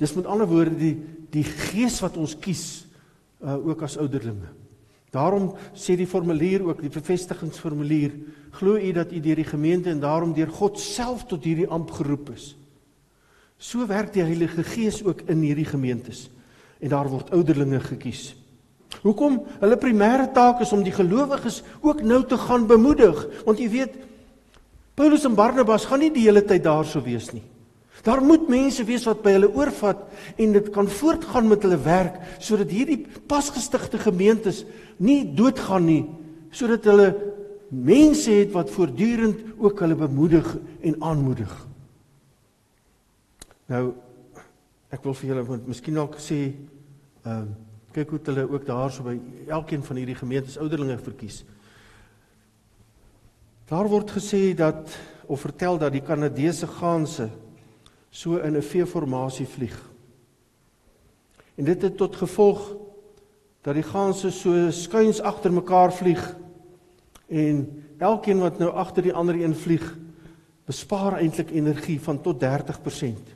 Dis 0.00 0.14
met 0.16 0.30
ander 0.30 0.48
woorde 0.50 0.78
die 0.78 0.94
die 1.32 1.44
gees 1.48 1.94
wat 2.04 2.18
ons 2.20 2.34
kies 2.36 2.84
uh, 3.40 3.56
ook 3.56 3.82
as 3.86 3.96
ouderlinge. 3.96 4.50
Daarom 5.12 5.50
sê 5.76 5.92
die 5.98 6.08
formulier 6.08 6.64
ook 6.64 6.80
die 6.80 6.92
bevestigingsformulier, 6.92 8.14
glo 8.56 8.78
u 8.80 8.92
dat 8.96 9.12
u 9.12 9.20
deur 9.20 9.42
die 9.42 9.48
gemeente 9.48 9.90
en 9.92 10.00
daarom 10.00 10.32
deur 10.32 10.48
God 10.48 10.80
self 10.80 11.26
tot 11.28 11.44
hierdie 11.44 11.68
amp 11.68 11.90
geroep 11.92 12.32
is. 12.32 12.54
So 13.60 13.84
werk 13.86 14.14
die 14.14 14.24
Heilige 14.24 14.64
Gees 14.64 15.02
ook 15.04 15.26
in 15.28 15.44
hierdie 15.44 15.68
gemeentes 15.68 16.30
en 16.82 16.90
daar 16.90 17.10
word 17.12 17.30
ouderlinge 17.30 17.80
gekies. 17.84 18.32
Hoekom? 19.04 19.38
Hulle 19.60 19.78
primêre 19.80 20.26
taak 20.34 20.64
is 20.64 20.72
om 20.74 20.82
die 20.82 20.94
gelowiges 20.94 21.60
ook 21.80 22.02
nou 22.02 22.24
te 22.26 22.38
gaan 22.40 22.66
bemoedig, 22.66 23.20
want 23.46 23.60
jy 23.60 23.68
weet 23.70 23.94
Paulus 24.98 25.24
en 25.28 25.36
Barnabas 25.36 25.86
gaan 25.88 26.02
nie 26.02 26.10
die 26.12 26.26
hele 26.26 26.42
tyd 26.44 26.64
daar 26.64 26.88
sou 26.88 27.04
wees 27.04 27.30
nie. 27.32 27.44
Daar 28.02 28.22
moet 28.22 28.48
mense 28.50 28.84
wees 28.84 29.04
wat 29.06 29.22
by 29.22 29.36
hulle 29.36 29.50
oorvat 29.54 30.00
en 30.36 30.54
dit 30.56 30.70
kan 30.74 30.88
voortgaan 30.90 31.46
met 31.48 31.62
hulle 31.62 31.78
werk 31.84 32.18
sodat 32.42 32.72
hierdie 32.74 33.04
pasgestigte 33.30 34.00
gemeentes 34.02 34.64
nie 34.98 35.22
doodgaan 35.38 35.86
nie, 35.86 36.02
sodat 36.50 36.88
hulle 36.90 37.12
mense 37.70 38.30
het 38.34 38.50
wat 38.52 38.72
voortdurend 38.74 39.44
ook 39.56 39.84
hulle 39.84 39.96
bemoedig 39.96 40.48
en 40.82 40.98
aanmoedig. 40.98 41.52
Nou 43.70 43.84
ek 44.92 45.06
wil 45.06 45.14
vir 45.16 45.30
julle 45.30 45.44
want 45.46 45.70
miskien 45.70 45.96
dalk 45.96 46.18
sê 46.20 46.40
ehm 47.22 47.44
uh, 47.46 47.60
kyk 47.92 48.08
hoe 48.08 48.18
hulle 48.24 48.46
ook 48.48 48.62
daarso 48.64 49.04
by 49.04 49.18
elkeen 49.52 49.82
van 49.84 49.98
hierdie 50.00 50.16
gemeentes 50.16 50.54
ouderlinge 50.56 50.96
verkies. 50.96 51.42
Daar 53.68 53.84
word 53.92 54.14
gesê 54.16 54.54
dat 54.56 54.94
of 55.28 55.44
vertel 55.44 55.76
dat 55.78 55.92
die 55.92 56.00
Kanadese 56.00 56.66
gaanse 56.66 57.28
so 58.12 58.36
in 58.36 58.56
'n 58.56 58.62
V-formasie 58.62 59.46
vlieg. 59.46 59.90
En 61.56 61.64
dit 61.64 61.82
het 61.82 61.96
tot 61.96 62.16
gevolg 62.16 62.76
dat 63.62 63.74
die 63.74 63.86
gaanse 63.86 64.30
so 64.30 64.70
skuins 64.70 65.20
agter 65.20 65.52
mekaar 65.52 65.92
vlieg 65.92 66.36
en 67.28 67.84
elkeen 67.98 68.38
wat 68.38 68.58
nou 68.58 68.70
agter 68.70 69.02
die 69.02 69.14
ander 69.14 69.34
een 69.34 69.54
vlieg 69.54 69.84
bespaar 70.64 71.16
eintlik 71.18 71.50
energie 71.50 72.00
van 72.00 72.20
tot 72.20 72.40
30%. 72.40 73.34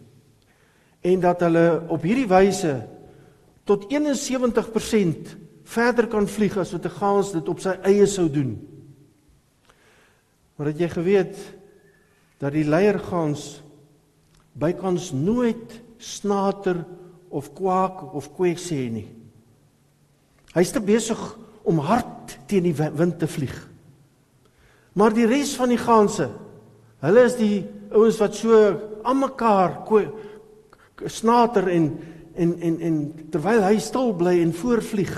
En 1.00 1.20
dat 1.20 1.40
hulle 1.40 1.82
op 1.88 2.02
hierdie 2.02 2.28
wyse 2.28 2.88
tot 3.64 3.86
71% 3.92 5.36
verder 5.64 6.06
kan 6.06 6.28
vlieg 6.28 6.56
as 6.56 6.72
wat 6.72 6.84
'n 6.84 6.98
gaans 7.00 7.32
dit 7.32 7.48
op 7.48 7.60
sy 7.60 7.78
eie 7.82 8.06
sou 8.06 8.30
doen. 8.30 8.68
Maar 10.56 10.66
het 10.66 10.78
jy 10.78 10.88
geweet 10.88 11.36
dat 12.38 12.52
die 12.52 12.64
leiergans 12.64 13.62
bykans 14.56 15.12
nooit 15.12 15.80
snater 15.98 16.84
of 17.28 17.52
kwak 17.56 18.14
of 18.14 18.30
kwek 18.36 18.60
sê 18.60 18.86
nie. 18.92 19.08
Hy's 20.56 20.72
te 20.72 20.80
besig 20.80 21.20
om 21.66 21.80
hard 21.84 22.36
teen 22.48 22.64
die 22.68 22.74
wind 22.76 23.18
te 23.20 23.28
vlieg. 23.28 23.54
Maar 24.96 25.12
die 25.12 25.26
res 25.28 25.52
van 25.58 25.72
die 25.74 25.80
ganse, 25.80 26.30
hulle 27.04 27.24
is 27.28 27.36
die 27.36 27.66
ouens 27.92 28.20
wat 28.22 28.36
so 28.38 28.60
aan 29.04 29.20
mekaar 29.20 29.82
snater 31.12 31.68
en 31.68 31.90
en 32.36 32.52
en 32.60 32.80
en 32.84 32.96
terwyl 33.32 33.62
hy 33.64 33.78
stil 33.80 34.12
bly 34.16 34.34
en 34.42 34.52
voorvlieg, 34.52 35.12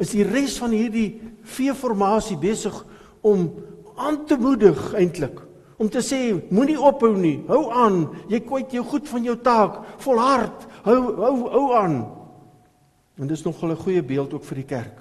is 0.00 0.12
die 0.12 0.24
res 0.24 0.58
van 0.60 0.74
hierdie 0.76 1.20
V-formasie 1.44 2.36
besig 2.40 2.74
om 3.24 3.46
aan 3.96 4.24
te 4.28 4.36
moedig 4.40 4.80
eintlik 4.96 5.40
om 5.76 5.88
te 5.88 6.02
sê 6.02 6.34
moenie 6.50 6.80
ophou 6.80 7.16
nie. 7.16 7.42
Hou 7.48 7.70
aan. 7.70 8.08
Jy 8.28 8.40
kwyt 8.40 8.72
jou 8.72 8.84
goed 8.84 9.08
van 9.08 9.24
jou 9.24 9.36
taak. 9.36 9.80
Volhard. 9.98 10.66
Hou 10.84 11.00
hou 11.16 11.36
hou 11.50 11.66
aan. 11.76 11.98
En 13.18 13.26
dis 13.26 13.42
nog 13.44 13.62
'n 13.62 13.76
goeie 13.76 14.02
beeld 14.02 14.34
ook 14.34 14.44
vir 14.44 14.56
die 14.56 14.70
kerk. 14.76 14.98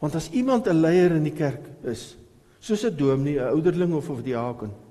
Want 0.00 0.14
as 0.14 0.30
iemand 0.30 0.66
'n 0.66 0.80
leier 0.80 1.12
in 1.12 1.24
die 1.24 1.36
kerk 1.36 1.64
is 1.84 2.16
soos 2.60 2.84
'n 2.84 2.96
dominee 2.96 3.38
'n 3.38 3.48
ouderling 3.48 3.94
of 3.94 4.08
'n 4.08 4.22
diaken 4.22 4.86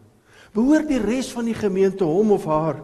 behoort 0.55 0.88
die 0.89 1.01
res 1.03 1.32
van 1.36 1.49
die 1.49 1.57
gemeente 1.57 2.07
hom 2.07 2.32
of 2.36 2.45
haar 2.47 2.80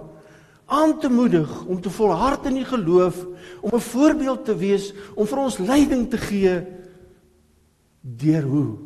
aan 0.72 0.98
te 1.00 1.10
moedig 1.12 1.50
om 1.66 1.80
te 1.84 1.92
volhard 1.92 2.46
in 2.50 2.60
die 2.60 2.68
geloof 2.68 3.26
om 3.62 3.72
'n 3.74 3.88
voorbeeld 3.94 4.46
te 4.46 4.56
wees 4.56 4.94
om 5.16 5.28
vir 5.28 5.40
ons 5.40 5.58
leiding 5.58 6.10
te 6.10 6.18
gee 6.18 6.64
deur 8.02 8.44
hoe? 8.44 8.78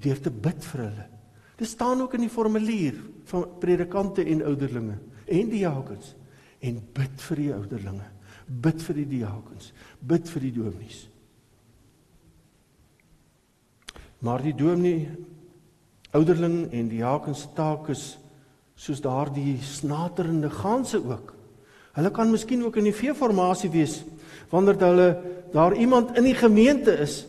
Deur 0.00 0.20
te 0.20 0.30
bid 0.30 0.64
vir 0.64 0.80
hulle. 0.80 1.13
Dit 1.56 1.68
staan 1.68 2.00
ook 2.02 2.14
in 2.16 2.26
die 2.26 2.32
formulier 2.32 2.96
van 3.30 3.46
predikante 3.62 4.24
en 4.24 4.42
ouderlinge 4.44 4.98
en 5.24 5.50
diakens 5.50 6.14
en 6.64 6.80
bid 6.96 7.24
vir 7.28 7.40
die 7.40 7.52
ouderlinge, 7.54 8.06
bid 8.46 8.82
vir 8.86 8.98
die 9.02 9.08
diakens, 9.18 9.70
bid 10.00 10.30
vir 10.32 10.44
die 10.46 10.52
dominees. 10.56 11.04
Maar 14.24 14.42
die 14.44 14.54
dominee 14.56 15.10
ouderling 16.16 16.72
en 16.72 16.88
diakens 16.88 17.44
taak 17.56 17.90
is 17.92 18.14
soos 18.74 19.02
daardie 19.04 19.58
snaterende 19.62 20.50
ganse 20.50 20.98
ook. 20.98 21.34
Hulle 21.94 22.10
kan 22.10 22.32
miskien 22.32 22.64
ook 22.64 22.78
in 22.80 22.88
die 22.88 22.96
V-formasie 22.96 23.70
wees 23.70 24.00
wanneer 24.50 24.80
hulle 24.82 25.08
daar 25.54 25.76
iemand 25.78 26.16
in 26.18 26.26
die 26.26 26.36
gemeente 26.38 26.96
is 27.04 27.24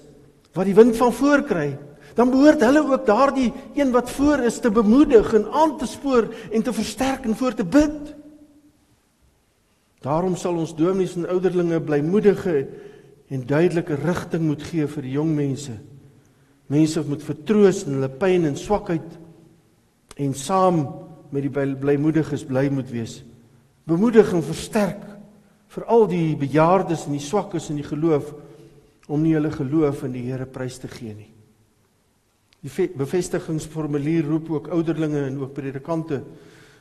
wat 0.56 0.66
die 0.66 0.78
wind 0.78 0.96
van 0.98 1.14
voor 1.14 1.44
kry 1.46 1.68
dan 2.16 2.32
behoort 2.32 2.64
hulle 2.64 2.84
ook 2.84 3.06
daardie 3.06 3.52
een 3.76 3.92
wat 3.92 4.10
voor 4.16 4.46
is 4.48 4.60
te 4.60 4.72
bemoedig 4.72 5.34
en 5.34 5.50
aan 5.52 5.78
te 5.78 5.88
spoor 5.88 6.30
en 6.52 6.64
te 6.64 6.74
versterk 6.74 7.26
en 7.26 7.36
voor 7.36 7.54
te 7.54 7.66
bid. 7.66 8.16
Daarom 10.06 10.36
sal 10.40 10.56
ons 10.62 10.76
dominees 10.76 11.16
en 11.20 11.28
ouderlinge 11.28 11.82
blymoedige 11.82 12.68
en 13.28 13.46
duidelike 13.46 13.98
rigting 14.06 14.46
moet 14.48 14.64
gee 14.64 14.88
vir 14.88 15.10
jong 15.18 15.36
mense. 15.36 15.76
Mense 16.72 17.04
moet 17.08 17.24
vertroos 17.26 17.84
in 17.86 17.98
hulle 17.98 18.12
pyn 18.22 18.48
en 18.48 18.58
swakheid 18.58 19.20
en 20.16 20.34
saam 20.38 20.86
met 21.36 21.44
die 21.44 21.52
blymoediges 21.52 22.46
bly 22.48 22.70
moet 22.72 22.90
wees. 22.94 23.20
Bemoedig 23.86 24.32
en 24.34 24.46
versterk 24.46 25.04
vir 25.76 25.88
al 25.92 26.08
die 26.08 26.36
bejaardes 26.40 27.10
en 27.10 27.18
die 27.18 27.24
swakkes 27.26 27.70
in 27.74 27.82
die 27.82 27.88
geloof 27.88 28.32
om 29.12 29.22
nie 29.22 29.36
hulle 29.36 29.52
geloof 29.52 30.06
in 30.08 30.16
die 30.16 30.28
Here 30.30 30.48
prys 30.48 30.80
te 30.82 30.88
gee 30.90 31.14
nie. 31.14 31.35
Die 32.66 32.88
bevestigingsformulier 32.98 34.26
roep 34.26 34.50
ook 34.50 34.68
ouderlinge 34.74 35.28
en 35.28 35.38
ook 35.44 35.54
predikante 35.54 36.24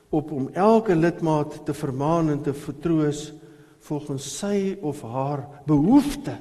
op 0.09 0.31
om 0.33 0.49
elke 0.53 0.95
lidmaat 0.97 1.59
te 1.67 1.75
vermaan 1.75 2.31
en 2.33 2.41
te 2.43 2.55
vertroos 2.57 3.33
volgens 3.85 4.29
sy 4.39 4.79
of 4.81 5.03
haar 5.03 5.43
behoefte. 5.69 6.39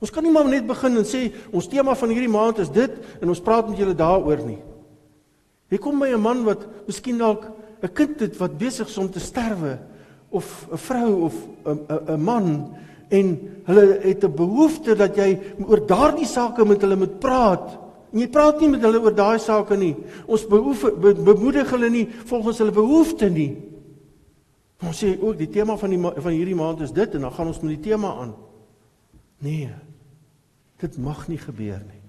Ons 0.00 0.10
kan 0.10 0.24
nie 0.24 0.32
maar 0.32 0.48
net 0.48 0.66
begin 0.66 0.96
en 0.98 1.06
sê 1.06 1.28
ons 1.52 1.68
tema 1.70 1.94
van 1.94 2.10
hierdie 2.10 2.32
maand 2.32 2.58
is 2.64 2.72
dit 2.74 2.96
en 3.20 3.30
ons 3.30 3.42
praat 3.46 3.68
met 3.68 3.78
julle 3.78 3.94
daaroor 3.94 4.42
nie. 4.42 4.58
Jy 5.70 5.78
kom 5.78 6.00
by 6.00 6.08
'n 6.10 6.20
man 6.20 6.42
wat 6.44 6.66
miskien 6.88 7.18
dalk 7.18 7.46
'n 7.82 7.94
kind 7.94 8.18
het 8.20 8.36
wat 8.38 8.58
besig 8.58 8.88
is 8.88 8.98
om 8.98 9.10
te 9.10 9.20
sterwe 9.20 9.78
of 10.30 10.66
'n 10.72 10.76
vrou 10.76 11.24
of 11.30 11.34
'n 11.64 11.78
'n 12.08 12.20
man 12.20 12.74
en 13.08 13.38
hulle 13.64 14.00
het 14.02 14.24
'n 14.24 14.34
behoefte 14.34 14.96
dat 14.96 15.14
jy 15.16 15.38
oor 15.62 15.86
daardie 15.86 16.26
sake 16.26 16.64
met 16.64 16.80
hulle 16.80 16.96
moet 16.96 17.20
praat. 17.20 17.89
En 18.10 18.18
jy 18.18 18.28
praat 18.32 18.60
nie 18.60 18.72
met 18.72 18.82
hulle 18.82 19.00
oor 19.02 19.14
daai 19.14 19.38
sake 19.42 19.76
nie. 19.78 19.94
Ons 20.26 20.46
behoef 20.50 20.82
be, 20.98 21.14
bemoedig 21.14 21.70
hulle 21.70 21.90
nie 21.92 22.06
volgens 22.26 22.58
hulle 22.62 22.74
behoeftes 22.74 23.30
nie. 23.30 23.52
Ons 24.80 25.02
sê 25.04 25.12
ook 25.20 25.36
die 25.38 25.50
tema 25.52 25.76
van 25.78 25.92
die 25.92 26.00
van 26.00 26.32
hierdie 26.32 26.56
maand 26.58 26.80
is 26.86 26.94
dit 26.96 27.14
en 27.14 27.26
dan 27.26 27.34
gaan 27.36 27.52
ons 27.52 27.60
met 27.62 27.76
die 27.76 27.90
tema 27.90 28.14
aan. 28.22 28.34
Nee. 29.44 29.70
Dit 30.80 30.96
mag 30.98 31.26
nie 31.28 31.38
gebeur 31.38 31.80
nie. 31.84 32.00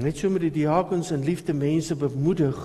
Net 0.00 0.18
so 0.18 0.28
met 0.32 0.44
die 0.44 0.52
diakens 0.52 1.12
en 1.12 1.24
liefde 1.24 1.54
mense 1.56 1.96
bemoedig 1.96 2.56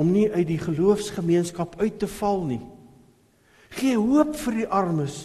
om 0.00 0.10
nie 0.10 0.30
uit 0.32 0.46
die 0.48 0.58
geloofsgemeenskap 0.58 1.76
uit 1.82 1.98
te 1.98 2.08
val 2.08 2.44
nie. 2.46 2.62
Gee 3.76 3.98
hoop 3.98 4.34
vir 4.46 4.56
die 4.62 4.66
armes. 4.66 5.18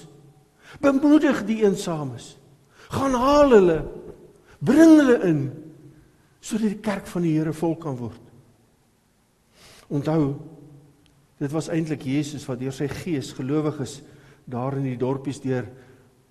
Bemoedig 0.82 1.46
die 1.48 1.62
eensames. 1.64 2.36
Gaan 2.94 3.16
haal 3.18 3.56
hulle. 3.56 3.78
Bring 4.66 4.98
hulle 5.00 5.20
in 5.28 5.42
sodat 6.46 6.76
die 6.76 6.84
kerk 6.86 7.08
van 7.10 7.26
die 7.26 7.34
Here 7.38 7.54
vol 7.58 7.74
kan 7.82 7.98
word. 7.98 8.22
Onthou 9.94 10.36
dit 11.42 11.52
was 11.52 11.68
eintlik 11.74 12.06
Jesus 12.08 12.46
wat 12.48 12.62
deur 12.62 12.74
sy 12.74 12.88
gees 12.88 13.34
gelowiges 13.36 14.00
daar 14.50 14.78
in 14.80 14.86
die 14.88 15.00
dorpies 15.00 15.42
deur 15.44 15.66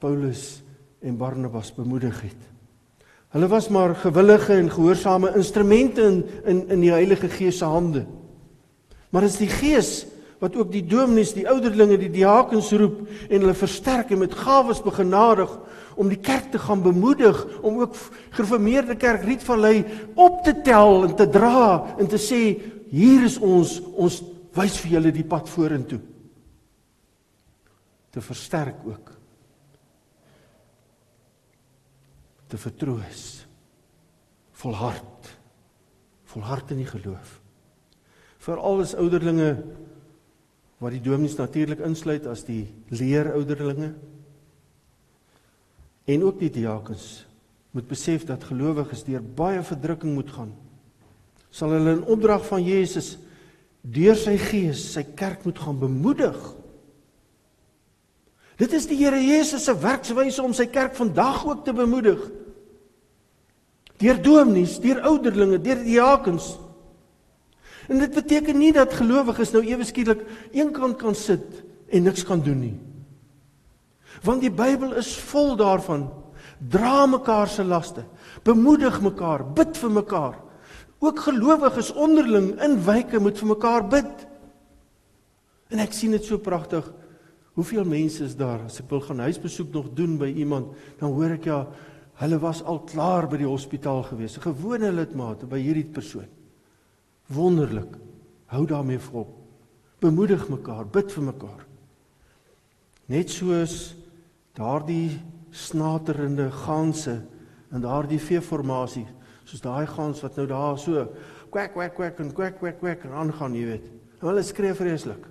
Paulus 0.00 0.62
en 1.04 1.18
Barnabas 1.20 1.74
bemoedig 1.76 2.22
het. 2.24 2.50
Hulle 3.34 3.50
was 3.50 3.68
maar 3.68 3.96
gewillige 3.98 4.54
en 4.54 4.70
gehoorsame 4.70 5.34
instrumente 5.36 6.02
in 6.02 6.22
in 6.46 6.64
in 6.70 6.80
die 6.86 6.92
Heilige 6.94 7.28
Gees 7.28 7.58
se 7.58 7.68
hande. 7.68 8.06
Maar 9.10 9.26
is 9.26 9.36
die 9.36 9.50
Gees 9.50 10.06
wat 10.38 10.56
ook 10.56 10.72
die 10.72 10.84
dominees, 10.86 11.34
die 11.34 11.48
ouderlinge, 11.48 11.98
die 11.98 12.10
diakens 12.10 12.70
roep 12.72 13.04
en 13.28 13.40
hulle 13.40 13.54
versterk 13.54 14.10
en 14.10 14.18
met 14.18 14.34
gawes 14.34 14.82
begenadig 14.82 15.50
om 15.96 16.10
die 16.10 16.20
kerk 16.20 16.50
te 16.52 16.58
gaan 16.58 16.82
bemoedig 16.82 17.38
om 17.62 17.80
ook 17.82 17.96
gereformeerde 18.36 18.96
kerk 18.96 19.24
Rietvallei 19.24 19.84
op 20.14 20.42
te 20.44 20.54
tel 20.64 21.04
en 21.08 21.16
te 21.16 21.28
dra 21.28 21.96
en 21.98 22.08
te 22.10 22.20
sê 22.20 22.42
hier 22.90 23.26
is 23.26 23.38
ons 23.38 23.80
ons 23.94 24.22
wys 24.54 24.78
vir 24.84 24.96
julle 24.98 25.14
die 25.14 25.26
pad 25.26 25.48
vorentoe 25.50 26.00
te 28.14 28.22
versterk 28.22 28.86
ook 28.86 29.14
te 32.54 32.60
vertroos. 32.60 33.22
Volhard. 34.52 35.30
Volhard 36.30 36.70
in 36.70 36.84
die 36.84 36.86
geloof. 36.86 37.40
Vir 38.44 38.60
al 38.60 38.84
ons 38.84 38.94
ouderlinge 38.94 39.48
wat 40.82 40.94
die 40.94 41.02
dominees 41.02 41.34
natuurlik 41.38 41.82
insluit 41.82 42.28
as 42.30 42.44
die 42.46 42.68
leerouderlinge 42.94 43.94
en 46.04 46.24
ook 46.24 46.38
die 46.38 46.50
diakens 46.52 47.24
moet 47.74 47.86
besef 47.90 48.26
dat 48.28 48.44
gelowiges 48.46 49.02
deur 49.06 49.22
baie 49.34 49.62
verdrukking 49.62 50.14
moet 50.14 50.30
gaan. 50.30 50.52
Sal 51.50 51.74
hulle 51.74 51.96
in 51.96 52.04
opdrag 52.10 52.44
van 52.46 52.62
Jesus 52.62 53.16
deur 53.82 54.16
sy 54.16 54.36
gees 54.40 54.84
sy 54.94 55.02
kerk 55.16 55.42
moet 55.44 55.58
gaan 55.58 55.80
bemoedig. 55.80 56.38
Dit 58.60 58.72
is 58.72 58.86
die 58.86 59.00
Here 59.00 59.18
Jesus 59.18 59.66
se 59.66 59.74
werkswyse 59.74 60.42
om 60.42 60.54
sy 60.54 60.68
kerk 60.70 60.94
vandag 60.96 61.42
ook 61.46 61.64
te 61.66 61.74
bemoedig 61.76 62.22
deur 64.04 64.18
dominees, 64.20 64.74
deur 64.82 65.00
ouderlinge, 65.06 65.60
deur 65.62 65.78
diakens. 65.84 66.48
En 67.88 68.00
dit 68.02 68.14
beteken 68.14 68.58
nie 68.58 68.72
dat 68.74 68.96
gelowiges 68.96 69.52
nou 69.54 69.62
ewe 69.64 69.86
skielik 69.86 70.24
eenkant 70.52 70.98
kan 71.00 71.14
sit 71.16 71.62
en 71.88 72.04
niks 72.08 72.24
kan 72.26 72.42
doen 72.44 72.58
nie. 72.60 72.74
Want 74.24 74.44
die 74.44 74.52
Bybel 74.52 74.94
is 75.00 75.12
vol 75.30 75.54
daarvan. 75.60 76.08
Dra 76.58 77.04
mekaar 77.06 77.48
se 77.48 77.64
laste, 77.64 78.04
bemoedig 78.46 79.00
mekaar, 79.04 79.42
bid 79.56 79.76
vir 79.76 79.90
mekaar. 79.90 80.36
Ook 81.04 81.18
gelowiges 81.26 81.92
onderling 81.92 82.54
in 82.62 82.78
wyke 82.86 83.20
moet 83.20 83.38
vir 83.38 83.50
mekaar 83.50 83.88
bid. 83.88 84.28
En 85.68 85.82
ek 85.82 85.92
sien 85.92 86.14
dit 86.14 86.24
so 86.24 86.38
pragtig. 86.38 86.86
Hoeveel 87.58 87.84
mense 87.84 88.24
is 88.24 88.36
daar 88.38 88.64
as 88.64 88.80
ek 88.80 88.88
wil 88.90 89.02
gaan 89.04 89.20
huisbesoek 89.26 89.74
nog 89.74 89.90
doen 89.94 90.16
by 90.18 90.30
iemand, 90.32 90.72
dan 90.98 91.12
hoor 91.12 91.36
ek 91.36 91.50
ja, 91.50 91.60
Hulle 92.22 92.38
was 92.38 92.62
al 92.62 92.78
klaar 92.86 93.26
by 93.26 93.40
die 93.40 93.48
hospitaal 93.48 94.04
gewees, 94.06 94.36
'n 94.38 94.46
gewone 94.46 94.92
lidmaat 94.92 95.48
by 95.48 95.58
hierdie 95.58 95.90
persoon. 95.90 96.28
Wonderlik. 97.26 97.96
Hou 98.46 98.66
daarmee 98.66 98.98
vol. 98.98 99.26
Bemoedig 99.98 100.48
mekaar, 100.48 100.86
bid 100.86 101.12
vir 101.12 101.24
mekaar. 101.24 101.66
Net 103.06 103.30
soos 103.30 103.96
daardie 104.54 105.20
snaterende 105.54 106.50
ganse 106.50 107.20
in 107.74 107.82
daardie 107.82 108.20
veeformasie, 108.22 109.06
soos 109.44 109.62
daai 109.62 109.86
gans 109.90 110.22
wat 110.24 110.36
nou 110.38 110.46
daar 110.50 110.78
so 110.78 111.06
kwek 111.54 111.74
kwek 111.74 111.94
kwek 111.94 112.20
en 112.22 112.32
kwek 112.34 112.58
kwek 112.58 112.78
kwek 112.80 113.06
en 113.06 113.14
aangaan, 113.18 113.54
jy 113.54 113.64
weet. 113.68 113.88
Hulle 114.24 114.42
skree 114.42 114.74
vreeslik. 114.74 115.26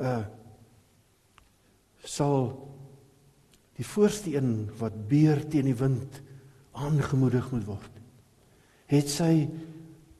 Uh 0.00 0.22
sal 2.02 2.48
die 3.78 3.86
voorste 3.86 4.32
een 4.34 4.66
wat 4.80 4.96
beer 5.06 5.38
teen 5.46 5.68
die 5.70 5.76
wind 5.78 6.16
aangemoedig 6.74 7.46
moet 7.52 7.68
word. 7.68 8.00
Het 8.90 9.06
sy 9.06 9.46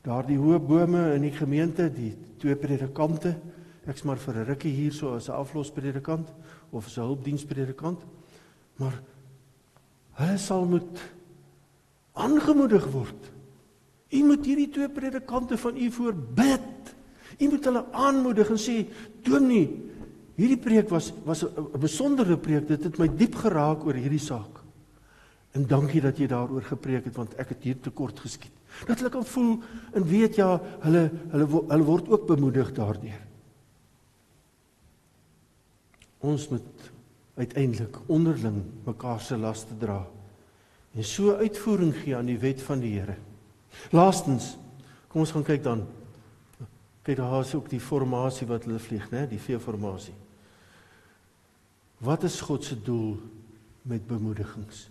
daardie 0.07 0.39
hoë 0.39 0.61
bome 0.63 1.03
in 1.17 1.27
die 1.27 1.35
gemeente, 1.35 1.89
die 1.91 2.13
twee 2.39 2.55
predikante, 2.55 3.35
ek's 3.91 4.05
maar 4.07 4.23
vir 4.23 4.35
'n 4.35 4.47
rukkie 4.47 4.71
hierso 4.71 5.17
as 5.17 5.29
'n 5.29 5.35
aflospredikant 5.35 6.31
of 6.73 6.87
as 6.87 6.97
'n 6.97 7.07
hulpdienspredikant, 7.07 8.01
maar 8.81 8.97
hulle 10.19 10.39
sal 10.39 10.65
moet 10.65 11.01
aangemoedig 12.13 12.87
word. 12.91 13.31
U 14.13 14.25
moet 14.25 14.45
hierdie 14.45 14.69
twee 14.69 14.89
predikante 14.89 15.57
van 15.57 15.77
u 15.77 15.91
voor 15.91 16.13
bid. 16.13 16.95
U 17.39 17.49
moet 17.49 17.65
hulle 17.65 17.85
aanmoedig 17.93 18.51
en 18.51 18.61
sê, 18.61 18.87
"Dominee, 19.23 19.93
Hierdie 20.43 20.61
preek 20.61 20.89
was 20.89 21.13
was 21.25 21.45
'n 21.45 21.79
besondere 21.81 22.37
preek. 22.37 22.67
Dit 22.69 22.85
het 22.85 22.99
my 22.99 23.09
diep 23.09 23.35
geraak 23.35 23.85
oor 23.85 23.95
hierdie 23.95 24.19
saak. 24.23 24.61
En 25.53 25.67
dankie 25.67 26.01
dat 26.01 26.19
jy 26.19 26.27
daaroor 26.27 26.63
gepreek 26.63 27.05
het 27.05 27.17
want 27.17 27.35
ek 27.37 27.49
het 27.49 27.63
hier 27.63 27.81
tekort 27.81 28.19
geskiet. 28.19 28.53
Dat 28.87 28.97
hulle 28.99 29.11
kan 29.11 29.25
voel 29.25 29.61
en 29.93 30.05
weet 30.05 30.35
ja, 30.37 30.61
hulle 30.81 31.11
hulle 31.31 31.47
hulle 31.69 31.85
word 31.85 32.09
ook 32.09 32.27
bemoedig 32.27 32.73
daardeur. 32.73 33.21
Ons 36.23 36.49
moet 36.53 36.91
uiteindelik 37.39 37.97
onderling 38.13 38.63
mekaar 38.87 39.21
se 39.21 39.37
laste 39.37 39.75
dra 39.81 40.03
en 40.93 41.05
so 41.09 41.33
uitvoering 41.41 41.95
gee 42.03 42.17
aan 42.17 42.29
die 42.29 42.39
wet 42.39 42.61
van 42.63 42.83
die 42.83 42.93
Here. 42.99 43.15
Laastens, 43.97 44.51
kom 45.09 45.23
ons 45.25 45.33
gaan 45.33 45.47
kyk 45.47 45.63
dan 45.65 45.87
Kyk 47.03 47.19
daar 47.19 47.41
is 47.41 47.55
ook 47.55 47.67
die 47.71 47.81
formasie 47.83 48.47
wat 48.47 48.67
hulle 48.69 48.79
vlieg, 48.79 49.09
né, 49.11 49.25
die 49.27 49.41
veeformasie. 49.43 50.15
Wat 52.03 52.23
is 52.23 52.41
God 52.41 52.65
se 52.65 52.77
doel 52.79 53.17
met 53.83 54.07
bemoedigings? 54.07 54.85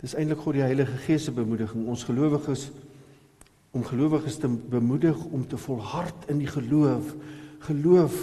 Dis 0.00 0.16
eintlik 0.16 0.40
God 0.44 0.58
die 0.58 0.64
Heilige 0.64 0.96
Gees 1.06 1.24
se 1.28 1.32
bemoediging 1.32 1.88
ons 1.88 2.04
gelowiges 2.08 2.68
om 3.76 3.84
gelowiges 3.86 4.36
te 4.42 4.48
bemoedig 4.48 5.18
om 5.30 5.44
te 5.48 5.56
volhard 5.60 6.28
in 6.32 6.40
die 6.40 6.48
geloof. 6.50 7.14
Geloof 7.68 8.16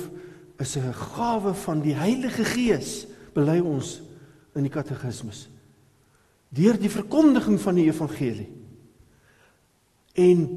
is 0.57 0.75
'n 0.77 0.93
gawe 0.93 1.53
van 1.53 1.81
die 1.81 1.93
Heilige 1.93 2.43
Gees, 2.43 3.07
bely 3.33 3.59
ons 3.59 4.01
in 4.55 4.63
die 4.63 4.73
katekismes. 4.73 5.49
Deur 6.49 6.77
die 6.79 6.89
verkondiging 6.89 7.59
van 7.61 7.75
die 7.75 7.85
evangelie. 7.85 8.49
En 10.13 10.47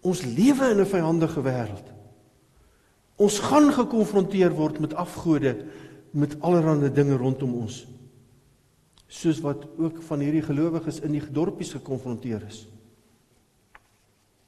ons 0.00 0.22
lewe 0.22 0.70
in 0.70 0.80
'n 0.80 0.86
vyandige 0.86 1.42
wêreld. 1.42 1.92
Ons 3.16 3.38
gaan 3.38 3.72
gekonfronteer 3.72 4.52
word 4.54 4.78
met 4.78 4.94
afgode, 4.94 5.56
met 6.10 6.40
allerlei 6.40 6.92
dinge 6.92 7.16
rondom 7.16 7.54
ons. 7.54 7.86
Soos 9.06 9.40
wat 9.40 9.66
ook 9.78 10.02
van 10.02 10.20
hierdie 10.20 10.42
gelowiges 10.42 11.00
in 11.00 11.12
die 11.12 11.22
dorpies 11.32 11.72
gekonfronteer 11.72 12.42
is. 12.46 12.66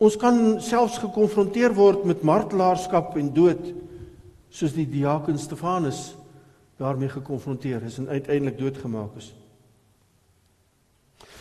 Ons 0.00 0.16
kan 0.16 0.60
selfs 0.60 0.98
gekonfronteer 0.98 1.74
word 1.74 2.04
met 2.04 2.22
martelaarskap 2.22 3.16
en 3.16 3.32
dood 3.34 3.74
soos 4.50 4.74
die 4.74 4.88
diaken 4.88 5.38
Stefanus 5.38 6.10
daarmee 6.80 7.12
gekonfronteer 7.12 7.84
is 7.86 7.98
en 8.00 8.08
uiteindelik 8.08 8.58
doodgemaak 8.58 9.16
is. 9.20 9.30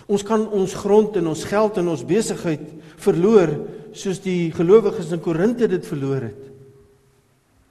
Ons 0.10 0.24
kan 0.26 0.46
ons 0.48 0.74
grond 0.74 1.16
en 1.20 1.30
ons 1.32 1.44
geld 1.46 1.78
en 1.78 1.92
ons 1.94 2.06
besigheid 2.06 2.66
verloor 3.02 3.54
soos 3.94 4.22
die 4.24 4.50
gelowiges 4.56 5.12
in 5.14 5.22
Korinte 5.24 5.68
dit 5.70 5.86
verloor 5.86 6.30
het. 6.30 6.44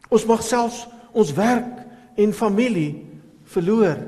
Ons 0.08 0.26
mag 0.28 0.42
selfs 0.46 0.84
ons 1.12 1.32
werk 1.36 1.84
en 2.18 2.34
familie 2.36 3.04
verloor. 3.48 4.00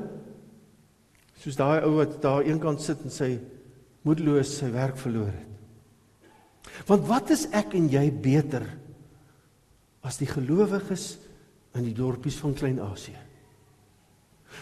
Soos 1.41 1.57
daai 1.59 1.81
ou 1.85 1.97
wat 1.99 2.19
daar 2.23 2.45
eenkant 2.47 2.81
sit 2.83 3.01
en 3.05 3.13
sy 3.13 3.33
moedeloos 4.07 4.57
sy 4.61 4.69
werk 4.73 4.97
verloor 5.01 5.31
het. 5.31 5.47
Want 6.87 7.05
wat 7.09 7.33
is 7.33 7.47
ek 7.53 7.75
en 7.77 7.89
jy 7.91 8.07
beter 8.23 8.65
as 10.01 10.17
die 10.17 10.29
gelowiges 10.29 11.17
in 11.77 11.85
die 11.85 11.95
dorpies 11.95 12.39
van 12.41 12.55
Klein-Asië? 12.57 13.19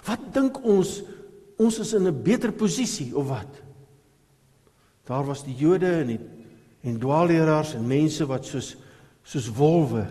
Wat 0.06 0.30
dink 0.34 0.62
ons 0.64 1.00
ons 1.60 1.80
is 1.80 1.94
in 1.94 2.08
'n 2.08 2.24
beter 2.24 2.52
posisie 2.52 3.16
of 3.16 3.28
wat? 3.28 3.62
Daar 5.06 5.26
was 5.26 5.44
die 5.44 5.56
Jode 5.56 5.92
en 6.02 6.08
die 6.08 6.20
en 6.82 7.00
dwaalleraars 7.00 7.74
en 7.76 7.88
mense 7.88 8.26
wat 8.26 8.46
soos 8.46 8.78
soos 9.24 9.50
wolwe 9.52 10.06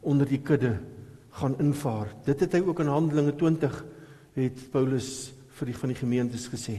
onder 0.00 0.28
die 0.28 0.40
kudde 0.40 0.78
gaan 1.30 1.56
invaar. 1.58 2.14
Dit 2.24 2.40
het 2.40 2.52
hy 2.52 2.60
ook 2.60 2.80
in 2.80 2.86
Handelinge 2.92 3.34
20 3.36 3.84
het 4.34 4.70
Paulus 4.70 5.32
vir 5.58 5.66
die 5.66 5.76
van 5.76 5.92
die 5.92 5.98
gemeentes 5.98 6.46
gesê. 6.48 6.78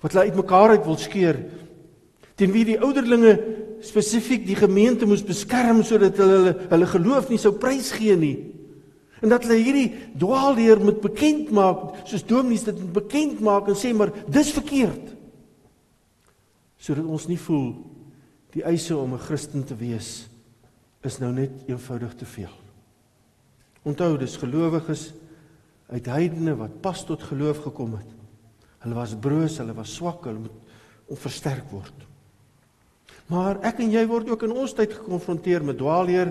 Wat 0.00 0.12
hulle 0.12 0.30
uitmekaar 0.30 0.76
uit 0.76 0.84
wil 0.86 0.98
skeur 1.00 1.40
teen 2.36 2.52
wie 2.52 2.64
die 2.68 2.80
ouderlinge 2.80 3.32
spesifiek 3.84 4.46
die 4.46 4.56
gemeente 4.58 5.06
moes 5.06 5.24
beskerm 5.24 5.82
sodat 5.84 6.16
hulle 6.20 6.36
hulle, 6.38 6.54
hulle 6.70 6.86
geloof 6.86 7.28
nie 7.30 7.40
sou 7.40 7.52
prysgee 7.60 8.16
nie. 8.16 8.36
En 9.24 9.32
dat 9.32 9.46
hulle 9.46 9.58
hierdie 9.60 9.88
dwaalleer 10.20 10.80
moet 10.80 11.00
bekend 11.00 11.50
maak, 11.56 12.02
soos 12.08 12.24
dominees 12.26 12.66
dit 12.68 12.78
moet 12.80 12.92
bekend 13.00 13.40
maak 13.44 13.68
en 13.68 13.78
sê 13.78 13.92
maar 13.96 14.12
dis 14.28 14.52
verkeerd. 14.52 15.12
Sodat 16.76 17.04
ons 17.04 17.28
nie 17.28 17.40
voel 17.40 17.70
die 18.56 18.64
eise 18.64 18.96
om 18.96 19.14
'n 19.14 19.26
Christen 19.26 19.64
te 19.64 19.76
wees 19.76 20.28
is 21.02 21.18
nou 21.18 21.32
net 21.32 21.50
eenvoudig 21.68 22.14
te 22.14 22.24
veel. 22.24 22.54
Onthou 23.82 24.16
dis 24.18 24.36
gelowiges 24.36 25.12
uit 25.88 26.06
heidene 26.06 26.56
wat 26.56 26.80
pas 26.80 27.04
tot 27.04 27.22
geloof 27.22 27.58
gekom 27.58 27.94
het. 27.94 28.10
Hulle 28.78 28.94
was 28.94 29.14
broos, 29.14 29.58
hulle 29.58 29.74
was 29.74 29.94
swak, 29.94 30.24
hulle 30.24 30.38
moet 30.38 31.18
versterk 31.18 31.70
word. 31.70 32.05
Maar 33.32 33.58
ek 33.66 33.80
en 33.82 33.90
jy 33.90 34.04
word 34.06 34.28
ook 34.30 34.44
in 34.46 34.54
ons 34.54 34.74
tyd 34.76 34.92
gekonfronteer 34.94 35.64
met 35.66 35.78
dwaalleer. 35.80 36.30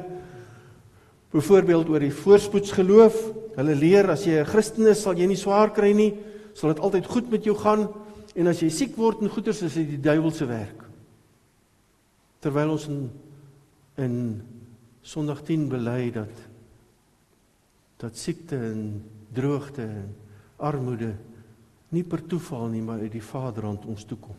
Byvoorbeeld 1.36 1.90
oor 1.92 2.06
die 2.06 2.14
voorspoedsgeloof. 2.16 3.18
Hulle 3.58 3.76
leer 3.76 4.10
as 4.12 4.24
jy 4.24 4.40
'n 4.40 4.46
Christen 4.46 4.88
is, 4.88 5.02
sal 5.02 5.16
jy 5.16 5.28
nie 5.28 5.40
swaar 5.40 5.72
kry 5.74 5.94
nie, 5.94 6.14
sal 6.54 6.74
dit 6.74 6.80
altyd 6.80 7.06
goed 7.06 7.30
met 7.32 7.44
jou 7.44 7.56
gaan 7.56 7.90
en 8.36 8.48
as 8.48 8.60
jy 8.60 8.70
siek 8.70 8.96
word 8.96 9.22
en 9.22 9.30
goeters 9.30 9.62
is 9.62 9.74
dit 9.74 9.90
die 9.90 10.02
duiwel 10.02 10.32
se 10.32 10.46
werk. 10.46 10.84
Terwyl 12.40 12.72
ons 12.72 12.88
in 12.88 13.10
in 13.98 14.42
Sondag 15.02 15.44
10 15.46 15.70
bely 15.70 16.12
dat 16.12 16.34
dat 18.02 18.18
siekte 18.18 18.58
en 18.58 19.04
droogte 19.34 19.82
en 19.82 20.16
armoede 20.58 21.14
nie 21.90 22.04
per 22.04 22.26
toeval 22.28 22.68
nie, 22.68 22.82
maar 22.82 23.00
uit 23.00 23.12
die 23.12 23.24
Vader 23.24 23.64
aan 23.70 23.80
ons 23.88 24.04
toe 24.04 24.18
kom. 24.20 24.36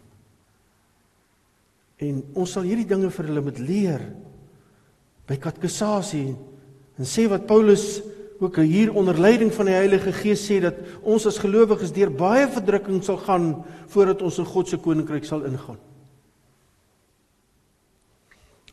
En 2.03 2.21
ons 2.37 2.51
sal 2.53 2.67
hierdie 2.69 2.89
dinge 2.89 3.09
vir 3.13 3.31
hulle 3.31 3.45
moet 3.45 3.59
leer 3.63 4.03
by 5.27 5.39
katekisasie 5.41 6.35
en 6.97 7.09
sê 7.09 7.25
wat 7.31 7.49
Paulus 7.49 8.03
ook 8.41 8.59
hier 8.61 8.93
onder 8.93 9.17
leiding 9.19 9.53
van 9.53 9.71
die 9.71 9.77
Heilige 9.77 10.13
Gees 10.13 10.45
sê 10.45 10.59
dat 10.61 10.77
ons 11.01 11.25
as 11.29 11.41
gelowiges 11.41 11.95
deur 11.97 12.13
baie 12.13 12.45
verdrukking 12.53 13.01
sal 13.05 13.17
gaan 13.25 13.49
voordat 13.93 14.23
ons 14.23 14.41
in 14.43 14.49
God 14.49 14.69
se 14.69 14.79
koninkryk 14.81 15.25
sal 15.25 15.47
ingaan. 15.49 15.81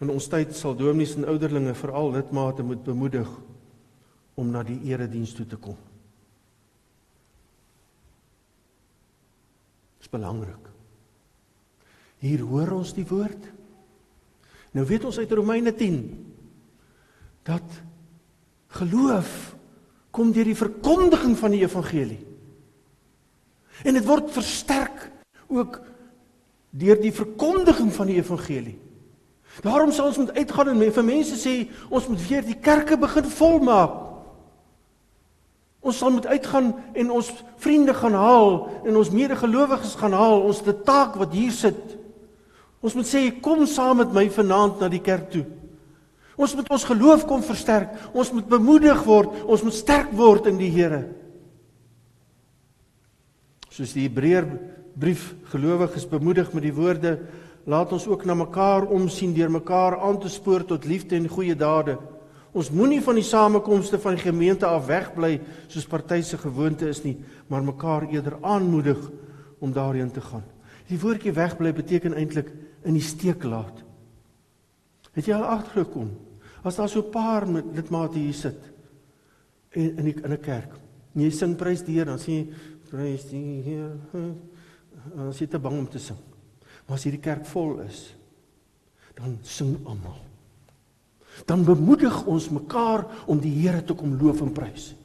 In 0.04 0.12
ons 0.12 0.28
tyd 0.28 0.52
sal 0.58 0.76
dominees 0.76 1.16
en 1.16 1.30
ouderlinge 1.32 1.76
veral 1.80 2.12
lidmate 2.18 2.66
moet 2.68 2.84
bemoedig 2.84 3.30
om 4.36 4.52
na 4.52 4.66
die 4.68 4.82
erediens 4.92 5.32
toe 5.38 5.48
te 5.48 5.56
kom. 5.56 5.80
Dit 10.02 10.10
is 10.10 10.12
belangrik. 10.12 10.73
Hier 12.24 12.44
hoor 12.48 12.78
ons 12.78 12.94
die 12.96 13.06
woord. 13.08 13.50
Nou 14.74 14.86
weet 14.88 15.04
ons 15.06 15.20
uit 15.20 15.32
Romeine 15.36 15.74
10 15.76 15.98
dat 17.44 17.82
geloof 18.80 19.32
kom 20.16 20.32
deur 20.32 20.48
die 20.48 20.56
verkondiging 20.56 21.34
van 21.38 21.52
die 21.52 21.66
evangelie. 21.66 22.22
En 23.84 23.98
dit 23.98 24.06
word 24.08 24.32
versterk 24.32 25.10
ook 25.52 25.82
deur 26.72 27.02
die 27.02 27.12
verkondiging 27.14 27.92
van 27.94 28.08
die 28.08 28.22
evangelie. 28.22 28.78
Daarom 29.62 29.92
sal 29.92 30.08
ons 30.10 30.22
moet 30.22 30.32
uitgaan 30.38 30.72
en 30.72 30.94
vir 30.96 31.06
mense 31.06 31.36
sê 31.38 31.58
ons 31.90 32.08
moet 32.10 32.24
weer 32.30 32.48
die 32.48 32.58
kerke 32.58 32.98
begin 32.98 33.28
volmaak. 33.36 34.00
Ons 35.84 36.00
sal 36.00 36.16
moet 36.16 36.30
uitgaan 36.32 36.72
en 36.96 37.12
ons 37.12 37.34
vriende 37.60 37.94
gaan 37.94 38.16
haal 38.16 38.56
en 38.88 38.96
ons 38.96 39.12
medegelowiges 39.12 39.98
gaan 40.00 40.16
haal. 40.16 40.40
Ons 40.48 40.64
het 40.64 40.72
'n 40.72 40.84
taak 40.88 41.20
wat 41.20 41.36
hier 41.36 41.52
sit. 41.52 42.00
Ons 42.84 42.96
moet 43.00 43.08
sê 43.08 43.24
kom 43.42 43.64
saam 43.70 44.02
met 44.02 44.12
my 44.12 44.28
vanaand 44.30 44.82
na 44.84 44.90
die 44.92 45.02
kerk 45.04 45.30
toe. 45.32 45.46
Ons 46.36 46.56
moet 46.58 46.68
ons 46.74 46.88
geloof 46.90 47.24
kom 47.30 47.44
versterk. 47.46 47.94
Ons 48.12 48.34
moet 48.36 48.48
bemoedig 48.50 49.04
word. 49.08 49.44
Ons 49.48 49.64
moet 49.64 49.76
sterk 49.78 50.12
word 50.18 50.50
in 50.52 50.60
die 50.60 50.72
Here. 50.74 51.06
Soos 53.72 53.94
die 53.96 54.06
Hebreër 54.06 54.50
brief 55.00 55.32
gelowiges 55.50 56.06
bemoedig 56.10 56.52
met 56.54 56.68
die 56.68 56.76
woorde 56.76 57.16
laat 57.66 57.94
ons 57.96 58.06
ook 58.12 58.26
na 58.28 58.36
mekaar 58.36 58.86
omsien 58.92 59.32
deur 59.34 59.50
mekaar 59.50 59.96
aan 60.04 60.20
te 60.20 60.30
spoor 60.30 60.66
tot 60.68 60.86
liefde 60.86 61.16
en 61.16 61.30
goeie 61.32 61.56
dade. 61.56 61.96
Ons 62.54 62.70
moenie 62.70 63.02
van 63.02 63.18
die 63.18 63.26
samekomste 63.26 63.98
van 64.04 64.18
die 64.18 64.26
gemeente 64.26 64.68
af 64.70 64.86
wegbly 64.86 65.40
soos 65.72 65.88
party 65.90 66.20
se 66.22 66.38
gewoonte 66.38 66.90
is 66.92 67.02
nie, 67.06 67.16
maar 67.48 67.64
mekaar 67.66 68.06
eerder 68.12 68.36
aanmoedig 68.42 69.00
om 69.64 69.74
daarheen 69.74 70.12
te 70.12 70.22
gaan. 70.22 70.44
Die 70.92 71.00
woordjie 71.00 71.34
wegbly 71.34 71.72
beteken 71.74 72.14
eintlik 72.20 72.52
in 72.86 72.94
die 72.94 73.06
steek 73.06 73.44
laat. 73.44 73.84
Het 75.14 75.30
jy 75.30 75.38
al 75.38 75.50
agtergekom? 75.60 76.12
As 76.64 76.76
daar 76.76 76.90
so 76.90 77.00
'n 77.02 77.12
paar 77.12 77.48
lidmate 77.48 78.20
hier 78.20 78.34
sit 78.34 78.60
en 79.72 79.98
in 79.98 80.06
die, 80.06 80.16
in 80.24 80.32
'n 80.32 80.40
kerk. 80.40 80.72
En 81.16 81.22
jy 81.22 81.30
sing 81.30 81.56
prys 81.56 81.84
die 81.84 81.96
Here, 81.96 82.06
dan 82.06 82.20
sê 82.20 82.32
jy 82.32 82.54
prys 82.90 83.30
die 83.30 83.62
Here. 83.62 83.98
Dan 85.16 85.34
sit 85.34 85.40
jy 85.40 85.48
te 85.48 85.60
bang 85.60 85.78
om 85.78 85.88
te 85.90 86.00
sing. 86.00 86.18
Maar 86.86 86.98
as 86.98 87.04
hierdie 87.04 87.22
kerk 87.22 87.46
vol 87.46 87.80
is, 87.80 88.16
dan 89.16 89.38
sing 89.42 89.78
almal. 89.86 90.20
Dan 91.46 91.64
bemoedig 91.66 92.26
ons 92.26 92.50
mekaar 92.50 93.06
om 93.26 93.40
die 93.40 93.54
Here 93.62 93.84
te 93.84 93.94
kom 93.94 94.18
loof 94.22 94.42
en 94.42 94.54
prys. 94.54 94.96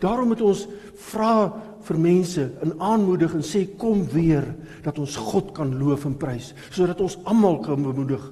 Daarom 0.00 0.28
moet 0.28 0.40
ons 0.40 0.66
vra 0.94 1.52
vir 1.86 1.98
mense 2.02 2.44
in 2.64 2.74
aanmoedig 2.82 3.34
en 3.34 3.44
sê 3.46 3.64
kom 3.78 4.04
weer 4.10 4.46
dat 4.82 4.98
ons 4.98 5.16
God 5.16 5.52
kan 5.54 5.70
loof 5.78 6.06
en 6.08 6.16
prys 6.18 6.52
sodat 6.70 7.00
ons 7.00 7.18
almal 7.24 7.60
kan 7.64 7.82
bemoedig 7.82 8.22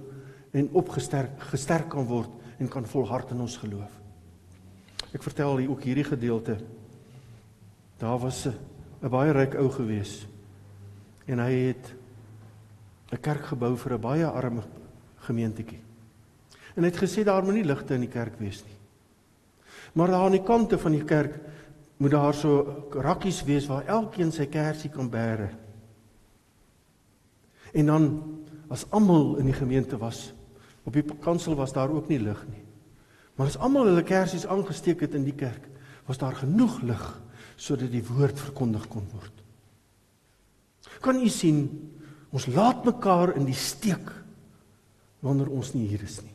en 0.55 0.70
opgesterk 0.78 1.42
gesterk 1.50 1.88
kan 1.94 2.07
word 2.07 2.30
en 2.59 2.70
kan 2.70 2.86
volhard 2.86 3.32
in 3.34 3.42
ons 3.42 3.57
geloof. 3.59 3.90
Ek 5.14 5.22
vertel 5.22 5.59
hier 5.59 5.70
ook 5.70 5.82
hierdie 5.86 6.07
gedeelte. 6.07 6.59
Daar 7.98 8.18
was 8.18 8.46
'n 8.46 9.11
baie 9.11 9.32
ryk 9.32 9.55
ou 9.55 9.68
gewees 9.70 10.26
en 11.26 11.38
hy 11.38 11.52
het 11.68 11.94
'n 13.12 13.20
kerk 13.20 13.46
gebou 13.46 13.76
vir 13.76 13.94
'n 13.94 14.00
baie 14.00 14.26
arme 14.26 14.62
gemeentetjie. 15.16 15.80
En 16.76 16.82
hy 16.82 16.90
het 16.90 17.02
gesê 17.02 17.24
daar 17.24 17.44
moet 17.44 17.55
nie 17.55 17.64
ligte 17.64 17.94
in 17.94 18.00
die 18.00 18.11
kerk 18.11 18.38
wees 18.38 18.64
nie. 18.64 18.76
Maar 19.94 20.09
daar 20.09 20.24
aan 20.24 20.32
die 20.32 20.42
kante 20.42 20.78
van 20.78 20.92
die 20.92 21.05
kerk 21.05 21.40
moet 21.97 22.11
daar 22.11 22.34
so 22.34 22.88
rakkies 22.90 23.42
wees 23.47 23.66
waar 23.70 23.86
elkeen 23.86 24.32
sy 24.34 24.47
kersie 24.51 24.90
kan 24.90 25.11
bære. 25.11 25.51
En 27.74 27.86
dan 27.86 28.09
as 28.70 28.86
almal 28.90 29.36
in 29.42 29.51
die 29.51 29.57
gemeente 29.57 29.99
was, 29.99 30.32
op 30.84 30.92
die 30.92 31.05
kansel 31.22 31.55
was 31.59 31.72
daar 31.72 31.92
ook 31.92 32.09
nie 32.09 32.20
lig 32.20 32.40
nie. 32.51 32.62
Maar 33.34 33.51
as 33.51 33.59
almal 33.59 33.88
hulle 33.90 34.05
kersies 34.07 34.47
aangesteek 34.47 35.07
het 35.07 35.14
in 35.18 35.26
die 35.26 35.36
kerk, 35.36 35.68
was 36.07 36.20
daar 36.20 36.36
genoeg 36.38 36.80
lig 36.82 37.05
sodat 37.57 37.92
die 37.92 38.03
woord 38.05 38.38
verkondig 38.38 38.86
kon 38.90 39.07
word. 39.14 39.42
Kan 41.05 41.20
u 41.22 41.28
sien, 41.30 41.66
ons 42.34 42.49
laat 42.51 42.82
mekaar 42.86 43.36
in 43.38 43.47
die 43.47 43.59
steek 43.59 44.11
wanneer 45.24 45.53
ons 45.55 45.72
nie 45.76 45.86
hier 45.88 46.03
is 46.03 46.18
nie. 46.22 46.34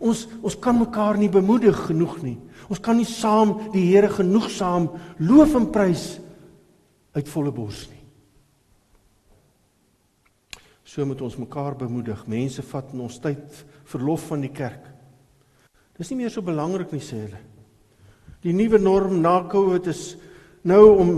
Ons 0.00 0.26
ons 0.42 0.56
kan 0.56 0.78
mekaar 0.78 1.18
nie 1.18 1.28
bemoedig 1.28 1.76
genoeg 1.86 2.22
nie. 2.22 2.38
Ons 2.68 2.80
kan 2.80 2.96
nie 2.96 3.08
saam 3.08 3.56
die 3.72 3.84
Here 3.90 4.08
genoegsaam 4.08 4.90
loof 5.18 5.54
en 5.58 5.70
prys 5.72 6.06
uit 7.12 7.28
volle 7.28 7.52
bors 7.52 7.88
nie. 7.90 8.00
So 10.84 11.04
moet 11.08 11.22
ons 11.24 11.38
mekaar 11.40 11.76
bemoedig. 11.76 12.26
Mense 12.28 12.62
vat 12.62 12.92
in 12.92 13.00
ons 13.00 13.20
tyd 13.20 13.64
verlof 13.88 14.26
van 14.28 14.42
die 14.44 14.52
kerk. 14.52 14.84
Dis 15.96 16.10
nie 16.12 16.22
meer 16.22 16.32
so 16.32 16.44
belangrik 16.44 16.92
nie 16.92 17.04
sê 17.04 17.20
hulle. 17.22 17.40
Die 18.42 18.52
nuwe 18.52 18.80
norm 18.80 19.20
na 19.22 19.38
Covid 19.48 19.86
is 19.92 20.16
nou 20.68 20.82
om 20.98 21.12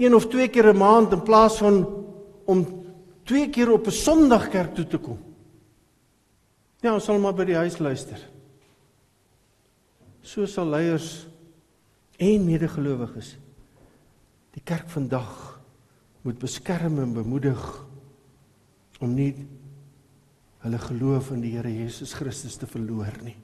een 0.00 0.14
of 0.14 0.28
twee 0.32 0.48
keer 0.48 0.72
'n 0.72 0.78
maand 0.78 1.12
in 1.12 1.22
plaas 1.22 1.58
van 1.58 1.86
om 2.46 2.66
twee 3.24 3.50
keer 3.50 3.72
op 3.72 3.86
'n 3.86 3.90
Sondag 3.90 4.48
kerk 4.48 4.74
toe 4.74 4.86
te 4.86 4.98
kom. 4.98 5.18
Ja, 6.80 6.94
ons 6.94 7.04
sal 7.04 7.20
maar 7.20 7.36
by 7.36 7.44
die 7.44 7.58
huis 7.58 7.76
luister. 7.78 8.20
So 10.24 10.46
sal 10.48 10.68
leiers 10.72 11.26
en 12.20 12.44
medegelowiges 12.44 13.34
die 14.54 14.62
kerk 14.66 14.88
vandag 14.92 15.60
moet 16.26 16.40
beskerm 16.40 16.98
en 17.00 17.12
bemoedig 17.16 17.60
om 19.00 19.12
nie 19.14 19.30
hulle 20.64 20.80
geloof 20.82 21.30
in 21.36 21.44
die 21.44 21.52
Here 21.54 21.70
Jesus 21.70 22.12
Christus 22.18 22.58
te 22.60 22.68
verloor 22.68 23.14
nie. 23.24 23.36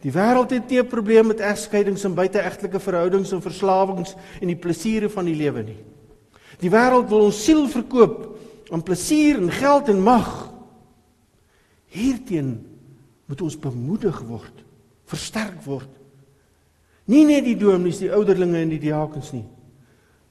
Die 0.00 0.12
wêreld 0.14 0.52
het 0.54 0.70
nie 0.70 0.80
'n 0.80 0.88
probleem 0.88 1.26
met 1.26 1.40
egskeidings 1.40 2.04
en 2.04 2.14
buiteegtelike 2.14 2.80
verhoudings 2.80 3.32
en 3.32 3.42
verslawings 3.42 4.14
en 4.40 4.46
die 4.48 4.56
plesiere 4.56 5.10
van 5.10 5.24
die 5.24 5.34
lewe 5.34 5.62
nie. 5.62 5.78
Die 6.58 6.70
wêreld 6.70 7.08
wil 7.08 7.24
ons 7.24 7.44
siel 7.44 7.68
verkoop 7.68 8.38
aan 8.70 8.82
plesier 8.82 9.36
en 9.36 9.50
geld 9.50 9.88
en 9.88 10.02
mag. 10.02 10.49
Hierteen 11.90 12.58
moet 13.30 13.42
ons 13.42 13.56
bemoedig 13.58 14.20
word, 14.26 14.62
versterk 15.10 15.58
word. 15.66 15.90
Nie 17.10 17.24
net 17.26 17.44
die 17.46 17.56
dominees, 17.58 17.98
die 18.02 18.12
ouderlinge 18.14 18.60
en 18.62 18.70
die 18.70 18.82
diakens 18.82 19.32
nie, 19.34 19.46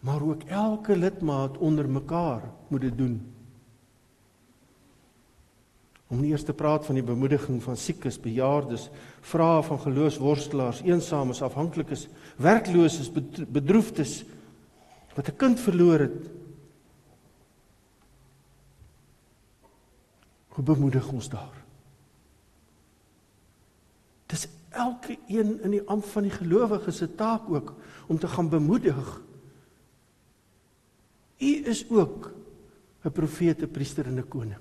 maar 0.06 0.24
ook 0.24 0.46
elke 0.48 0.96
lidmaat 0.96 1.58
onder 1.60 1.90
mekaar 1.92 2.46
moet 2.72 2.88
dit 2.88 2.98
doen. 2.98 3.18
Om 6.10 6.24
eers 6.26 6.46
te 6.48 6.56
praat 6.58 6.88
van 6.88 6.98
die 6.98 7.06
bemoediging 7.06 7.60
van 7.62 7.78
siekes, 7.78 8.18
bejaardes, 8.24 8.88
vrae 9.22 9.62
van 9.68 9.82
geloofsworstelaars, 9.84 10.82
eensaames, 10.88 11.44
afhanklikes, 11.46 12.08
werklooses, 12.42 13.12
bedroefdes 13.52 14.24
wat 15.16 15.28
'n 15.28 15.36
kind 15.38 15.60
verloor 15.60 16.00
het. 16.00 16.39
Hoe 20.60 20.68
bemoedig 20.68 21.06
ons 21.16 21.30
daar? 21.32 21.56
Dis 24.28 24.48
elke 24.76 25.16
een 25.32 25.54
in 25.64 25.72
die 25.72 25.86
amp 25.88 26.04
van 26.12 26.26
die 26.28 26.34
gelowige 26.36 26.92
se 26.92 27.08
taak 27.16 27.48
ook 27.48 27.72
om 28.12 28.20
te 28.20 28.28
gaan 28.28 28.50
bemoedig. 28.52 29.22
U 31.40 31.52
is 31.64 31.86
ook 31.90 32.34
'n 33.04 33.12
profete, 33.12 33.68
priester 33.68 34.06
en 34.06 34.20
'n 34.20 34.28
koning. 34.28 34.60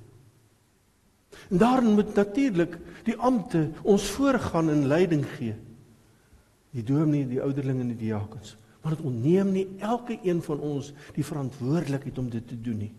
En 1.51 1.59
daarin 1.59 1.95
moet 1.95 2.15
natuurlik 2.15 2.79
die 3.03 3.17
ampte 3.17 3.71
ons 3.83 4.11
voorgaan 4.11 4.71
en 4.71 4.87
leiding 4.87 5.27
gee. 5.27 5.55
Die 6.71 6.83
dominee, 6.83 7.29
die 7.29 7.43
ouderlinge 7.43 7.81
en 7.81 7.89
die 7.89 8.07
diakens. 8.07 8.57
Maar 8.83 8.97
dit 8.97 9.05
onneem 9.05 9.51
nie 9.53 9.69
elke 9.79 10.19
een 10.23 10.43
van 10.43 10.61
ons 10.61 10.93
die 11.15 11.25
verantwoordelikheid 11.25 12.19
om 12.19 12.31
dit 12.31 12.49
te 12.49 12.61
doen 12.61 12.77
nie. 12.77 12.95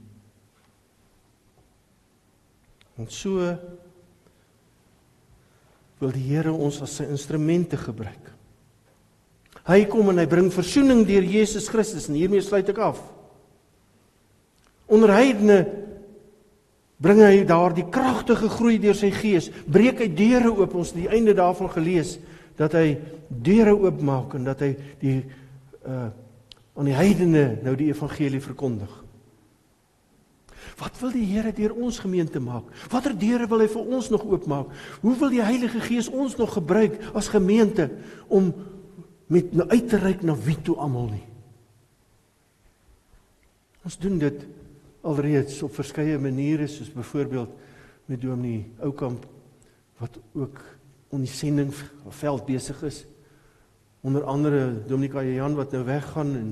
Want 2.99 3.13
so 3.15 3.39
wil 5.99 6.11
die 6.15 6.25
Here 6.27 6.51
ons 6.51 6.81
as 6.83 6.97
sy 6.99 7.07
instrumente 7.07 7.79
gebruik. 7.79 8.27
Hy 9.69 9.83
kom 9.91 10.11
en 10.11 10.19
hy 10.19 10.25
bring 10.27 10.49
verzoening 10.51 11.05
deur 11.07 11.23
Jesus 11.23 11.69
Christus 11.71 12.09
en 12.09 12.17
hiermee 12.19 12.43
sluit 12.43 12.67
ek 12.71 12.81
af. 12.83 12.99
Onder 14.89 15.13
heidene 15.13 15.59
bring 16.99 17.21
hy 17.23 17.43
daardie 17.47 17.87
kragtige 17.91 18.49
groei 18.51 18.79
deur 18.81 18.97
sy 18.97 19.11
gees, 19.15 19.47
breek 19.67 20.01
hy 20.03 20.09
deure 20.11 20.51
oop, 20.51 20.73
ons 20.75 20.91
het 20.91 21.03
die 21.03 21.11
einde 21.11 21.35
daarvan 21.37 21.71
gelees 21.71 22.17
dat 22.59 22.75
hy 22.75 22.97
deure 23.29 23.77
oopmaak 23.77 24.35
en 24.35 24.49
dat 24.49 24.65
hy 24.65 24.73
die 25.03 25.21
uh 25.85 26.09
aan 26.79 26.87
die 26.87 26.95
heidene 26.95 27.57
nou 27.59 27.73
die 27.75 27.89
evangelie 27.91 28.39
verkondig. 28.39 28.91
Wat 30.79 30.99
wil 31.01 31.11
die 31.11 31.25
Here 31.27 31.51
deur 31.55 31.73
ons 31.75 31.99
gemeente 31.99 32.39
maak? 32.39 32.69
Watter 32.91 33.15
deure 33.19 33.47
wil 33.51 33.63
hy 33.65 33.69
vir 33.71 33.89
ons 33.97 34.09
nog 34.13 34.23
oopmaak? 34.23 34.71
Hoe 35.03 35.15
wil 35.19 35.33
die 35.33 35.43
Heilige 35.43 35.81
Gees 35.83 36.07
ons 36.07 36.37
nog 36.39 36.53
gebruik 36.55 36.95
as 37.13 37.31
gemeente 37.31 37.89
om 38.27 38.53
met 39.29 39.51
nou 39.53 39.67
uit 39.69 39.89
te 39.89 39.99
reik 39.99 40.23
na 40.23 40.37
wie 40.39 40.57
toe 40.63 40.77
almal 40.79 41.11
nie? 41.11 41.25
Ons 43.83 43.99
doen 43.99 44.17
dit 44.21 44.47
alreeds 45.07 45.61
op 45.63 45.75
verskeie 45.75 46.17
maniere 46.19 46.67
soos 46.67 46.91
byvoorbeeld 46.93 47.51
met 48.09 48.21
Dominee 48.21 48.65
Oukamp 48.83 49.27
wat 49.99 50.19
ook 50.33 50.59
on 51.11 51.23
die 51.25 51.31
sending 51.31 51.73
veld 52.21 52.45
besig 52.47 52.81
is. 52.87 53.03
Onder 54.05 54.23
andere 54.23 54.85
Dominika 54.87 55.23
Jan 55.23 55.57
wat 55.57 55.73
nou 55.75 55.83
weggaan 55.87 56.35
en 56.35 56.51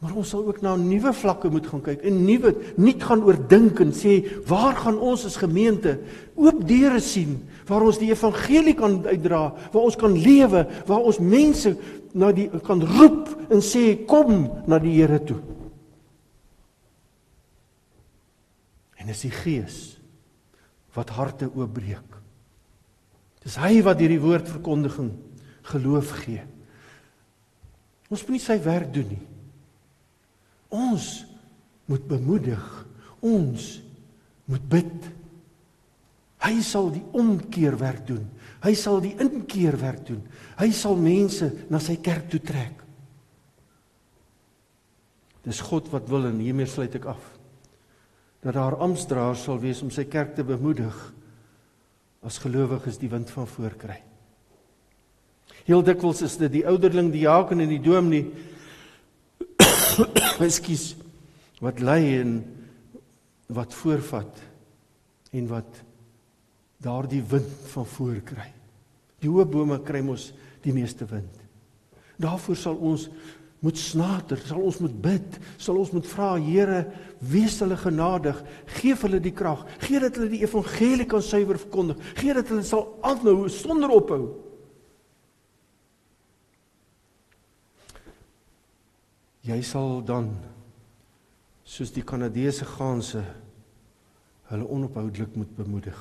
maar 0.00 0.12
ons 0.12 0.28
sal 0.28 0.44
ook 0.44 0.60
na 0.62 0.74
nuwe 0.76 1.12
vlakke 1.16 1.48
moet 1.50 1.66
gaan 1.66 1.82
kyk 1.82 2.02
en 2.04 2.24
nuwe 2.26 2.52
nuut 2.76 3.02
gaan 3.02 3.24
oordink 3.24 3.80
en 3.80 3.94
sê 3.96 4.18
waar 4.48 4.76
gaan 4.76 4.98
ons 5.00 5.24
as 5.28 5.38
gemeente 5.40 5.96
oop 6.36 6.60
deure 6.68 7.00
sien 7.00 7.38
waar 7.66 7.84
ons 7.86 7.98
die 7.98 8.12
evangelie 8.12 8.76
kan 8.78 9.00
uitdra, 9.06 9.42
waar 9.72 9.82
ons 9.88 9.98
kan 9.98 10.14
lewe, 10.14 10.62
waar 10.86 11.06
ons 11.10 11.18
mense 11.18 11.74
na 12.16 12.30
die 12.34 12.46
kan 12.66 12.82
roep 12.96 13.32
en 13.50 13.62
sê 13.64 13.88
kom 14.08 14.46
na 14.70 14.78
die 14.82 14.94
Here 14.96 15.18
toe. 15.26 15.40
En 18.96 19.10
dis 19.10 19.26
die 19.26 19.34
Gees 19.34 19.80
wat 20.96 21.12
harte 21.18 21.50
oopbreek. 21.50 22.14
Dis 23.44 23.58
hy 23.60 23.82
wat 23.84 24.00
hierdie 24.00 24.22
woordverkondiging 24.22 25.10
geloof 25.68 26.14
gee. 26.22 26.40
Ons 28.08 28.22
moet 28.22 28.38
nie 28.38 28.42
sy 28.42 28.56
werk 28.64 28.88
doen 28.94 29.10
nie. 29.12 29.24
Ons 30.74 31.24
moet 31.86 32.06
bemoedig. 32.08 32.64
Ons 33.20 33.68
moet 34.46 34.64
bid. 34.70 35.10
Hy 36.46 36.56
sal 36.62 36.90
die 36.94 37.04
omkeerwerk 37.16 38.06
doen. 38.08 38.24
Hy 38.64 38.74
sal 38.78 39.00
die 39.04 39.14
inkeerwerk 39.22 40.04
doen. 40.08 40.22
Hy 40.58 40.70
sal 40.74 40.98
mense 40.98 41.48
na 41.70 41.80
sy 41.82 41.98
kerk 42.02 42.30
toe 42.32 42.42
trek. 42.42 42.82
Dis 45.46 45.62
God 45.62 45.90
wat 45.92 46.08
wil 46.10 46.26
en 46.26 46.42
hiermee 46.42 46.66
sluit 46.70 46.94
ek 46.98 47.10
af 47.14 47.32
dat 48.46 48.54
daar 48.54 48.76
amptdraers 48.78 49.40
sal 49.42 49.56
wees 49.58 49.80
om 49.82 49.88
sy 49.90 50.04
kerk 50.06 50.36
te 50.36 50.44
bemoedig 50.46 50.94
as 52.22 52.36
gelowiges 52.38 53.00
die 53.00 53.08
wind 53.10 53.30
van 53.34 53.48
voor 53.50 53.74
kry. 53.74 53.96
Heel 55.66 55.82
dikwels 55.82 56.22
is 56.22 56.36
dit 56.38 56.52
die 56.60 56.66
ouderling, 56.68 57.08
die 57.10 57.24
diaken 57.24 57.64
en 57.64 57.72
die 57.72 57.82
dominee 57.82 58.28
Ekskuus 60.46 60.94
wat 61.64 61.80
lei 61.80 62.18
en 62.20 62.36
wat 63.56 63.74
voorvat 63.74 64.42
en 65.32 65.48
wat 65.48 65.80
daardie 66.84 67.22
wind 67.24 67.52
van 67.72 67.86
voor 67.88 68.20
kry. 68.26 68.50
Die 69.22 69.30
hoë 69.32 69.46
bome 69.48 69.78
kry 69.86 70.02
mos 70.04 70.28
die 70.64 70.74
meeste 70.76 71.08
wind. 71.08 71.32
Daarvoor 72.20 72.58
sal 72.58 72.76
ons 72.76 73.08
moet 73.64 73.78
snater, 73.80 74.40
sal 74.44 74.60
ons 74.60 74.78
moet 74.84 74.96
bid, 75.02 75.38
sal 75.58 75.78
ons 75.80 75.90
moet 75.96 76.06
vra 76.06 76.34
Here, 76.38 76.82
wees 77.24 77.56
hulle 77.64 77.78
genadig, 77.80 78.42
gee 78.76 78.96
hulle 79.00 79.20
die 79.24 79.32
krag, 79.34 79.64
gee 79.82 80.00
dat 80.02 80.18
hulle 80.18 80.28
die 80.34 80.42
evangelie 80.44 81.08
kan 81.08 81.24
suiwer 81.24 81.58
verkondig, 81.58 82.02
gee 82.20 82.36
dat 82.36 82.52
hulle 82.52 82.66
sal 82.68 82.90
aanhou 83.06 83.48
sonder 83.52 83.94
ophou. 83.96 84.26
Jy 89.46 89.60
sal 89.62 90.00
dan 90.02 90.32
soos 91.66 91.92
die 91.94 92.02
Kanadese 92.06 92.66
ganse 92.66 93.20
hulle 94.50 94.66
onophoudelik 94.74 95.36
moet 95.38 95.52
bemoedig. 95.54 96.00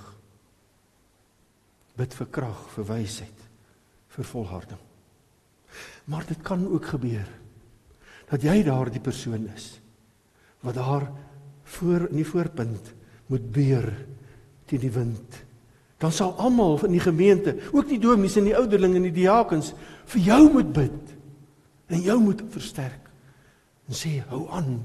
Bid 1.95 2.17
vir 2.17 2.29
krag, 2.33 2.63
vir 2.73 2.87
wysheid, 2.89 3.45
vir 4.15 4.29
volharding. 4.31 4.81
Maar 6.09 6.25
dit 6.29 6.41
kan 6.45 6.65
ook 6.65 6.89
gebeur 6.95 7.29
dat 8.31 8.41
jy 8.41 8.63
daardie 8.65 9.03
persoon 9.03 9.45
is 9.53 9.75
wat 10.65 10.79
daar 10.79 11.03
voor 11.77 12.07
in 12.09 12.17
die 12.17 12.25
voorpunt 12.25 12.87
moet 13.29 13.43
beer 13.53 13.91
teen 14.65 14.81
die 14.81 14.93
wind. 14.93 15.41
Dan 16.01 16.13
sal 16.13 16.33
almal 16.41 16.79
in 16.87 16.95
die 16.97 17.03
gemeente, 17.03 17.53
ook 17.69 17.85
die 17.89 18.01
dominees 18.01 18.39
en 18.41 18.49
die 18.49 18.57
ouderlinge 18.57 18.97
en 18.97 19.05
die 19.05 19.19
diakens 19.21 19.75
vir 20.09 20.25
jou 20.31 20.41
moet 20.57 20.71
bid 20.73 21.13
en 21.93 22.01
jou 22.01 22.17
moet 22.23 22.41
versterk 22.49 23.04
en 23.87 23.97
sê 23.97 24.19
hou 24.29 24.45
aan. 24.53 24.79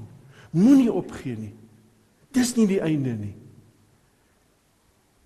Moenie 0.51 0.91
opgee 0.91 1.37
nie. 1.37 1.53
Dis 2.35 2.55
nie 2.57 2.67
die 2.69 2.81
einde 2.83 3.13
nie. 3.17 3.35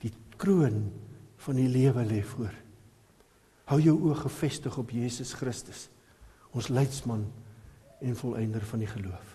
Die 0.03 0.13
kroon 0.37 0.85
van 1.45 1.59
die 1.59 1.69
lewe 1.69 2.05
lê 2.07 2.21
voor. 2.25 2.53
Hou 3.69 3.79
jou 3.81 3.95
oë 4.09 4.19
gefestig 4.25 4.77
op 4.77 4.93
Jesus 4.93 5.33
Christus, 5.37 5.87
ons 6.53 6.69
leidsman 6.69 7.25
en 8.05 8.17
volëinder 8.17 8.65
van 8.69 8.83
die 8.83 8.89
geloof. 8.89 9.31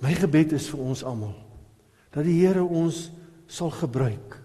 My 0.00 0.14
gebed 0.16 0.54
is 0.56 0.68
vir 0.72 0.84
ons 0.84 1.04
almal 1.06 1.36
dat 2.14 2.24
die 2.24 2.38
Here 2.38 2.62
ons 2.64 3.10
sal 3.50 3.68
gebruik, 3.74 4.38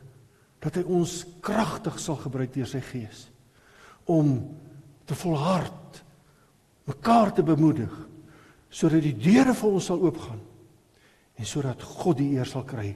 dat 0.59 0.75
hy 0.75 0.83
ons 0.83 1.21
kragtig 1.43 1.95
sal 2.01 2.17
gebruik 2.19 2.51
deur 2.55 2.67
sy 2.67 2.81
Gees 2.83 3.29
om 4.11 4.33
te 5.07 5.15
volhard, 5.15 6.01
mekaar 6.89 7.31
te 7.35 7.43
bemoedig 7.47 7.93
sodat 8.73 9.05
die 9.05 9.15
deure 9.17 9.53
vir 9.53 9.69
ons 9.69 9.87
sal 9.91 10.01
oopgaan 10.01 10.41
en 11.37 11.49
sodat 11.49 11.81
God 11.85 12.17
die 12.19 12.31
eer 12.37 12.49
sal 12.49 12.65
kry 12.65 12.91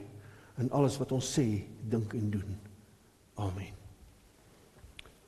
in 0.58 0.70
alles 0.74 0.96
wat 0.98 1.12
ons 1.14 1.26
sê, 1.38 1.46
dink 1.86 2.14
en 2.18 2.30
doen. 2.32 2.54
Amen. 3.38 3.74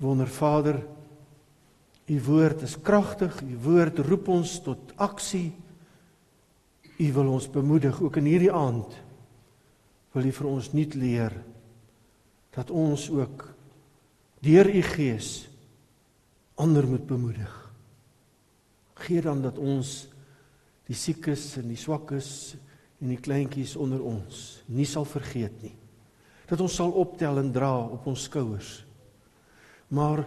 Wondervader, 0.02 0.80
u 2.10 2.16
woord 2.26 2.64
is 2.66 2.74
kragtig, 2.82 3.36
u 3.46 3.58
woord 3.62 4.00
roep 4.08 4.30
ons 4.32 4.56
tot 4.64 4.94
aksie. 4.98 5.52
U 7.00 7.06
wil 7.16 7.30
ons 7.36 7.46
bemoedig 7.52 8.00
ook 8.02 8.18
in 8.18 8.26
hierdie 8.28 8.52
aand. 8.52 8.96
Wil 10.16 10.26
u 10.26 10.32
vir 10.40 10.48
ons 10.50 10.72
nuut 10.74 10.96
leer 10.98 11.36
dat 12.50 12.72
ons 12.74 13.06
ook 13.14 13.44
deur 14.42 14.66
u 14.66 14.82
gees 14.82 15.30
ander 16.60 16.88
moet 16.88 17.06
bemoedig. 17.06 17.52
Gee 19.06 19.22
dan 19.22 19.44
dat 19.46 19.60
ons 19.62 20.10
die 20.90 20.98
siekes 20.98 21.54
en 21.60 21.70
die 21.70 21.78
swakkes 21.78 22.30
en 23.00 23.12
die 23.12 23.20
kleintjies 23.22 23.76
onder 23.78 24.02
ons 24.02 24.60
nie 24.74 24.86
sal 24.88 25.06
vergeet 25.06 25.62
nie. 25.62 25.74
Dat 26.50 26.62
ons 26.64 26.74
sal 26.80 26.90
optel 26.98 27.38
en 27.38 27.52
dra 27.54 27.70
op 27.94 28.08
ons 28.10 28.24
skouers. 28.26 28.80
Maar 29.94 30.24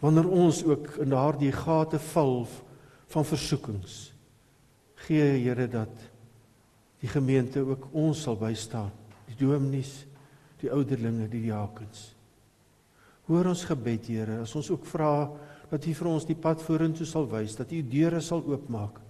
wanneer 0.00 0.28
ons 0.32 0.62
ook 0.64 0.94
in 1.04 1.12
daardie 1.12 1.52
gate 1.52 2.00
val 2.12 2.46
van 3.12 3.26
versoekings, 3.28 3.98
gee 5.04 5.26
Here 5.44 5.68
dat 5.68 5.92
die 7.02 7.10
gemeente 7.12 7.60
ook 7.62 7.90
ons 7.92 8.24
sal 8.24 8.38
bystaan, 8.40 8.90
die 9.28 9.36
dominees, 9.38 10.06
die 10.58 10.72
ouderlinge, 10.72 11.28
die 11.30 11.44
diakens. 11.44 12.08
Hoor 13.28 13.52
ons 13.52 13.66
gebed, 13.68 14.08
Here, 14.08 14.40
as 14.42 14.56
ons 14.56 14.72
ook 14.72 14.88
vra 14.88 15.28
dat 15.68 15.84
U 15.84 15.94
vir 16.00 16.10
ons 16.10 16.26
die 16.26 16.36
pad 16.36 16.64
vorentoe 16.64 17.06
sal 17.06 17.28
wys, 17.28 17.58
dat 17.60 17.72
U 17.76 17.82
deure 17.84 18.22
sal 18.24 18.40
oopmaak 18.48 19.04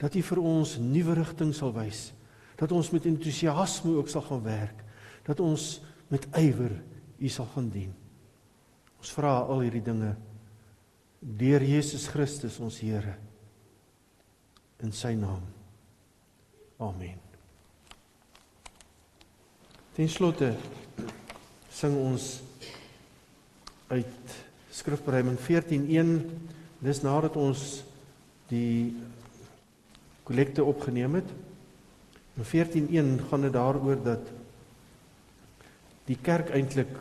dat 0.00 0.16
U 0.16 0.22
vir 0.24 0.40
ons 0.40 0.76
nuwe 0.80 1.14
rigting 1.18 1.52
sal 1.56 1.74
wys, 1.76 2.10
dat 2.56 2.72
ons 2.72 2.90
met 2.92 3.06
entoesiasme 3.08 3.92
ook 3.98 4.08
sal 4.08 4.24
gaan 4.24 4.42
werk, 4.44 4.84
dat 5.26 5.40
ons 5.44 5.78
met 6.12 6.26
ywer 6.40 6.72
U 7.20 7.28
sal 7.28 7.48
gaan 7.52 7.68
dien. 7.72 7.92
Ons 9.00 9.12
vra 9.16 9.38
al 9.44 9.64
hierdie 9.64 9.84
dinge 9.84 10.14
deur 11.20 11.64
Jesus 11.64 12.06
Christus 12.08 12.58
ons 12.60 12.78
Here 12.80 13.16
in 14.80 14.92
sy 14.96 15.12
naam. 15.16 15.44
Amen. 16.80 17.18
Ten 19.96 20.08
slotte 20.08 20.54
sing 21.72 21.96
ons 22.00 22.38
uit 23.90 24.36
Skrifbereiding 24.72 25.36
14:1 25.36 26.14
dis 26.80 27.02
nadat 27.04 27.36
ons 27.36 27.82
die 28.48 28.96
kollekte 30.30 30.62
opgeneem 30.62 31.14
het. 31.18 31.30
In 32.38 32.44
14:1 32.46 33.22
gaan 33.28 33.40
dit 33.40 33.52
daaroor 33.52 33.98
dat 34.02 34.28
die 36.06 36.18
kerk 36.22 36.52
eintlik 36.54 36.92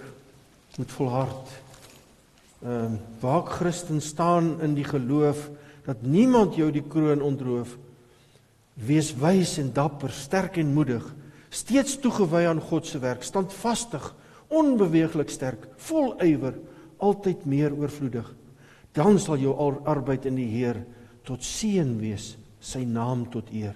moet 0.77 0.91
volhard. 0.91 1.49
Ehm 2.63 2.93
uh, 2.93 2.97
waar 3.19 3.45
Christen 3.45 4.01
staan 4.01 4.61
in 4.61 4.73
die 4.73 4.83
geloof 4.83 5.49
dat 5.85 6.01
niemand 6.01 6.55
jou 6.55 6.71
die 6.71 6.83
kroon 6.87 7.21
ontroof. 7.21 7.77
Wees 8.73 9.13
wys 9.15 9.57
en 9.57 9.73
dapper, 9.73 10.09
sterk 10.09 10.57
en 10.57 10.73
moedig, 10.73 11.05
steeds 11.49 11.99
toegewy 11.99 12.45
aan 12.47 12.61
God 12.61 12.87
se 12.87 12.99
werk, 12.99 13.23
standvastig, 13.23 14.15
onbeweeglik 14.47 15.29
sterk, 15.29 15.67
vol 15.77 16.15
ywer, 16.23 16.53
altyd 16.97 17.45
meer 17.45 17.73
oorvloedig. 17.73 18.35
Dan 18.91 19.19
sal 19.19 19.37
jou 19.37 19.79
arbeid 19.83 20.25
in 20.25 20.35
die 20.35 20.49
Heer 20.49 20.85
tot 21.23 21.43
seën 21.43 21.97
wees 21.99 22.38
sy 22.59 22.83
naam 22.85 23.25
tot 23.31 23.51
eer. 23.55 23.75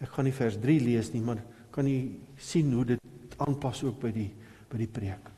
Ek 0.00 0.12
gaan 0.12 0.28
nie 0.28 0.36
vers 0.36 0.58
3 0.60 0.80
lees 0.84 1.12
nie, 1.14 1.22
maar 1.24 1.40
kan 1.74 1.88
jy 1.88 2.16
sien 2.38 2.72
hoe 2.72 2.84
dit 2.94 3.36
aanpas 3.42 3.82
ook 3.84 4.00
by 4.02 4.12
die 4.14 4.30
by 4.70 4.80
die 4.80 4.90
preek. 4.90 5.30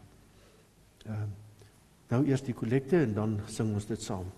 Ehm 1.06 1.26
uh, 1.26 1.26
nou 2.06 2.20
eers 2.22 2.44
die 2.46 2.54
kollekte 2.54 3.00
en 3.02 3.14
dan 3.16 3.32
sing 3.50 3.72
ons 3.74 3.88
dit 3.90 4.02
saam. 4.02 4.28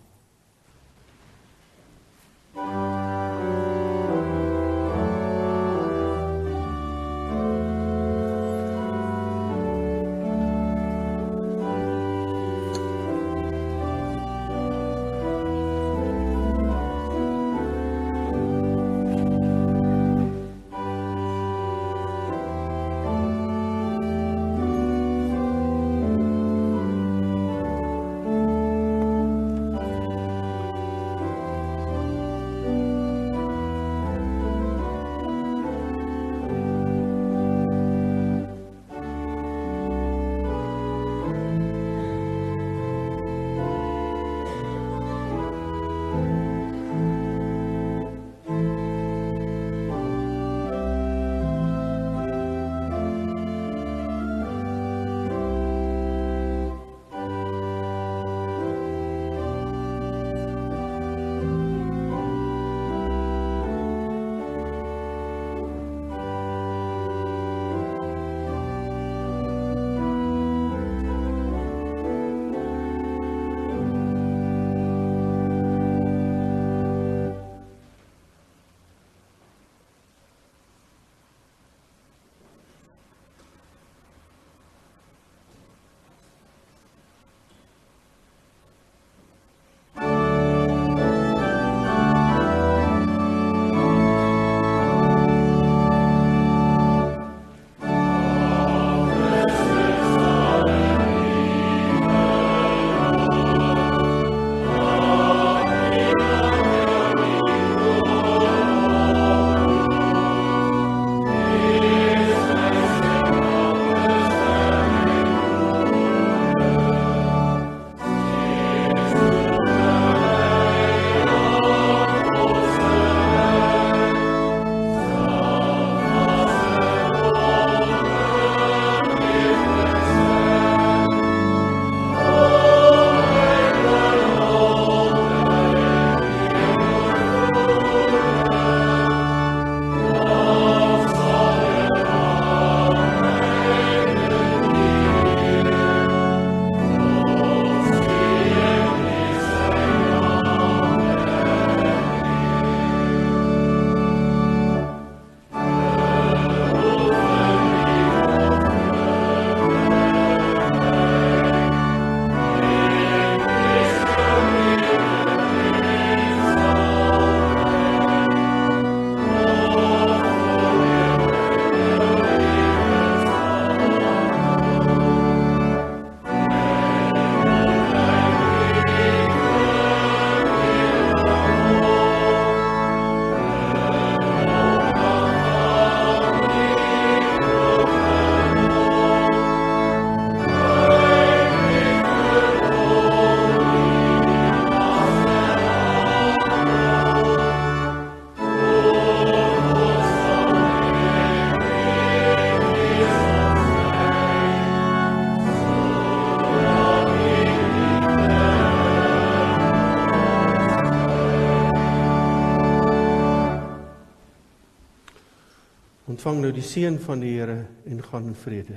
Ontvang 216.28 216.44
nou 216.44 216.52
die 216.52 216.66
seën 216.68 216.96
van 217.00 217.22
die 217.22 217.30
Here 217.38 217.62
en 217.88 218.02
gaan 218.04 218.26
in 218.28 218.34
vrede. 218.36 218.74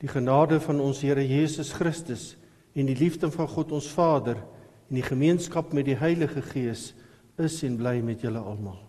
Die 0.00 0.08
genade 0.08 0.56
van 0.64 0.78
ons 0.80 1.02
Here 1.04 1.20
Jesus 1.20 1.74
Christus 1.76 2.30
en 2.72 2.88
die 2.88 2.96
liefde 2.96 3.28
van 3.28 3.50
God 3.52 3.74
ons 3.76 3.90
Vader 3.92 4.40
en 4.88 4.96
die 4.96 5.04
gemeenskap 5.04 5.74
met 5.76 5.84
die 5.84 5.98
Heilige 6.00 6.40
Gees 6.54 6.94
is 7.36 7.58
en 7.68 7.76
bly 7.76 7.98
met 8.00 8.24
julle 8.24 8.40
almal. 8.40 8.85